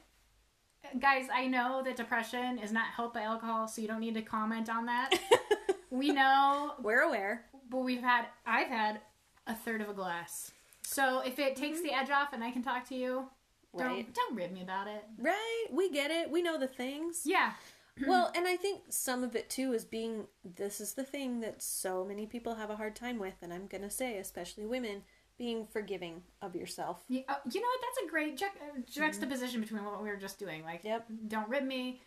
guys 1.00 1.26
i 1.34 1.46
know 1.46 1.82
that 1.84 1.96
depression 1.96 2.58
is 2.58 2.72
not 2.72 2.86
helped 2.94 3.14
by 3.14 3.22
alcohol 3.22 3.66
so 3.68 3.82
you 3.82 3.88
don't 3.88 4.00
need 4.00 4.14
to 4.14 4.22
comment 4.22 4.70
on 4.70 4.86
that 4.86 5.10
we 5.90 6.10
know, 6.10 6.72
We're 6.82 7.02
aware. 7.02 7.44
but 7.70 7.78
we've 7.78 8.02
had, 8.02 8.26
I've 8.46 8.68
had 8.68 9.00
a 9.46 9.54
third 9.54 9.80
of 9.80 9.88
a 9.88 9.94
glass. 9.94 10.52
So 10.82 11.20
if 11.20 11.38
it 11.38 11.56
takes 11.56 11.80
the 11.80 11.88
mm-hmm. 11.88 12.00
edge 12.00 12.10
off 12.10 12.32
and 12.32 12.42
I 12.42 12.50
can 12.50 12.62
talk 12.62 12.88
to 12.88 12.94
you, 12.94 13.28
Right. 13.74 14.06
don't 14.06 14.14
don't 14.14 14.34
rib 14.34 14.50
me 14.50 14.62
about 14.62 14.88
it. 14.88 15.04
Right. 15.18 15.66
We 15.70 15.90
get 15.90 16.10
it. 16.10 16.30
We 16.30 16.40
know 16.40 16.58
the 16.58 16.66
things. 16.66 17.22
Yeah, 17.26 17.52
well, 18.06 18.30
and 18.34 18.46
I 18.46 18.56
think 18.56 18.82
some 18.90 19.24
of 19.24 19.34
it 19.34 19.50
too 19.50 19.72
is 19.72 19.84
being 19.84 20.26
this 20.44 20.80
is 20.80 20.94
the 20.94 21.04
thing 21.04 21.40
that 21.40 21.62
so 21.62 22.04
many 22.04 22.26
people 22.26 22.54
have 22.56 22.70
a 22.70 22.76
hard 22.76 22.94
time 22.94 23.18
with, 23.18 23.34
and 23.42 23.52
I'm 23.52 23.66
going 23.66 23.82
to 23.82 23.90
say, 23.90 24.18
especially 24.18 24.66
women, 24.66 25.02
being 25.38 25.64
forgiving 25.66 26.22
of 26.42 26.54
yourself. 26.56 27.02
Yeah, 27.08 27.22
uh, 27.28 27.34
you 27.50 27.60
know 27.60 27.66
what? 27.68 27.80
That's 27.82 28.06
a 28.06 28.10
great 28.10 28.36
ju- 28.36 28.46
uh, 28.46 28.80
juxtaposition 28.90 29.60
between 29.60 29.84
what 29.84 30.02
we 30.02 30.08
were 30.08 30.16
just 30.16 30.38
doing. 30.38 30.64
Like, 30.64 30.82
Yep. 30.84 31.06
don't 31.28 31.48
rip 31.48 31.64
me. 31.64 32.00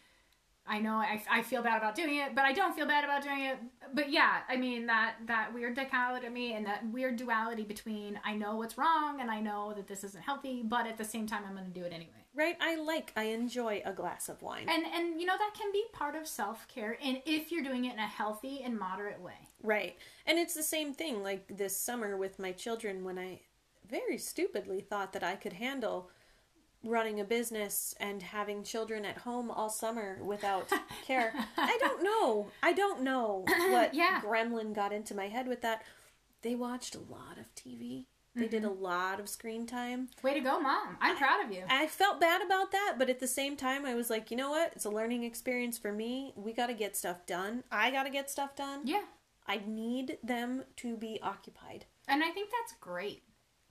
I 0.68 0.80
know 0.80 0.94
I, 0.94 1.24
I 1.30 1.42
feel 1.42 1.64
bad 1.64 1.78
about 1.78 1.96
doing 1.96 2.18
it, 2.18 2.36
but 2.36 2.46
I 2.46 2.54
don't 2.54 2.76
feel 2.76 2.86
bad 2.86 3.04
about 3.04 3.24
doing 3.24 3.42
it. 3.42 3.58
But 3.96 4.12
yeah, 4.12 4.42
I 4.48 4.58
mean 4.58 4.86
that 4.86 5.16
that 5.26 5.54
weird 5.56 5.76
dichotomy 5.76 6.54
and 6.54 6.66
that 6.68 6.86
weird 6.92 7.16
duality 7.16 7.64
between 7.64 8.20
I 8.24 8.36
know 8.36 8.56
what's 8.58 8.78
wrong 8.78 9.22
and 9.22 9.32
I 9.32 9.40
know 9.42 9.74
that 9.76 9.88
this 9.88 10.04
isn't 10.04 10.22
healthy, 10.24 10.62
but 10.64 10.86
at 10.86 10.98
the 10.98 11.04
same 11.04 11.26
time 11.26 11.44
I'm 11.48 11.56
going 11.56 11.66
to 11.66 11.72
do 11.80 11.84
it 11.84 11.92
anyway. 11.92 12.21
Right? 12.34 12.56
I 12.62 12.76
like, 12.78 13.12
I 13.18 13.24
enjoy 13.26 13.82
a 13.86 13.92
glass 13.92 14.30
of 14.30 14.42
wine. 14.42 14.68
And 14.70 14.86
and 14.86 15.20
you 15.20 15.26
know 15.28 15.38
that 15.38 15.54
can 15.54 15.72
be 15.74 15.84
part 15.92 16.16
of 16.16 16.26
self 16.28 16.66
care, 16.68 16.98
and 17.04 17.22
if 17.26 17.52
you're 17.52 17.64
doing 17.64 17.86
it 17.86 17.94
in 17.94 18.00
a 18.00 18.08
healthy 18.08 18.62
and 18.64 18.78
moderate 18.80 19.20
way. 19.22 19.48
Right. 19.62 19.98
And 20.26 20.40
it's 20.40 20.54
the 20.54 20.64
same 20.64 20.94
thing 20.94 21.24
like 21.24 21.46
this 21.58 21.76
summer 21.76 22.16
with 22.18 22.40
my 22.40 22.52
children 22.54 23.04
when 23.04 23.20
I 23.20 23.42
very 23.90 24.18
stupidly 24.18 24.80
thought 24.82 25.12
that 25.14 25.24
I 25.24 25.36
could 25.36 25.54
handle 25.54 26.10
running 26.84 27.20
a 27.20 27.24
business 27.26 27.94
and 28.00 28.24
having 28.24 28.64
children 28.64 29.06
at 29.06 29.20
home 29.20 29.52
all 29.52 29.70
summer 29.70 30.18
without 30.24 30.68
care. 31.06 31.34
I 31.58 31.78
don't 31.80 32.02
know. 32.02 32.48
I 32.64 32.72
don't 32.74 33.02
know 33.04 33.44
what 33.70 33.94
Yeah. 33.94 34.22
gremlin 34.24 34.74
got 34.74 34.92
into 34.94 35.14
my 35.14 35.28
head 35.28 35.48
with 35.48 35.62
that. 35.62 35.84
They 36.42 36.56
watched 36.56 36.96
a 36.96 37.00
lot 37.00 37.38
of 37.38 37.54
TV. 37.54 38.06
They 38.36 38.48
did 38.48 38.64
a 38.64 38.68
mm-hmm. 38.68 38.82
lot 38.82 39.20
of 39.20 39.28
screen 39.28 39.66
time. 39.66 40.08
Way 40.24 40.36
to 40.36 40.40
go, 40.40 40.60
mom! 40.60 40.98
I'm 41.02 41.18
proud 41.18 41.44
of 41.46 41.52
you. 41.52 41.64
I 41.70 41.88
felt 41.88 42.22
bad 42.22 42.42
about 42.42 42.72
that, 42.72 42.96
but 42.98 43.10
at 43.10 43.20
the 43.20 43.28
same 43.28 43.58
time, 43.58 43.86
I 43.86 43.94
was 43.94 44.10
like, 44.10 44.32
you 44.32 44.38
know 44.38 44.52
what? 44.52 44.72
It's 44.74 44.86
a 44.86 44.90
learning 44.90 45.24
experience 45.24 45.78
for 45.78 45.92
me. 45.92 46.34
We 46.36 46.54
got 46.54 46.68
to 46.68 46.74
get 46.74 46.96
stuff 46.96 47.26
done. 47.26 47.64
I 47.72 47.92
got 47.92 48.04
to 48.04 48.10
get 48.10 48.30
stuff 48.30 48.56
done. 48.56 48.82
Yeah, 48.86 49.04
I 49.48 49.62
need 49.68 50.18
them 50.24 50.64
to 50.78 50.96
be 50.96 51.20
occupied. 51.22 51.86
and 52.08 52.24
I 52.24 52.30
think 52.30 52.50
that's 52.52 52.80
great. 52.80 53.24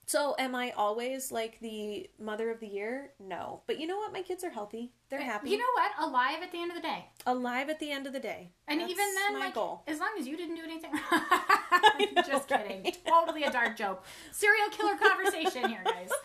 So, 0.07 0.35
am 0.39 0.55
I 0.55 0.73
always 0.73 1.31
like 1.31 1.61
the 1.61 2.11
mother 2.19 2.51
of 2.51 2.61
the 2.61 2.67
year? 2.67 3.13
No. 3.21 3.63
But 3.67 3.79
you 3.79 3.87
know 3.87 3.97
what? 3.97 4.13
My 4.13 4.23
kids 4.23 4.43
are 4.43 4.51
healthy. 4.51 4.93
They're 5.11 5.21
happy. 5.21 5.51
You 5.51 5.59
know 5.59 5.65
what? 5.75 5.91
Alive 6.09 6.39
at 6.43 6.53
the 6.53 6.63
end 6.63 6.71
of 6.71 6.77
the 6.77 6.83
day. 6.83 7.05
alive 7.27 7.69
at 7.69 7.81
the 7.81 7.91
end 7.91 8.07
of 8.07 8.13
the 8.13 8.21
day. 8.21 8.51
And 8.69 8.81
That's 8.81 8.93
even 8.93 9.07
then, 9.15 9.41
like, 9.41 9.55
goal. 9.55 9.83
as 9.89 9.99
long 9.99 10.11
as 10.19 10.27
you 10.29 10.37
didn't 10.37 10.55
do 10.55 10.63
anything. 10.63 10.93
know, 12.15 12.23
Just 12.27 12.49
kidding. 12.49 12.85
right? 12.85 12.99
Totally 13.07 13.43
a 13.45 13.51
dark 13.51 13.77
joke. 13.77 14.05
Serial 14.33 14.69
killer 14.71 14.97
conversation 14.97 15.69
here, 15.69 15.83
guys. 15.85 16.11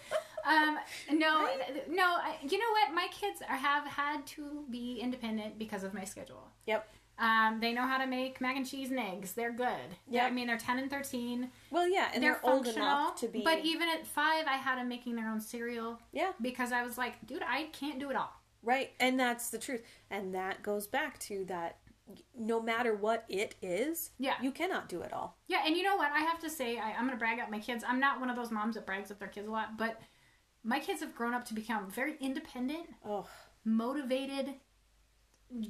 Um, 0.48 0.78
no, 1.12 1.44
Right? 1.46 1.90
no. 1.90 2.04
I, 2.04 2.36
you 2.48 2.60
know 2.60 2.70
what? 2.70 2.94
My 2.94 3.08
kids 3.10 3.42
are, 3.50 3.56
have 3.56 3.88
had 3.88 4.28
to 4.28 4.64
be 4.70 5.00
independent 5.02 5.58
because 5.58 5.84
of 5.84 5.92
my 5.92 6.04
schedule. 6.04 6.52
Yep. 6.68 6.88
Um, 7.18 7.60
they 7.60 7.74
know 7.74 7.82
how 7.88 7.98
to 7.98 8.06
make 8.06 8.40
mac 8.42 8.56
and 8.56 8.64
cheese 8.64 8.92
and 8.92 9.00
eggs. 9.00 9.32
They're 9.34 9.52
good. 9.52 9.96
Yeah, 10.08 10.24
I 10.26 10.30
mean, 10.30 10.46
they're 10.46 10.60
ten 10.60 10.78
and 10.78 10.88
thirteen. 10.88 11.50
Well, 11.72 11.90
yeah, 11.90 12.10
and 12.14 12.22
they're, 12.22 12.34
they're, 12.44 12.52
old 12.52 12.66
functional. 12.66 12.88
enough 12.88 13.16
to 13.22 13.28
be. 13.28 13.42
But 13.42 13.66
even 13.66 13.90
at 13.90 14.06
five, 14.06 14.46
I 14.46 14.58
had 14.58 14.78
them 14.78 14.88
making 14.88 15.16
their 15.16 15.28
own 15.30 15.42
cereal 15.42 16.00
yeah, 16.12 16.34
because 16.40 16.72
I 16.72 16.84
was 16.84 16.96
like, 16.96 17.26
dude, 17.26 17.42
I 17.42 17.64
can't 17.72 18.00
do 18.00 18.12
it 18.12 18.16
all. 18.16 18.32
Right. 18.66 18.92
And 19.00 19.18
that's 19.20 19.50
the 19.50 19.58
truth. 19.60 19.84
And 20.10 20.34
that 20.36 20.62
goes 20.64 20.88
back 20.88 21.18
to 21.20 21.46
that. 21.46 21.78
No 22.38 22.62
matter 22.62 22.94
what 22.94 23.26
it 23.30 23.56
is, 23.64 24.12
Yeah. 24.20 24.36
you 24.42 24.52
cannot 24.52 24.88
do 24.90 25.02
it 25.02 25.12
all. 25.12 25.40
Yeah, 25.48 25.64
and 25.66 25.76
you 25.76 25.82
know 25.82 25.96
what? 25.96 26.12
I 26.12 26.20
have 26.20 26.38
to 26.42 26.50
say, 26.52 26.78
I, 26.78 26.92
I'm 26.92 27.08
going 27.08 27.12
to 27.12 27.18
brag 27.18 27.40
up 27.40 27.50
my 27.50 27.58
kids. 27.60 27.84
I'm 27.88 28.00
not 28.00 28.20
one 28.20 28.30
of 28.30 28.36
those 28.36 28.52
moms 28.52 28.76
that 28.76 28.86
brags 28.86 29.10
up 29.10 29.18
their 29.18 29.28
kids 29.28 29.48
a 29.48 29.52
lot, 29.52 29.76
but 29.78 30.00
my 30.64 30.80
kids 30.80 31.00
have 31.00 31.16
grown 31.16 31.34
up 31.34 31.46
to 31.46 31.56
become 31.56 31.90
very 31.90 32.16
independent, 32.22 32.88
Oh, 33.04 33.26
motivated, 33.64 34.54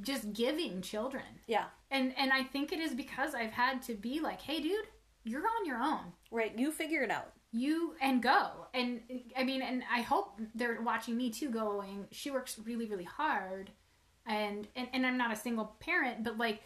just 0.02 0.34
giving 0.34 0.82
children. 0.82 1.24
yeah. 1.48 1.66
And 1.92 2.14
and 2.18 2.34
I 2.34 2.44
think 2.44 2.74
it 2.74 2.80
is 2.80 2.94
because 2.94 3.34
I've 3.36 3.52
had 3.52 3.82
to 3.84 3.94
be 3.94 4.20
like, 4.20 4.42
hey, 4.42 4.60
dude, 4.60 4.88
you're 5.24 5.46
on 5.48 5.66
your 5.66 5.80
own. 5.82 6.12
Right. 6.32 6.58
You 6.58 6.72
figure 6.72 7.04
it 7.04 7.12
out. 7.12 7.32
You 7.58 7.96
and 8.02 8.22
go. 8.22 8.68
And 8.74 9.02
I 9.38 9.44
mean, 9.44 9.62
and 9.62 9.84
I 9.92 10.02
hope 10.02 10.40
they're 10.54 10.82
watching 10.82 11.16
me 11.16 11.30
too, 11.30 11.50
going. 11.50 12.08
She 12.12 12.30
works 12.32 12.60
really, 12.64 12.86
really 12.88 13.06
hard, 13.06 13.72
and 14.26 14.68
and 14.76 14.88
and 14.94 15.06
I'm 15.06 15.18
not 15.18 15.32
a 15.32 15.36
single 15.38 15.76
parent, 15.80 16.24
but 16.24 16.38
like 16.38 16.62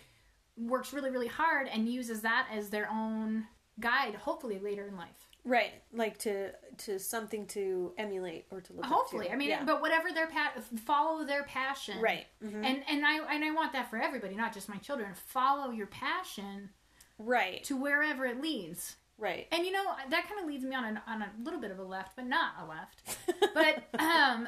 works 0.58 0.91
really, 0.91 1.12
really 1.12 1.28
hard 1.28 1.67
and 1.67 1.88
uses 1.88 2.21
that 2.21 2.47
as 2.54 2.69
their 2.69 2.89
own 2.89 3.45
guide. 3.80 4.15
Hopefully 4.15 4.58
later 4.60 4.88
in 4.88 4.97
life. 4.97 5.28
Right. 5.45 5.71
Like 5.93 6.17
to 6.19 6.52
to 6.86 6.99
something 6.99 7.45
to 7.47 7.93
emulate 7.97 8.45
or 8.52 8.60
to 8.62 8.73
look 8.73 8.84
up 8.86 8.89
to. 8.89 8.95
Hopefully, 8.95 9.30
I 9.32 9.36
mean, 9.36 9.49
Yeah. 9.49 9.63
but 9.63 9.82
whatever 9.82 10.12
their 10.12 10.28
pa- 10.28 10.54
follow 10.86 11.23
their 11.23 11.43
passion, 11.43 12.02
Right. 12.02 12.25
Mhm. 12.43 12.65
And 12.65 12.84
and 12.89 13.06
I 13.06 13.19
and 13.34 13.43
I 13.45 13.52
want 13.52 13.73
that 13.73 13.89
for 13.89 13.97
everybody, 14.02 14.36
not 14.36 14.54
just 14.54 14.67
my 14.67 14.78
children. 14.78 15.13
Follow 15.13 15.71
your 15.71 15.88
passion 15.88 16.71
Right. 17.19 17.63
to 17.65 17.75
wherever 17.78 18.25
it 18.25 18.41
leads. 18.41 18.95
Right. 19.19 19.47
And 19.51 19.65
you 19.65 19.71
know 19.71 19.84
that 20.10 20.27
kind 20.27 20.39
of 20.41 20.47
leads 20.47 20.63
me 20.63 20.75
on 20.75 20.86
an, 20.86 20.99
on 21.08 21.21
a 21.21 21.29
little 21.43 21.60
bit 21.60 21.71
of 21.71 21.79
a 21.79 21.84
left, 21.84 22.15
but 22.15 22.25
not 22.25 22.53
a 22.62 22.65
left. 22.65 23.17
But 23.53 23.84
um, 23.99 24.47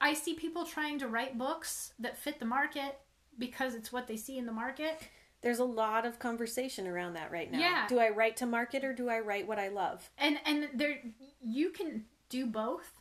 I 0.00 0.14
see 0.14 0.34
people 0.34 0.64
trying 0.64 0.98
to 1.00 1.08
write 1.08 1.36
books 1.36 1.92
that 1.98 2.16
fit 2.16 2.38
the 2.38 2.46
market 2.46 2.98
because 3.38 3.74
it's 3.74 3.92
what 3.92 4.06
they 4.06 4.16
see 4.16 4.38
in 4.38 4.46
the 4.46 4.52
market. 4.52 5.00
There's 5.40 5.58
a 5.58 5.64
lot 5.64 6.06
of 6.06 6.18
conversation 6.18 6.86
around 6.86 7.14
that 7.14 7.30
right 7.30 7.50
now. 7.50 7.58
Yeah. 7.58 7.86
Do 7.88 7.98
I 7.98 8.08
write 8.10 8.36
to 8.38 8.46
market 8.46 8.84
or 8.84 8.92
do 8.92 9.08
I 9.08 9.20
write 9.20 9.46
what 9.46 9.58
I 9.58 9.68
love? 9.68 10.08
And 10.18 10.38
and 10.44 10.68
there 10.74 11.00
you 11.40 11.70
can 11.70 12.04
do 12.28 12.46
both. 12.46 12.92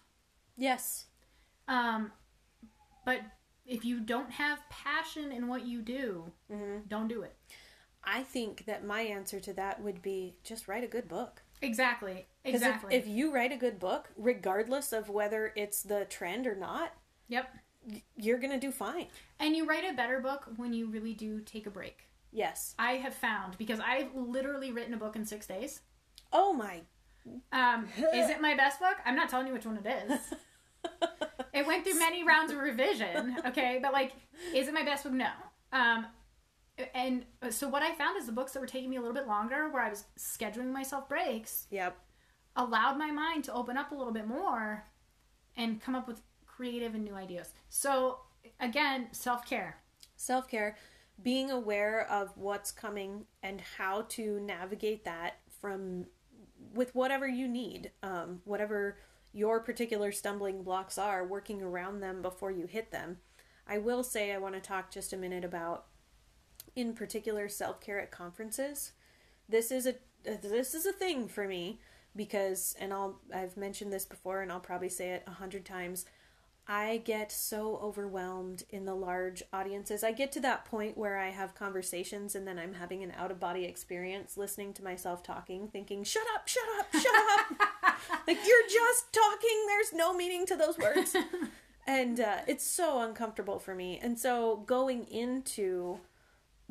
Yes. 0.56 1.06
Um, 1.68 2.12
but 3.06 3.22
if 3.66 3.84
you 3.86 4.00
don't 4.00 4.32
have 4.32 4.60
passion 4.70 5.32
in 5.32 5.48
what 5.48 5.66
you 5.66 5.82
do, 5.82 6.32
hmm 6.52 6.80
don't 6.88 7.08
do 7.08 7.22
it. 7.22 7.36
I 8.08 8.24
think 8.24 8.66
that 8.66 8.86
my 8.86 9.02
answer 9.02 9.40
to 9.42 9.54
that 9.54 9.82
would 9.82 10.02
be 10.02 10.36
just 10.44 10.68
write 10.68 10.84
a 10.84 10.88
good 10.88 11.08
book. 11.08 11.42
Exactly. 11.62 12.26
Exactly. 12.46 12.96
If, 12.96 13.04
if 13.04 13.10
you 13.10 13.34
write 13.34 13.52
a 13.52 13.58
good 13.58 13.80
book, 13.80 14.10
regardless 14.16 14.94
of 14.94 15.10
whether 15.10 15.52
it's 15.56 15.84
the 15.84 16.06
trend 16.06 16.48
or 16.48 16.56
not, 16.56 16.94
yep. 17.28 17.50
you're 18.16 18.40
going 18.40 18.54
to 18.54 18.60
do 18.60 18.72
fine. 18.72 19.08
And 19.40 19.56
you 19.56 19.66
write 19.68 19.84
a 19.84 19.94
better 19.94 20.20
book 20.20 20.48
when 20.56 20.72
you 20.72 20.88
really 20.88 21.14
do 21.14 21.42
take 21.42 21.68
a 21.68 21.72
break. 21.72 22.08
Yes. 22.32 22.76
I 22.80 22.94
have 22.94 23.14
found 23.14 23.58
because 23.58 23.80
I've 23.80 24.16
literally 24.16 24.72
written 24.72 24.94
a 24.94 24.98
book 24.98 25.16
in 25.16 25.26
six 25.26 25.46
days. 25.46 25.82
Oh 26.32 26.54
my. 26.54 26.82
Um, 27.52 27.88
is 28.14 28.30
it 28.30 28.40
my 28.40 28.56
best 28.56 28.80
book? 28.80 28.96
I'm 29.06 29.16
not 29.16 29.28
telling 29.30 29.48
you 29.48 29.54
which 29.54 29.66
one 29.66 29.80
it 29.84 30.04
is. 30.10 30.20
It 31.58 31.66
went 31.66 31.84
through 31.84 31.98
many 31.98 32.24
rounds 32.24 32.52
of 32.52 32.60
revision, 32.60 33.38
okay? 33.48 33.80
But 33.82 33.92
like, 33.92 34.14
is 34.54 34.68
it 34.68 34.74
my 34.76 34.84
best 34.84 35.04
book? 35.04 35.14
No. 35.14 35.32
Um, 35.72 36.06
and 36.94 37.26
so 37.50 37.68
what 37.68 37.84
I 37.84 37.94
found 37.96 38.18
is 38.18 38.26
the 38.26 38.32
books 38.32 38.54
that 38.54 38.60
were 38.60 38.68
taking 38.68 38.90
me 38.90 38.98
a 38.98 39.02
little 39.02 39.16
bit 39.16 39.28
longer, 39.28 39.70
where 39.70 39.84
I 39.84 39.90
was 39.90 40.06
scheduling 40.18 40.72
myself 40.72 41.10
breaks, 41.10 41.68
Yep. 41.72 41.98
allowed 42.56 42.98
my 42.98 43.12
mind 43.12 43.44
to 43.46 43.54
open 43.54 43.78
up 43.78 43.92
a 43.92 43.96
little 43.96 44.14
bit 44.14 44.28
more 44.28 44.86
and 45.56 45.82
come 45.82 45.96
up 45.96 46.08
with 46.08 46.22
creative 46.46 46.96
and 46.96 47.04
new 47.04 47.16
ideas. 47.16 47.52
So 47.70 48.20
again, 48.60 49.08
self 49.12 49.46
care. 49.46 49.82
Self 50.16 50.48
care, 50.48 50.76
being 51.22 51.52
aware 51.52 52.08
of 52.10 52.36
what's 52.38 52.72
coming 52.72 53.26
and 53.44 53.62
how 53.62 54.04
to 54.10 54.40
navigate 54.40 55.04
that 55.06 55.40
from 55.62 56.06
with 56.74 56.94
whatever 56.96 57.28
you 57.28 57.48
need, 57.48 57.92
um, 58.04 58.42
whatever 58.46 58.98
your 59.34 59.60
particular 59.60 60.12
stumbling 60.12 60.64
blocks 60.64 60.98
are, 60.98 61.26
working 61.26 61.62
around 61.62 62.00
them 62.00 62.22
before 62.22 62.52
you 62.52 62.66
hit 62.66 62.92
them. 62.92 63.18
I 63.68 63.78
will 63.78 64.04
say 64.04 64.32
I 64.32 64.38
want 64.38 64.56
to 64.56 64.62
talk 64.62 64.90
just 64.92 65.14
a 65.14 65.18
minute 65.18 65.44
about, 65.44 65.87
in 66.78 66.94
particular, 66.94 67.50
self 67.50 67.82
care 67.82 68.00
at 68.00 68.12
conferences. 68.12 68.94
This 69.50 69.72
is 69.72 69.86
a 69.88 69.96
this 70.24 70.74
is 70.74 70.86
a 70.86 70.94
thing 70.94 71.28
for 71.28 71.48
me 71.48 71.80
because, 72.16 72.76
and 72.80 72.94
I'll 72.94 73.20
I've 73.34 73.58
mentioned 73.58 73.92
this 73.92 74.06
before, 74.06 74.42
and 74.42 74.52
I'll 74.52 74.60
probably 74.60 74.90
say 74.90 75.10
it 75.10 75.24
a 75.28 75.32
hundred 75.32 75.66
times. 75.66 76.06
I 76.70 76.98
get 76.98 77.32
so 77.32 77.80
overwhelmed 77.82 78.64
in 78.70 78.86
the 78.86 78.94
large 78.94 79.42
audiences. 79.54 80.04
I 80.04 80.12
get 80.12 80.34
to 80.34 80.42
that 80.42 80.66
point 80.66 80.98
where 80.98 81.18
I 81.18 81.30
have 81.30 81.56
conversations 81.56 82.36
and 82.36 82.46
then 82.46 82.60
I'm 82.60 82.74
having 82.74 83.04
an 83.04 83.14
out 83.18 83.32
of 83.32 83.40
body 83.40 83.64
experience 83.64 84.36
listening 84.36 84.74
to 84.74 84.84
myself 84.84 85.24
talking, 85.24 85.70
thinking, 85.70 86.04
shut 86.04 86.26
up, 86.36 86.46
shut 86.46 86.66
up, 86.78 86.92
shut 86.92 87.16
up. 87.40 87.98
like, 88.28 88.40
you're 88.46 88.68
just 88.70 89.14
talking. 89.14 89.66
There's 89.68 89.94
no 89.94 90.14
meaning 90.14 90.46
to 90.46 90.58
those 90.58 90.78
words. 90.78 91.16
and 91.88 92.20
uh, 92.20 92.40
it's 92.48 92.66
so 92.66 93.00
uncomfortable 93.00 93.60
for 93.60 93.74
me. 93.74 93.98
And 94.04 94.20
so 94.20 94.58
going 94.66 95.06
into, 95.06 96.00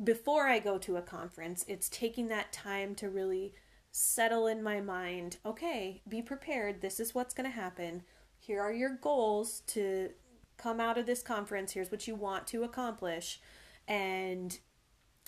before 0.03 0.47
I 0.47 0.59
go 0.59 0.77
to 0.77 0.97
a 0.97 1.01
conference, 1.01 1.65
it's 1.67 1.89
taking 1.89 2.27
that 2.27 2.51
time 2.51 2.95
to 2.95 3.09
really 3.09 3.53
settle 3.91 4.47
in 4.47 4.61
my 4.61 4.79
mind 4.79 5.37
okay, 5.45 6.01
be 6.07 6.21
prepared. 6.21 6.81
This 6.81 6.99
is 6.99 7.15
what's 7.15 7.33
going 7.33 7.49
to 7.49 7.55
happen 7.55 8.03
here 8.39 8.61
are 8.61 8.71
your 8.71 8.95
goals 8.95 9.61
to 9.67 10.09
come 10.57 10.79
out 10.79 10.97
of 10.97 11.05
this 11.05 11.21
conference 11.21 11.73
here's 11.73 11.91
what 11.91 12.07
you 12.07 12.15
want 12.15 12.47
to 12.47 12.63
accomplish 12.63 13.39
and 13.87 14.59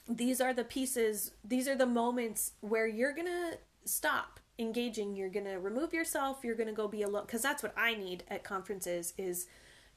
these 0.08 0.42
are 0.42 0.54
the 0.54 0.64
pieces, 0.64 1.32
these 1.44 1.68
are 1.68 1.76
the 1.76 1.86
moments 1.86 2.54
where 2.62 2.88
you're 2.88 3.14
going 3.14 3.28
to 3.28 3.58
stop 3.86 4.40
engaging, 4.58 5.16
you're 5.16 5.30
going 5.30 5.46
to 5.46 5.60
remove 5.60 5.94
yourself, 5.94 6.40
you're 6.44 6.56
going 6.56 6.68
to 6.68 6.74
go 6.74 6.88
be 6.88 7.04
alone 7.04 7.28
cuz 7.28 7.42
that's 7.42 7.62
what 7.62 7.74
I 7.78 7.94
need 7.94 8.24
at 8.28 8.44
conferences 8.44 9.14
is 9.18 9.46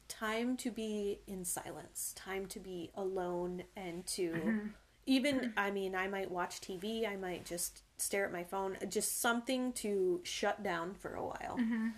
time 0.08 0.56
to 0.58 0.70
be 0.70 1.20
in 1.26 1.44
silence, 1.44 2.12
time 2.16 2.46
to 2.46 2.60
be 2.60 2.90
alone 2.94 3.64
and 3.76 4.06
to 4.06 4.30
mm-hmm. 4.30 4.66
even 5.06 5.36
mm-hmm. 5.36 5.58
I 5.58 5.70
mean, 5.70 5.94
I 5.94 6.08
might 6.08 6.30
watch 6.30 6.60
TV, 6.60 7.08
I 7.08 7.16
might 7.16 7.44
just 7.44 7.82
stare 7.96 8.24
at 8.24 8.32
my 8.32 8.44
phone, 8.44 8.76
just 8.88 9.20
something 9.20 9.72
to 9.74 10.20
shut 10.24 10.62
down 10.62 10.94
for 10.94 11.14
a 11.14 11.24
while. 11.24 11.56
Mm-hmm. 11.58 11.88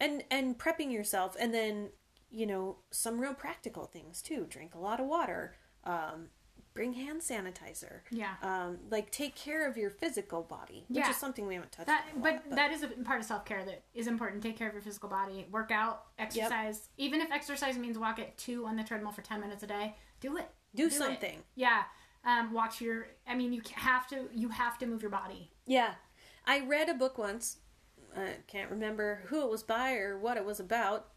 And 0.00 0.24
and 0.30 0.58
prepping 0.58 0.92
yourself 0.92 1.36
and 1.38 1.52
then, 1.52 1.90
you 2.30 2.46
know, 2.46 2.78
some 2.90 3.20
real 3.20 3.34
practical 3.34 3.84
things 3.84 4.22
too. 4.22 4.46
Drink 4.48 4.74
a 4.74 4.78
lot 4.78 5.00
of 5.00 5.06
water. 5.06 5.56
Um 5.84 6.28
bring 6.78 6.92
hand 6.92 7.20
sanitizer. 7.20 8.02
Yeah. 8.12 8.34
Um 8.40 8.78
like 8.88 9.10
take 9.10 9.34
care 9.34 9.68
of 9.68 9.76
your 9.76 9.90
physical 9.90 10.42
body, 10.42 10.84
which 10.88 10.98
Yeah. 10.98 11.10
is 11.10 11.16
something 11.16 11.44
we 11.48 11.54
haven't 11.54 11.72
touched 11.72 11.88
That, 11.88 12.04
on 12.14 12.20
a 12.20 12.22
but, 12.22 12.32
lot, 12.34 12.50
that 12.50 12.70
is 12.72 12.84
a 12.84 12.88
part 12.88 13.18
of 13.18 13.26
self 13.26 13.44
care 13.44 13.64
that 13.64 13.82
is 13.94 14.06
important. 14.06 14.44
Take 14.44 14.56
care 14.56 14.68
of 14.68 14.74
your 14.74 14.82
physical 14.82 15.08
body. 15.08 15.44
Work 15.50 15.72
out, 15.72 16.04
exercise. 16.20 16.88
Even 16.96 17.20
if 17.20 17.32
exercise 17.32 17.76
means 17.76 17.98
walk 17.98 18.20
at 18.20 18.38
two 18.38 18.64
on 18.64 18.76
the 18.76 18.84
treadmill 18.84 19.10
for 19.10 19.22
ten 19.22 19.40
minutes 19.40 19.64
a 19.64 19.66
day, 19.66 19.96
do 20.20 20.36
it. 20.36 20.48
do, 20.76 20.86
it. 20.86 20.92
something. 20.92 21.42
Yeah. 21.56 21.82
Um, 22.24 22.52
watch 22.52 22.80
your. 22.80 23.08
I 23.26 23.34
mean, 23.34 23.52
you 23.52 23.62
have 23.74 24.06
to. 24.08 24.28
You 24.32 24.48
have 24.50 24.78
to 24.78 24.86
move 24.86 25.02
your 25.02 25.10
body. 25.10 25.50
Yeah. 25.66 25.94
I 26.46 26.60
read 26.60 26.88
a 26.88 26.94
book 26.94 27.18
once. 27.18 27.56
I 28.16 28.36
can't 28.46 28.70
remember 28.70 29.22
who 29.26 29.42
it 29.42 29.50
was 29.50 29.64
by 29.64 29.94
or 29.94 30.16
what 30.16 30.36
it 30.36 30.44
was 30.44 30.60
about. 30.60 31.08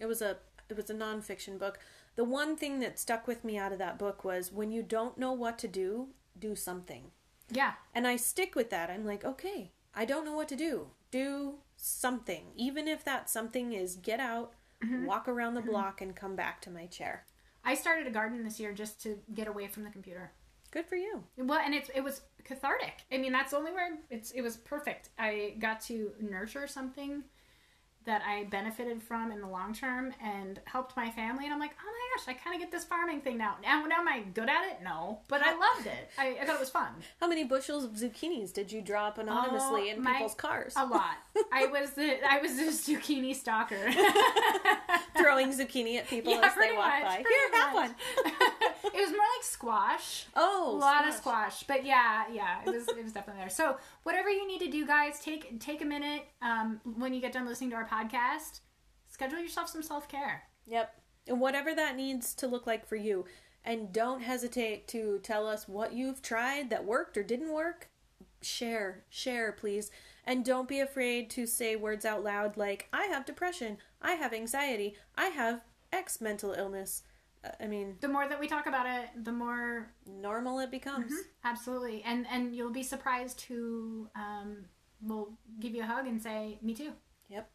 It 0.00 0.06
was 0.06 0.20
a 0.22 0.38
it 0.68 0.76
was 0.76 0.90
a 0.90 0.94
nonfiction 0.94 1.56
book. 1.58 1.78
The 2.14 2.24
one 2.24 2.56
thing 2.56 2.80
that 2.80 2.98
stuck 2.98 3.26
with 3.26 3.44
me 3.44 3.56
out 3.56 3.72
of 3.72 3.78
that 3.78 3.98
book 3.98 4.24
was 4.24 4.52
when 4.52 4.70
you 4.70 4.82
don't 4.82 5.18
know 5.18 5.32
what 5.32 5.58
to 5.60 5.68
do, 5.68 6.08
do 6.38 6.54
something. 6.54 7.10
Yeah. 7.50 7.72
And 7.94 8.06
I 8.06 8.16
stick 8.16 8.54
with 8.54 8.70
that. 8.70 8.90
I'm 8.90 9.04
like, 9.04 9.24
okay, 9.24 9.72
I 9.94 10.04
don't 10.04 10.24
know 10.24 10.34
what 10.34 10.48
to 10.48 10.56
do. 10.56 10.88
Do 11.10 11.54
something. 11.76 12.46
Even 12.56 12.88
if 12.88 13.04
that 13.04 13.30
something 13.30 13.72
is 13.72 13.96
get 13.96 14.20
out, 14.20 14.52
mm-hmm. 14.84 15.06
walk 15.06 15.28
around 15.28 15.54
the 15.54 15.60
mm-hmm. 15.60 15.70
block 15.70 16.00
and 16.00 16.14
come 16.14 16.36
back 16.36 16.60
to 16.62 16.70
my 16.70 16.86
chair. 16.86 17.26
I 17.64 17.74
started 17.74 18.06
a 18.06 18.10
garden 18.10 18.42
this 18.42 18.58
year 18.58 18.72
just 18.72 19.00
to 19.02 19.18
get 19.34 19.48
away 19.48 19.68
from 19.68 19.84
the 19.84 19.90
computer. 19.90 20.32
Good 20.70 20.86
for 20.86 20.96
you. 20.96 21.22
Well, 21.36 21.60
and 21.62 21.74
it's 21.74 21.90
it 21.94 22.00
was 22.00 22.22
cathartic. 22.44 23.04
I 23.12 23.18
mean, 23.18 23.30
that's 23.30 23.50
the 23.50 23.58
only 23.58 23.72
word. 23.72 23.98
It's 24.10 24.30
it 24.30 24.40
was 24.40 24.56
perfect. 24.56 25.10
I 25.18 25.54
got 25.58 25.80
to 25.82 26.12
nurture 26.18 26.66
something 26.66 27.24
that 28.04 28.22
I 28.26 28.44
benefited 28.44 29.02
from 29.02 29.30
in 29.32 29.40
the 29.40 29.46
long 29.46 29.74
term 29.74 30.12
and 30.22 30.60
helped 30.64 30.96
my 30.96 31.10
family. 31.10 31.44
And 31.44 31.52
I'm 31.54 31.60
like, 31.60 31.72
oh 31.80 31.86
my 31.86 32.16
gosh, 32.16 32.28
I 32.28 32.38
kind 32.38 32.54
of 32.54 32.60
get 32.60 32.70
this 32.72 32.84
farming 32.84 33.20
thing 33.20 33.38
now. 33.38 33.56
Now, 33.62 33.84
now 33.86 34.00
am 34.00 34.08
I 34.08 34.20
good 34.34 34.48
at 34.48 34.64
it? 34.70 34.78
No, 34.82 35.20
but 35.28 35.40
I 35.42 35.50
loved 35.56 35.86
it. 35.86 36.10
I, 36.18 36.36
I 36.40 36.44
thought 36.44 36.56
it 36.56 36.60
was 36.60 36.70
fun. 36.70 36.88
How 37.20 37.28
many 37.28 37.44
bushels 37.44 37.84
of 37.84 37.92
zucchinis 37.92 38.52
did 38.52 38.72
you 38.72 38.80
drop 38.82 39.18
anonymously 39.18 39.90
Oh, 39.90 39.94
in 39.96 40.02
my- 40.02 40.12
people's 40.14 40.34
cars? 40.34 40.74
A 40.76 40.84
lot. 40.86 41.16
I 41.52 41.66
was 41.66 41.92
the 41.92 42.16
I 42.28 42.38
was 42.40 42.56
the 42.56 42.64
zucchini 42.64 43.34
stalker. 43.34 43.76
Throwing 45.16 45.52
zucchini 45.52 45.98
at 45.98 46.08
people 46.08 46.32
Yeah, 46.32 46.40
as 46.44 46.54
they 46.54 46.72
walk 46.76 46.90
much, 46.90 47.02
by. 47.02 47.16
Here, 47.16 47.60
have 47.60 47.74
one. 47.74 47.94
it 48.84 49.00
was 49.00 49.10
more 49.10 49.18
like 49.36 49.42
squash. 49.42 50.26
Oh, 50.36 50.76
a 50.76 50.78
lot 50.78 51.08
of 51.08 51.14
squash 51.14 51.62
but 51.64 51.84
yeah 51.84 52.24
yeah 52.32 52.60
it 52.66 52.70
was 52.70 52.88
it 52.88 53.02
was 53.02 53.12
definitely 53.12 53.40
there 53.40 53.50
so 53.50 53.76
whatever 54.02 54.28
you 54.28 54.46
need 54.46 54.60
to 54.60 54.70
do 54.70 54.86
guys 54.86 55.20
take 55.20 55.60
take 55.60 55.82
a 55.82 55.84
minute 55.84 56.22
um, 56.42 56.80
when 56.96 57.14
you 57.14 57.20
get 57.20 57.32
done 57.32 57.46
listening 57.46 57.70
to 57.70 57.76
our 57.76 57.86
podcast 57.88 58.60
schedule 59.08 59.38
yourself 59.38 59.68
some 59.68 59.82
self-care 59.82 60.42
Yep. 60.66 60.94
And 61.28 61.40
whatever 61.40 61.74
that 61.74 61.96
needs 61.96 62.34
to 62.36 62.46
look 62.46 62.66
like 62.66 62.86
for 62.86 62.96
you. 62.96 63.24
And 63.64 63.92
don't 63.92 64.22
hesitate 64.22 64.88
to 64.88 65.20
tell 65.22 65.46
us 65.46 65.68
what 65.68 65.92
you've 65.92 66.20
tried 66.20 66.70
that 66.70 66.84
worked 66.84 67.16
or 67.16 67.22
didn't 67.22 67.52
work. 67.52 67.88
Share, 68.42 69.04
share, 69.08 69.52
please. 69.52 69.90
And 70.24 70.44
don't 70.44 70.68
be 70.68 70.80
afraid 70.80 71.30
to 71.30 71.46
say 71.46 71.74
words 71.76 72.04
out 72.04 72.22
loud 72.22 72.56
like, 72.56 72.88
I 72.92 73.04
have 73.06 73.24
depression, 73.24 73.78
I 74.00 74.12
have 74.12 74.32
anxiety, 74.32 74.94
I 75.16 75.26
have 75.26 75.62
X 75.92 76.20
mental 76.20 76.52
illness. 76.52 77.02
Uh, 77.44 77.50
I 77.60 77.66
mean, 77.66 77.96
the 78.00 78.08
more 78.08 78.28
that 78.28 78.38
we 78.38 78.46
talk 78.46 78.66
about 78.66 78.86
it 78.86 79.24
the 79.24 79.32
more 79.32 79.92
normal 80.06 80.60
it 80.60 80.70
becomes. 80.70 81.12
absolutely 81.44 82.02
and 82.04 82.24
and 82.30 82.54
you'll 82.54 82.70
be 82.70 82.84
surprised 82.84 83.40
who 83.42 84.08
um, 84.14 84.64
will 85.02 85.32
give 85.60 85.74
you 85.74 85.82
a 85.82 85.86
hug 85.86 86.06
and 86.06 86.22
say 86.22 86.58
me 86.62 86.74
too 86.74 86.92
Yep. 87.28 87.50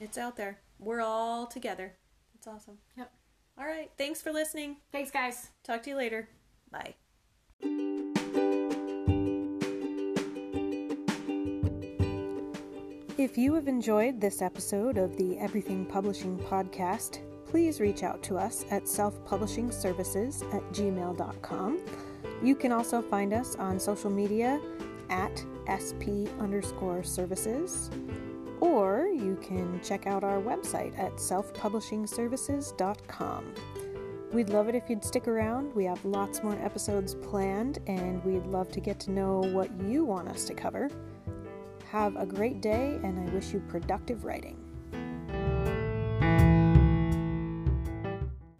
It's 0.00 0.18
out 0.18 0.36
there. 0.36 0.58
We're 0.78 1.00
all 1.02 1.46
together. 1.46 1.94
It's 2.34 2.46
awesome. 2.46 2.78
Yep. 2.96 3.12
All 3.58 3.66
right. 3.66 3.90
Thanks 3.96 4.20
for 4.20 4.32
listening. 4.32 4.78
thanks 4.90 5.10
guys 5.10 5.50
Talk 5.62 5.82
to 5.84 5.90
you 5.90 5.96
later. 5.96 6.28
Bye. 6.72 6.94
If 13.20 13.36
you 13.36 13.52
have 13.52 13.68
enjoyed 13.68 14.18
this 14.18 14.40
episode 14.40 14.96
of 14.96 15.14
the 15.18 15.36
Everything 15.36 15.84
Publishing 15.84 16.38
Podcast, 16.38 17.18
please 17.44 17.78
reach 17.78 18.02
out 18.02 18.22
to 18.22 18.38
us 18.38 18.64
at 18.70 18.84
selfpublishingservices 18.84 20.42
at 20.54 20.62
gmail.com. 20.72 21.80
You 22.42 22.54
can 22.54 22.72
also 22.72 23.02
find 23.02 23.34
us 23.34 23.56
on 23.56 23.78
social 23.78 24.08
media 24.08 24.58
at 25.10 25.44
sp 25.84 26.32
underscore 26.40 27.02
services, 27.02 27.90
or 28.58 29.08
you 29.08 29.36
can 29.42 29.82
check 29.82 30.06
out 30.06 30.24
our 30.24 30.40
website 30.40 30.98
at 30.98 31.16
selfpublishingservices.com. 31.16 33.54
We'd 34.32 34.48
love 34.48 34.70
it 34.70 34.74
if 34.74 34.88
you'd 34.88 35.04
stick 35.04 35.28
around. 35.28 35.74
We 35.74 35.84
have 35.84 36.02
lots 36.06 36.42
more 36.42 36.54
episodes 36.54 37.16
planned, 37.16 37.80
and 37.86 38.24
we'd 38.24 38.46
love 38.46 38.72
to 38.72 38.80
get 38.80 38.98
to 39.00 39.10
know 39.10 39.40
what 39.40 39.70
you 39.82 40.06
want 40.06 40.28
us 40.28 40.46
to 40.46 40.54
cover. 40.54 40.88
Have 41.90 42.14
a 42.14 42.24
great 42.24 42.60
day, 42.60 43.00
and 43.02 43.18
I 43.18 43.34
wish 43.34 43.52
you 43.52 43.58
productive 43.68 44.24
writing. 44.24 44.59